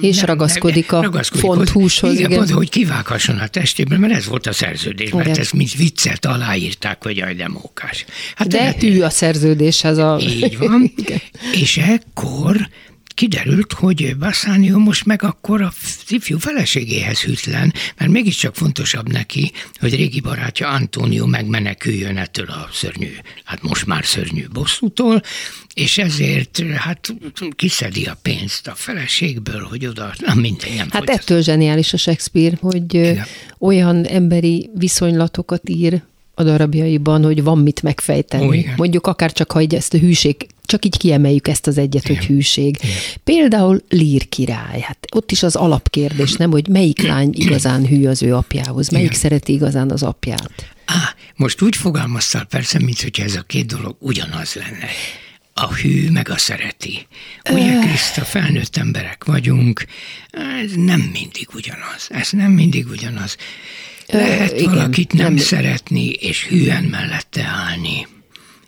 És 0.00 0.16
nem- 0.16 0.26
ragaszkodik 0.26 0.92
a 0.92 1.02
ragaszkodik 1.02 1.44
font 1.44 1.68
húshoz, 1.68 2.12
Igen, 2.12 2.30
igen. 2.30 2.38
pont, 2.38 2.50
hogy 2.50 2.70
kivághasson 2.70 3.38
a 3.38 3.46
testéből, 3.46 3.98
mert 3.98 4.12
ez 4.12 4.26
volt 4.26 4.46
a 4.46 4.52
szerződés, 4.52 5.10
mert 5.10 5.26
Igen. 5.26 5.40
ezt 5.40 5.52
mint 5.52 5.74
viccet 5.74 6.24
aláírták, 6.24 7.02
hogy 7.02 7.16
jaj, 7.16 7.34
de 7.34 7.48
mókás. 7.48 8.04
Hát 8.34 8.48
De 8.48 8.74
hű 8.78 9.00
a 9.00 9.10
szerződéshez 9.10 9.98
a... 9.98 10.18
így 10.20 10.58
van. 10.58 10.92
Igen. 10.96 11.20
és 11.52 11.76
ekkor 11.76 12.68
kiderült, 13.16 13.72
hogy 13.72 14.16
Bassanio 14.16 14.78
most 14.78 15.04
meg 15.04 15.22
akkor 15.22 15.62
a 15.62 15.72
ifjú 16.08 16.38
feleségéhez 16.38 17.20
hűtlen, 17.20 17.72
mert 17.96 18.10
mégiscsak 18.10 18.54
fontosabb 18.54 19.12
neki, 19.12 19.52
hogy 19.80 19.94
régi 19.94 20.20
barátja 20.20 20.68
Antonio 20.68 21.26
megmeneküljön 21.26 22.16
ettől 22.16 22.46
a 22.46 22.68
szörnyű, 22.72 23.10
hát 23.44 23.62
most 23.62 23.86
már 23.86 24.04
szörnyű 24.04 24.46
bosszútól, 24.52 25.22
és 25.74 25.98
ezért 25.98 26.62
hát 26.76 27.14
kiszedi 27.56 28.04
a 28.04 28.18
pénzt 28.22 28.66
a 28.66 28.74
feleségből, 28.74 29.62
hogy 29.62 29.86
oda, 29.86 30.14
na 30.18 30.34
mindegy, 30.34 30.74
nem 30.76 30.88
Hát 30.90 31.08
ettől 31.08 31.42
zseniális 31.42 31.92
a 31.92 31.96
Shakespeare, 31.96 32.56
hogy 32.60 32.94
Igen. 32.94 33.24
olyan 33.58 34.04
emberi 34.04 34.70
viszonylatokat 34.74 35.68
ír 35.68 36.02
a 36.38 36.42
darabjaiban, 36.42 37.24
hogy 37.24 37.42
van 37.42 37.58
mit 37.58 37.82
megfejteni. 37.82 38.46
Ó, 38.46 38.52
igen. 38.52 38.74
Mondjuk 38.76 39.06
akár 39.06 39.32
csak, 39.32 39.52
ha 39.52 39.62
ezt 39.68 39.94
a 39.94 39.98
hűség, 39.98 40.46
csak 40.64 40.84
így 40.84 40.96
kiemeljük 40.96 41.48
ezt 41.48 41.66
az 41.66 41.78
egyet, 41.78 42.06
hogy 42.06 42.24
hűség. 42.24 42.78
Például 43.24 43.82
Lír 43.88 44.28
király, 44.28 44.80
hát 44.80 44.98
ott 45.14 45.30
is 45.30 45.42
az 45.42 45.56
alapkérdés, 45.56 46.32
nem, 46.32 46.50
hogy 46.50 46.68
melyik 46.68 47.02
lány 47.02 47.30
igazán 47.32 47.86
hű 47.86 48.06
az 48.06 48.22
ő 48.22 48.34
apjához, 48.34 48.88
melyik 48.88 49.06
Igen. 49.06 49.18
szereti 49.18 49.52
igazán 49.52 49.90
az 49.90 50.02
apját. 50.02 50.74
Á, 50.84 51.14
most 51.36 51.62
úgy 51.62 51.76
fogalmaztál 51.76 52.44
persze, 52.44 52.78
mint 52.78 53.00
hogyha 53.02 53.24
ez 53.24 53.36
a 53.36 53.42
két 53.42 53.66
dolog 53.66 53.96
ugyanaz 53.98 54.54
lenne. 54.54 54.88
A 55.54 55.74
hű 55.74 56.10
meg 56.10 56.28
a 56.28 56.38
szereti. 56.38 57.06
Ugye, 57.50 57.78
Kriszta, 57.78 58.24
felnőtt 58.24 58.76
emberek 58.76 59.24
vagyunk, 59.24 59.84
ez 60.64 60.70
nem 60.74 61.00
mindig 61.00 61.48
ugyanaz. 61.54 62.06
Ez 62.08 62.28
nem 62.30 62.50
mindig 62.50 62.86
ugyanaz. 62.86 63.36
Lehet 64.08 64.52
igen, 64.60 64.74
valakit 64.74 65.12
nem, 65.12 65.34
nem- 65.34 65.36
szeretni, 65.36 66.08
és 66.08 66.44
hűen 66.44 66.84
mellette 66.84 67.42
állni. 67.42 68.06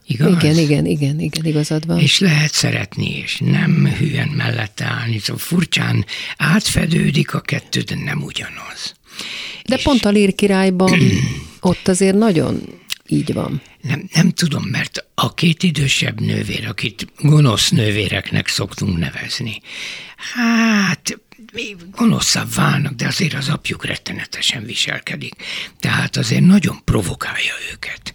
Igaz? 0.07 0.32
Igen, 0.43 0.57
igen, 0.59 0.86
igen, 0.86 1.20
igen, 1.20 1.45
igazad 1.45 1.86
van. 1.86 1.99
És 1.99 2.18
lehet 2.18 2.53
szeretni, 2.53 3.16
és 3.16 3.39
nem 3.45 3.86
hűen 3.99 4.28
mellette 4.28 4.84
állni. 4.84 5.18
Szóval 5.18 5.43
furcsán 5.43 6.05
átfedődik 6.36 7.34
a 7.34 7.41
kettő, 7.41 7.80
de 7.80 7.95
nem 7.95 8.22
ugyanaz. 8.22 8.95
De 9.64 9.78
pont 9.82 10.05
a 10.05 10.11
Lír 10.11 10.34
királyban 10.34 11.01
ott 11.61 11.89
azért 11.89 12.16
nagyon 12.16 12.61
így 13.07 13.32
van. 13.32 13.62
Nem, 13.80 14.09
nem 14.14 14.30
tudom, 14.30 14.64
mert 14.64 15.05
a 15.14 15.34
két 15.34 15.62
idősebb 15.62 16.20
nővér, 16.20 16.66
akit 16.66 17.07
gonosz 17.18 17.68
nővéreknek 17.70 18.49
szoktunk 18.49 18.99
nevezni, 18.99 19.61
hát 20.34 21.20
gonoszabb 21.90 22.55
válnak, 22.55 22.92
de 22.92 23.07
azért 23.07 23.34
az 23.34 23.49
apjuk 23.49 23.84
rettenetesen 23.84 24.64
viselkedik. 24.64 25.34
Tehát 25.80 26.16
azért 26.16 26.44
nagyon 26.44 26.84
provokálja 26.84 27.53
őket. 27.72 28.14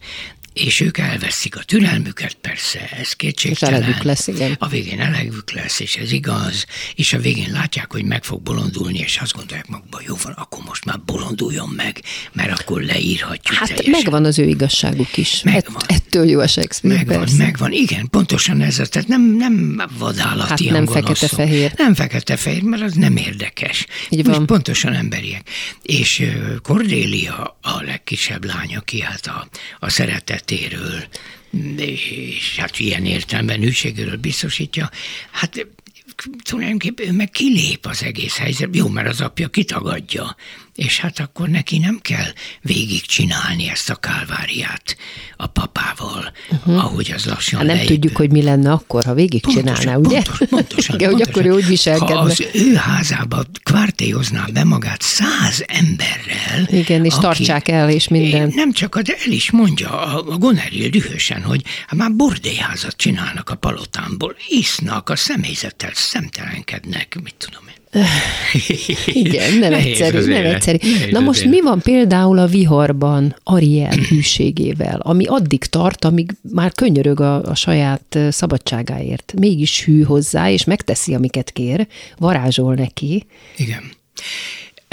És 0.54 0.80
ők 0.80 0.97
elveszik 0.97 1.56
a 1.56 1.64
türelmüket, 1.64 2.34
persze, 2.34 2.89
ez 2.99 3.14
kétségtelen. 3.14 3.80
És 3.82 3.86
elegük 3.86 4.04
lesz, 4.04 4.28
igen. 4.28 4.56
A 4.60 4.68
végén 4.68 4.99
elegük 4.99 5.51
lesz, 5.51 5.80
és 5.80 5.95
ez 5.95 6.12
igaz, 6.12 6.66
és 6.95 7.14
a 7.14 7.20
végén 7.20 7.51
látják, 7.51 7.91
hogy 7.91 8.04
meg 8.04 8.24
fog 8.24 8.41
bolondulni, 8.41 8.97
és 8.99 9.18
azt 9.18 9.34
gondolják 9.34 9.68
magukban, 9.68 10.01
jó 10.08 10.16
van, 10.24 10.34
akkor 10.34 10.64
most 10.68 10.86
már 10.86 10.99
bolonduljon 11.06 11.70
meg, 11.76 12.01
mert 12.32 12.60
akkor 12.60 12.82
leírhatjuk 12.82 13.58
Hát 13.58 13.68
teljesen. 13.68 13.91
megvan 13.91 14.26
az 14.26 14.39
ő 14.39 14.43
igazságuk 14.47 15.18
is. 15.18 15.41
Megvan. 15.43 15.82
Ett, 15.88 16.04
Mitől 16.14 16.30
jó 16.30 16.39
a 16.39 16.47
Shakespeare? 16.47 16.95
Megvan, 16.97 17.20
persze. 17.20 17.36
megvan, 17.38 17.72
igen, 17.72 18.10
pontosan 18.10 18.62
ez 18.62 18.80
az, 18.80 18.89
tehát 18.89 19.08
nem, 19.08 19.22
nem 19.36 19.82
vadállati 19.97 20.68
Hát 20.68 20.74
nem 20.74 20.86
fekete-fehér. 20.86 21.74
Nem 21.78 21.93
fekete-fehér, 21.93 22.62
mert 22.62 22.82
az 22.82 22.93
nem 22.93 23.16
érdekes. 23.18 23.86
Így 24.10 24.26
Most 24.26 24.38
van. 24.38 24.45
pontosan 24.45 24.93
emberiek. 24.93 25.49
És 25.82 26.24
Cordélia 26.62 27.58
a 27.62 27.82
legkisebb 27.82 28.43
lány, 28.45 28.76
aki 28.76 29.01
hát 29.01 29.28
a, 29.28 29.47
a 29.80 29.89
szeretetéről, 30.46 31.04
és 31.78 32.58
hát 32.58 32.80
ilyen 32.80 33.06
értelemben 33.06 33.62
hűségéről 33.62 34.18
biztosítja, 34.18 34.89
hát 35.32 35.68
tulajdonképpen 36.44 37.08
ő 37.08 37.12
meg 37.12 37.30
kilép 37.30 37.86
az 37.86 38.04
egész 38.04 38.38
helyzet. 38.38 38.76
Jó, 38.76 38.88
mert 38.88 39.08
az 39.08 39.22
apja 39.22 39.48
kitagadja, 39.48 40.36
és 40.76 41.00
hát 41.00 41.20
akkor 41.20 41.50
neki 41.50 41.78
nem 41.78 42.00
kell 42.02 42.32
végigcsinálni 42.62 43.70
ezt 43.70 43.90
a 43.90 43.96
kálváriát 43.96 44.98
a 45.38 45.48
papával, 45.48 46.32
uh-huh. 46.52 46.84
ahogy 46.84 47.12
az 47.16 47.26
lassan 47.26 47.60
Hát 47.60 47.68
nem 47.68 47.76
leépül. 47.76 47.96
tudjuk, 47.96 48.18
hogy 48.18 48.32
mi 48.32 48.42
lenne 48.42 48.72
akkor, 48.72 49.04
ha 49.04 49.14
végigcsinálná, 49.14 49.96
ugye? 49.96 50.22
Pontos, 50.22 50.48
pontosan, 50.50 50.96
Igen, 51.00 51.10
hogy 51.10 51.18
pontosan. 51.18 51.42
akkor 51.42 51.46
ő 51.46 51.56
úgy 51.56 51.68
viselkedne. 51.68 52.14
Ha 52.16 52.20
az 52.20 52.44
ő 52.54 52.74
házába 52.76 53.44
kvártéozná 53.64 54.46
be 54.54 54.64
magát 54.64 55.02
száz 55.02 55.64
emberrel. 55.68 56.68
Igen, 56.80 57.06
és 57.06 57.14
tartsák 57.14 57.68
el, 57.68 57.90
és 57.90 58.08
minden. 58.08 58.52
Nem 58.56 58.72
csak, 58.72 59.00
de 59.00 59.14
el 59.26 59.32
is 59.32 59.52
mondja 59.52 60.02
a, 60.02 60.34
a 60.34 60.38
Goneril 60.38 60.90
dühösen, 60.90 61.42
hogy 61.42 61.62
hát 61.88 62.00
már 62.00 62.14
bordélyházat 62.14 62.96
csinálnak 62.96 63.50
a 63.50 63.56
palotámból, 63.56 64.36
isznak, 64.48 65.10
a 65.10 65.16
személyzettel 65.16 65.92
szemtelenkednek, 65.94 67.20
mit 67.24 67.36
tudom 67.38 67.64
én. 67.68 67.83
Igen, 69.06 69.58
nem 69.58 69.72
Nehéz 69.72 70.02
egyszerű, 70.02 70.34
nem 70.34 70.46
egyszerű. 70.46 70.78
Nehéz 70.82 71.12
Na 71.12 71.20
most 71.20 71.46
mi 71.46 71.62
van 71.62 71.80
például 71.80 72.38
a 72.38 72.46
viharban 72.46 73.36
Ariel 73.44 73.96
hűségével, 74.10 75.00
ami 75.00 75.26
addig 75.26 75.64
tart, 75.64 76.06
amíg 76.06 76.32
már 76.54 76.72
könyörög 76.72 77.20
a, 77.20 77.44
a 77.44 77.56
saját 77.56 78.20
szabadságáért. 78.30 79.34
Mégis 79.39 79.84
hű 79.84 80.02
hozzá, 80.02 80.50
és 80.50 80.64
megteszi, 80.64 81.14
amiket 81.14 81.52
kér, 81.52 81.88
varázsol 82.18 82.74
neki. 82.74 83.26
Igen. 83.58 83.91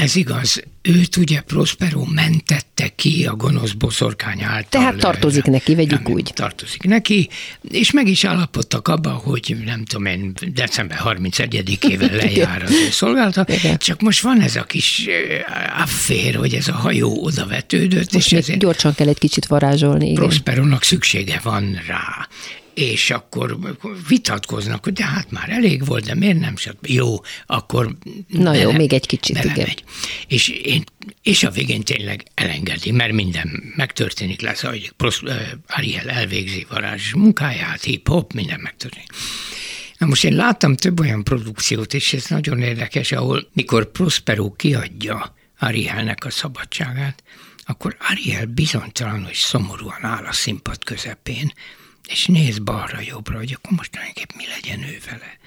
Ez 0.01 0.17
igaz. 0.17 0.63
Őt 0.83 1.17
ugye 1.17 1.41
Prospero 1.41 2.05
mentette 2.05 2.89
ki 2.89 3.27
a 3.27 3.35
gonosz 3.35 3.73
boszorkány 3.73 4.43
által. 4.43 4.65
Tehát 4.69 4.97
tartozik 4.97 5.45
neki, 5.45 5.75
vegyük 5.75 6.03
Nem, 6.03 6.13
úgy. 6.13 6.31
Tartozik 6.35 6.83
neki, 6.83 7.29
és 7.71 7.91
meg 7.91 8.09
is 8.09 8.25
állapodtak 8.25 8.89
abba, 8.89 9.11
hogy 9.11 9.57
nem 9.65 9.85
tudom 9.85 10.07
én, 10.07 10.33
december 10.53 11.01
31-ével 11.05 12.17
lejár 12.23 12.63
az 12.63 12.71
ő 12.71 12.91
szolgálata, 12.91 13.47
csak 13.77 14.01
most 14.01 14.21
van 14.21 14.41
ez 14.41 14.57
a 14.57 14.65
kis 14.65 15.07
eh, 15.07 15.83
affér, 15.83 16.35
hogy 16.35 16.55
ez 16.55 16.69
a 16.69 16.75
hajó 16.75 17.25
oda 17.25 17.47
vetődött, 17.47 18.13
Most 18.13 18.27
és 18.27 18.39
ezért 18.39 18.59
gyorsan 18.59 18.95
kell 18.95 19.09
egy 19.09 19.19
kicsit 19.19 19.47
varázsolni. 19.47 20.05
Igen. 20.05 20.15
Prosperonak 20.15 20.83
szüksége 20.83 21.41
van 21.43 21.81
rá. 21.87 22.29
És 22.75 23.11
akkor 23.11 23.59
vitatkoznak, 24.09 24.85
hogy 24.85 24.93
de 24.93 25.05
hát 25.05 25.31
már 25.31 25.49
elég 25.49 25.87
volt, 25.87 26.05
de 26.05 26.15
miért 26.15 26.39
nem? 26.39 26.57
Stb. 26.57 26.87
Jó, 26.87 27.17
akkor 27.47 27.97
Na 28.29 28.55
jó, 28.55 28.73
még 28.73 28.93
egy 28.93 29.07
kicsit, 29.07 29.37
igen. 29.37 29.49
belemegy. 29.49 29.85
És, 30.27 30.49
én, 30.49 30.85
és 31.23 31.45
a 31.45 31.51
végén 31.51 31.83
tényleg 31.83 32.25
elengedi, 32.35 32.91
mert 32.91 33.13
minden 33.13 33.73
megtörténik 33.77 34.41
lesz, 34.41 34.63
uh, 34.63 34.75
Ariel 35.67 36.09
elvégzi 36.09 36.67
varázs 36.71 37.13
munkáját, 37.13 37.83
hip-hop, 37.83 38.33
minden 38.33 38.61
megtörténik. 38.61 39.13
Na 39.99 40.07
most 40.07 40.25
én 40.25 40.35
láttam 40.35 40.77
több 40.77 41.01
olyan 41.01 41.25
produkciót, 41.25 41.95
és 41.95 42.13
ez 42.13 42.27
nagyon 42.27 42.61
érdekes, 42.61 43.13
ahol 43.13 43.49
mikor 43.53 43.91
Prospero 43.91 44.53
kiadja 44.53 45.35
Arielnek 45.59 46.25
a 46.25 46.31
szabadságát, 46.31 47.23
akkor 47.65 47.97
Ariel 48.11 48.47
bizonytalan 48.47 49.27
és 49.31 49.39
szomorúan 49.39 50.05
áll 50.05 50.25
a 50.25 50.33
színpad 50.33 50.85
közepén, 50.85 51.53
és 52.11 52.27
néz 52.27 52.59
balra-jobbra, 52.59 53.37
hogy 53.37 53.53
akkor 53.53 53.73
most 53.77 53.91
tulajdonképpen 53.91 54.37
mi 54.37 54.45
legyen 54.55 54.89
ő 54.89 54.99
vele. 55.11 55.39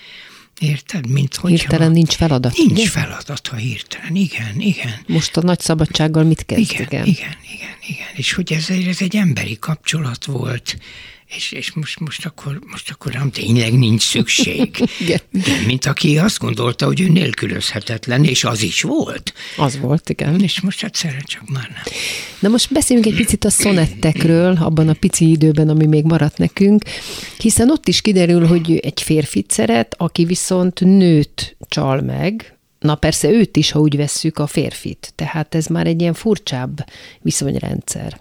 Érted? 0.59 1.07
Mint 1.09 1.35
hogy 1.35 1.51
Hirtelen 1.51 1.91
nincs 1.91 2.13
feladat, 2.13 2.57
Nincs 2.57 2.71
ugye? 2.71 2.89
feladat, 2.89 3.47
ha 3.47 3.55
hirtelen. 3.55 4.15
Igen, 4.15 4.59
igen. 4.61 4.93
Most 5.07 5.37
a 5.37 5.41
nagy 5.41 5.59
szabadsággal 5.59 6.23
mit 6.23 6.45
kezd? 6.45 6.71
Igen, 6.71 6.81
igen, 6.85 7.05
igen, 7.05 7.35
igen, 7.53 7.75
igen. 7.87 8.07
És 8.13 8.33
hogy 8.33 8.53
ez, 8.53 8.69
ez 8.69 9.01
egy 9.01 9.15
emberi 9.15 9.57
kapcsolat 9.59 10.25
volt, 10.25 10.77
és, 11.27 11.51
és 11.51 11.71
most, 11.71 11.99
most, 11.99 12.25
akkor, 12.25 12.59
most 12.71 12.89
akkor 12.89 13.13
nem 13.13 13.31
tényleg 13.31 13.77
nincs 13.77 14.01
szükség. 14.01 14.69
Igen. 14.99 15.19
igen. 15.33 15.63
Mint 15.63 15.85
aki 15.85 16.17
azt 16.17 16.39
gondolta, 16.39 16.85
hogy 16.85 17.01
ő 17.01 17.07
nélkülözhetetlen, 17.07 18.23
és 18.23 18.43
az 18.43 18.61
is 18.61 18.81
volt. 18.81 19.33
Az 19.57 19.79
volt, 19.79 20.09
igen. 20.09 20.41
És 20.41 20.61
most 20.61 20.83
egyszerre 20.83 21.21
csak 21.25 21.49
már 21.49 21.69
nem. 21.69 21.93
Na 22.39 22.49
most 22.49 22.73
beszéljünk 22.73 23.07
egy 23.07 23.15
picit 23.15 23.45
a 23.45 23.49
szonettekről, 23.49 24.57
abban 24.61 24.89
a 24.89 24.93
pici 24.93 25.29
időben, 25.29 25.69
ami 25.69 25.85
még 25.85 26.03
maradt 26.03 26.37
nekünk, 26.37 26.83
hiszen 27.37 27.71
ott 27.71 27.87
is 27.87 28.01
kiderül, 28.01 28.45
hogy 28.47 28.77
egy 28.77 29.01
férfit 29.01 29.51
szeret, 29.51 29.95
aki 29.97 30.25
viszont 30.25 30.79
nőt 30.79 31.55
csal 31.67 32.01
meg, 32.01 32.57
Na 32.83 32.95
persze 32.95 33.29
őt 33.29 33.57
is, 33.57 33.71
ha 33.71 33.79
úgy 33.79 33.95
vesszük, 33.95 34.39
a 34.39 34.47
férfit. 34.47 35.13
Tehát 35.15 35.55
ez 35.55 35.65
már 35.65 35.87
egy 35.87 36.01
ilyen 36.01 36.13
furcsább 36.13 36.85
viszonyrendszer. 37.21 38.19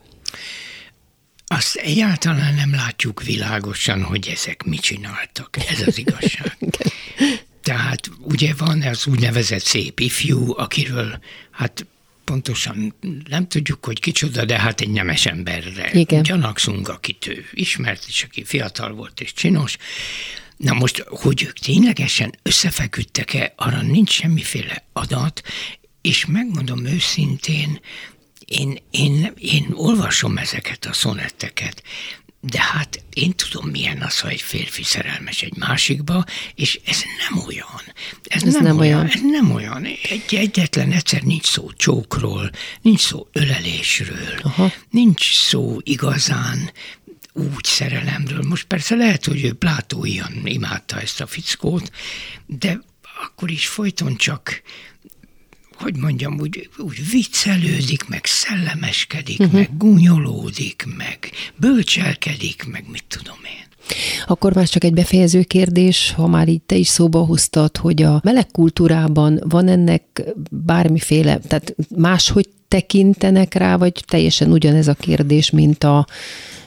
Azt 1.57 1.77
egyáltalán 1.77 2.55
nem 2.55 2.75
látjuk 2.75 3.23
világosan, 3.23 4.03
hogy 4.03 4.29
ezek 4.29 4.63
mit 4.63 4.81
csináltak. 4.81 5.57
Ez 5.69 5.87
az 5.87 5.99
igazság. 5.99 6.57
Tehát 7.63 8.11
ugye 8.21 8.55
van 8.55 8.83
az 8.83 9.07
úgynevezett 9.07 9.65
szép 9.65 10.01
ifjú, 10.01 10.59
akiről 10.59 11.19
hát 11.51 11.87
pontosan 12.25 12.95
nem 13.29 13.49
tudjuk, 13.49 13.85
hogy 13.85 14.01
kicsoda, 14.01 14.45
de 14.45 14.59
hát 14.59 14.81
egy 14.81 14.91
nemes 14.91 15.27
emberre 15.27 15.91
Igen. 15.93 16.23
gyanakszunk, 16.23 16.89
akit 16.89 17.27
ő 17.27 17.45
ismert, 17.53 18.05
és 18.09 18.23
aki 18.23 18.45
fiatal 18.45 18.93
volt 18.93 19.21
és 19.21 19.33
csinos. 19.33 19.77
Na 20.57 20.73
most, 20.73 21.05
hogy 21.09 21.43
ők 21.43 21.59
ténylegesen 21.59 22.35
összefeküdtek-e, 22.43 23.53
arra 23.57 23.83
nincs 23.83 24.11
semmiféle 24.11 24.85
adat, 24.93 25.43
és 26.01 26.27
megmondom 26.27 26.87
őszintén, 26.87 27.81
én, 28.53 28.79
én, 28.91 29.33
én 29.39 29.67
olvasom 29.73 30.37
ezeket 30.39 30.85
a 30.85 30.93
szonetteket, 30.93 31.83
de 32.41 32.61
hát 32.61 33.05
én 33.13 33.33
tudom, 33.35 33.71
milyen 33.71 34.03
az, 34.03 34.21
ha 34.21 34.29
egy 34.29 34.41
férfi 34.41 34.83
szerelmes 34.83 35.43
egy 35.43 35.57
másikba, 35.57 36.25
és 36.55 36.81
ez 36.85 37.03
nem 37.29 37.45
olyan. 37.47 37.83
Ez, 38.25 38.43
Ez 38.43 38.55
nem 38.55 38.79
olyan. 38.79 39.07
Ez 39.07 39.21
nem 39.23 39.53
olyan. 39.55 39.85
Egy, 39.85 40.25
egyetlen 40.35 40.93
egyszer 40.93 41.23
nincs 41.23 41.45
szó 41.47 41.73
csókról, 41.77 42.51
nincs 42.81 43.01
szó 43.01 43.29
ölelésről, 43.33 44.39
Aha. 44.43 44.73
nincs 44.91 45.39
szó 45.39 45.79
igazán 45.83 46.73
úgy 47.33 47.65
szerelemről. 47.65 48.43
Most 48.43 48.67
persze 48.67 48.95
lehet, 48.95 49.25
hogy 49.25 49.45
ő 49.45 49.53
Plátó 49.53 50.05
ilyen 50.05 50.41
imádta 50.45 51.01
ezt 51.01 51.21
a 51.21 51.27
fickót, 51.27 51.91
de 52.47 52.81
akkor 53.25 53.51
is 53.51 53.67
folyton 53.67 54.17
csak 54.17 54.63
hogy 55.83 55.97
mondjam, 55.97 56.41
úgy, 56.41 56.69
úgy 56.79 57.11
viccelődik, 57.11 58.09
meg 58.09 58.25
szellemeskedik, 58.25 59.41
uh-huh. 59.41 59.55
meg 59.55 59.77
gúnyolódik, 59.77 60.85
meg 60.97 61.31
bölcselkedik, 61.57 62.65
meg 62.71 62.85
mit 62.91 63.05
tudom 63.09 63.39
én. 63.45 63.71
Akkor 64.27 64.55
már 64.55 64.69
csak 64.69 64.85
egy 64.85 64.95
befejező 64.95 65.43
kérdés, 65.43 66.13
ha 66.17 66.27
már 66.27 66.49
így 66.49 66.63
te 66.63 66.75
is 66.75 66.89
szóba 66.89 67.25
hoztad, 67.25 67.77
hogy 67.77 68.03
a 68.03 68.21
meleg 68.25 68.47
kultúrában 68.47 69.41
van 69.45 69.69
ennek 69.69 70.23
bármiféle, 70.51 71.39
tehát 71.39 71.75
máshogy 71.97 72.49
tekintenek 72.69 73.55
rá, 73.55 73.77
vagy 73.77 74.05
teljesen 74.07 74.53
ugyanez 74.53 74.89
a 74.89 74.95
kérdés, 74.95 75.51
mint 75.51 75.85
a, 75.85 76.07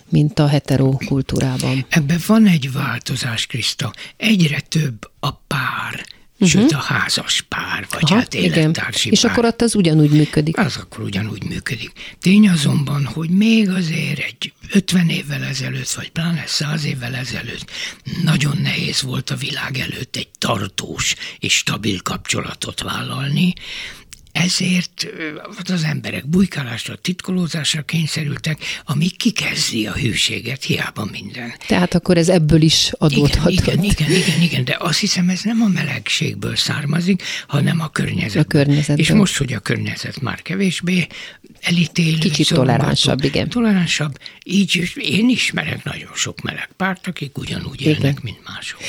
mint 0.09 0.39
a 0.39 0.47
hetero 0.47 0.97
kultúrában? 1.05 1.86
Ebben 1.89 2.20
van 2.28 2.47
egy 2.47 2.72
változás, 2.72 3.45
Kriszta. 3.45 3.93
Egyre 4.18 4.59
több 4.59 5.09
a 5.20 5.32
pár, 5.32 6.05
uh-huh. 6.39 6.61
sőt 6.61 6.71
a 6.71 6.77
házas 6.77 7.41
pár, 7.41 7.88
vagy 7.89 8.03
Aha, 8.03 8.15
hát 8.15 8.33
élettársi 8.33 9.09
És 9.09 9.19
pár. 9.19 9.31
akkor 9.31 9.45
ott 9.45 9.61
az 9.61 9.75
ugyanúgy 9.75 10.09
működik. 10.09 10.57
Az 10.57 10.77
akkor 10.77 11.03
ugyanúgy 11.03 11.43
működik. 11.43 11.91
Tény 12.19 12.49
azonban, 12.49 13.05
hogy 13.05 13.29
még 13.29 13.69
azért 13.69 14.19
egy 14.19 14.53
50 14.71 15.09
évvel 15.09 15.43
ezelőtt, 15.43 15.91
vagy 15.91 16.09
pláne 16.09 16.43
100 16.47 16.86
évvel 16.86 17.15
ezelőtt 17.15 17.71
nagyon 18.23 18.57
nehéz 18.61 19.01
volt 19.01 19.29
a 19.29 19.36
világ 19.36 19.77
előtt 19.77 20.15
egy 20.15 20.29
tartós 20.38 21.15
és 21.39 21.53
stabil 21.53 22.01
kapcsolatot 22.01 22.81
vállalni, 22.81 23.53
ezért 24.36 25.07
ö, 25.17 25.39
az 25.73 25.83
emberek 25.83 26.27
bujkálásra, 26.27 26.95
titkolózásra 26.95 27.81
kényszerültek, 27.81 28.59
ami 28.86 29.07
kikezdi 29.07 29.88
a 29.88 29.91
hűséget, 29.91 30.63
hiába 30.63 31.07
minden. 31.11 31.53
Tehát 31.67 31.93
akkor 31.93 32.17
ez 32.17 32.29
ebből 32.29 32.61
is 32.61 32.91
adódhatott. 32.97 33.51
igen, 33.51 33.83
igen, 33.83 34.11
igen, 34.11 34.41
igen, 34.41 34.65
de 34.65 34.77
azt 34.79 34.99
hiszem 34.99 35.29
ez 35.29 35.41
nem 35.43 35.61
a 35.61 35.67
melegségből 35.67 36.55
származik, 36.55 37.23
hanem 37.47 37.81
a 37.81 37.89
környezetből. 37.89 38.41
A 38.41 38.63
környezetből. 38.63 39.05
És 39.05 39.11
most, 39.11 39.38
hogy 39.38 39.53
a 39.53 39.59
környezet 39.59 40.21
már 40.21 40.41
kevésbé 40.41 41.07
elítélő. 41.61 42.17
Kicsit 42.17 42.45
szorongató, 42.45 42.75
toleránsabb, 42.77 43.23
igen. 43.23 43.49
Toleránsabb, 43.49 44.17
így 44.43 44.75
is 44.75 44.95
én 44.95 45.29
ismerek 45.29 45.83
nagyon 45.83 46.11
sok 46.13 46.41
meleg 46.41 46.69
párt, 46.77 47.07
akik 47.07 47.38
ugyanúgy 47.38 47.81
élnek, 47.81 47.99
Igen. 47.99 48.19
mint 48.21 48.39
mások. 48.47 48.79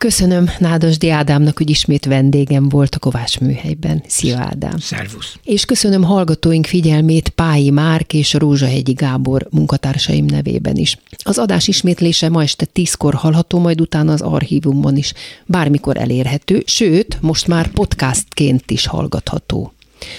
Köszönöm 0.00 0.50
Nádasdi 0.58 1.10
Ádámnak, 1.10 1.56
hogy 1.58 1.70
ismét 1.70 2.04
vendégem 2.04 2.68
volt 2.68 2.94
a 2.94 2.98
Kovács 2.98 3.40
műhelyben. 3.40 4.02
Szia 4.06 4.38
Ádám! 4.38 4.78
Szervusz! 4.78 5.38
És 5.44 5.64
köszönöm 5.64 6.02
hallgatóink 6.02 6.66
figyelmét 6.66 7.28
Pályi 7.28 7.70
Márk 7.70 8.12
és 8.12 8.32
Rózsahegyi 8.32 8.92
Gábor 8.92 9.46
munkatársaim 9.50 10.24
nevében 10.24 10.76
is. 10.76 10.98
Az 11.22 11.38
adás 11.38 11.68
ismétlése 11.68 12.28
ma 12.28 12.42
este 12.42 12.64
tízkor 12.64 13.14
hallható, 13.14 13.58
majd 13.58 13.80
utána 13.80 14.12
az 14.12 14.20
archívumban 14.20 14.96
is 14.96 15.12
bármikor 15.46 15.96
elérhető, 15.96 16.62
sőt, 16.66 17.18
most 17.20 17.46
már 17.46 17.70
podcastként 17.70 18.70
is 18.70 18.86
hallgatható. 18.86 19.72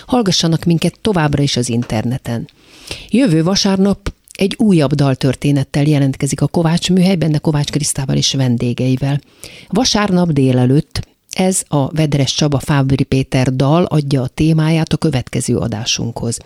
Hallgassanak 0.05 0.63
minket 0.63 0.99
továbbra 1.01 1.43
is 1.43 1.57
az 1.57 1.69
interneten. 1.69 2.49
Jövő 3.09 3.43
vasárnap 3.43 4.13
egy 4.31 4.55
újabb 4.57 4.93
daltörténettel 4.93 5.83
jelentkezik 5.83 6.41
a 6.41 6.47
Kovács 6.47 6.89
műhely, 6.89 7.15
benne 7.15 7.37
Kovács 7.37 7.69
Krisztával 7.69 8.15
és 8.15 8.33
vendégeivel. 8.33 9.21
Vasárnap 9.67 10.31
délelőtt 10.31 11.09
ez 11.31 11.63
a 11.67 11.91
Vedres 11.91 12.33
Csaba 12.33 12.59
Fábri 12.59 13.03
Péter 13.03 13.55
dal 13.55 13.83
adja 13.83 14.21
a 14.21 14.27
témáját 14.27 14.93
a 14.93 14.97
következő 14.97 15.57
adásunkhoz. 15.57 16.37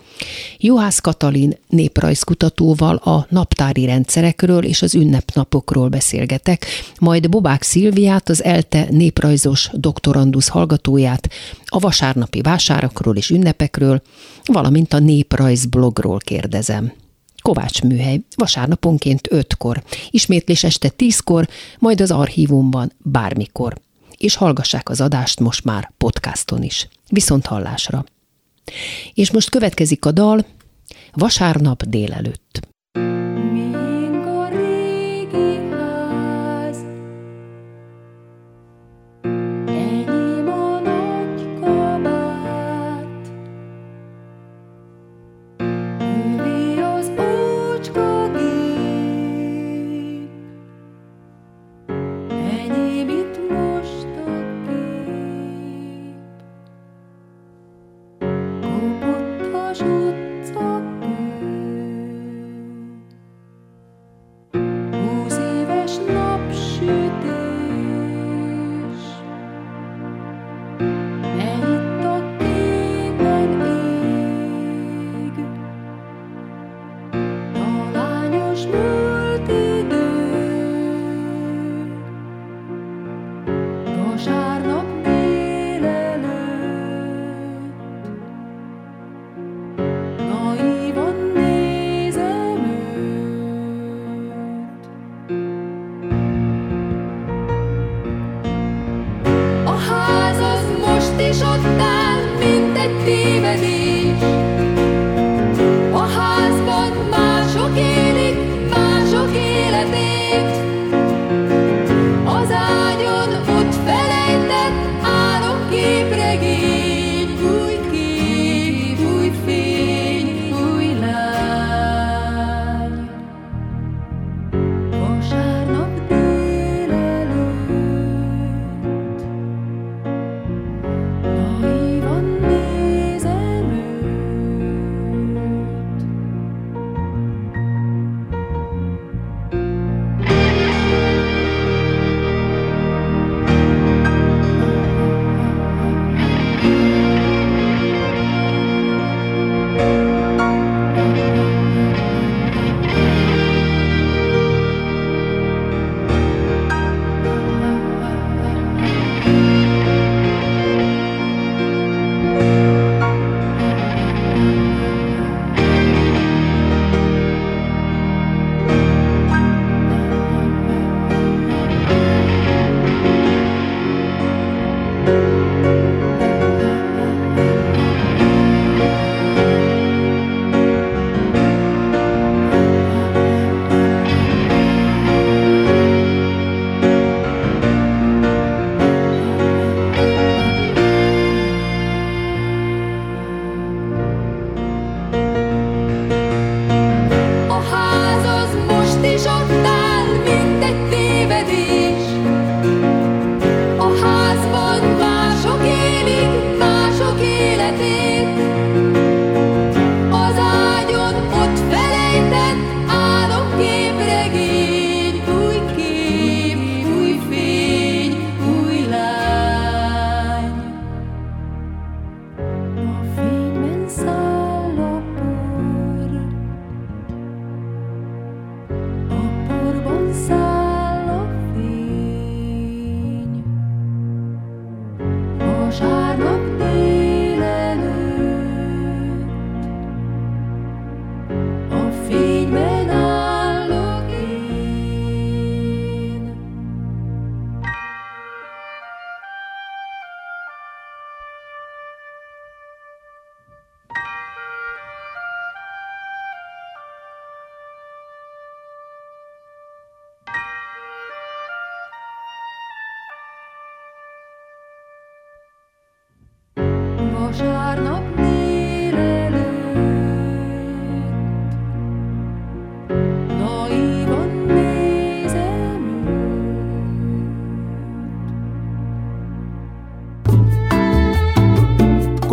Juhász 0.58 0.98
Katalin 0.98 1.56
néprajzkutatóval 1.68 2.96
a 2.96 3.26
naptári 3.30 3.84
rendszerekről 3.84 4.64
és 4.64 4.82
az 4.82 4.94
ünnepnapokról 4.94 5.88
beszélgetek, 5.88 6.66
majd 7.00 7.28
Bobák 7.28 7.62
Szilviát, 7.62 8.28
az 8.28 8.44
ELTE 8.44 8.86
néprajzos 8.90 9.70
doktorandusz 9.72 10.48
hallgatóját 10.48 11.30
a 11.64 11.78
vasárnapi 11.78 12.40
vásárokról 12.40 13.16
és 13.16 13.30
ünnepekről, 13.30 14.02
valamint 14.44 14.92
a 14.92 14.98
néprajz 14.98 15.64
blogról 15.64 16.18
kérdezem. 16.18 16.92
Kovács 17.46 17.82
műhely, 17.82 18.20
vasárnaponként 18.36 19.28
5-kor, 19.30 19.82
ismétlés 20.10 20.64
este 20.64 20.90
10-kor, 20.98 21.48
majd 21.78 22.00
az 22.00 22.10
archívumban 22.10 22.92
bármikor. 22.98 23.80
És 24.16 24.34
hallgassák 24.34 24.88
az 24.88 25.00
adást 25.00 25.40
most 25.40 25.64
már 25.64 25.92
podcaston 25.98 26.62
is. 26.62 26.88
Viszont 27.08 27.46
hallásra. 27.46 28.04
És 29.14 29.30
most 29.30 29.50
következik 29.50 30.04
a 30.04 30.12
dal 30.12 30.46
Vasárnap 31.12 31.82
délelőtt. 31.82 32.68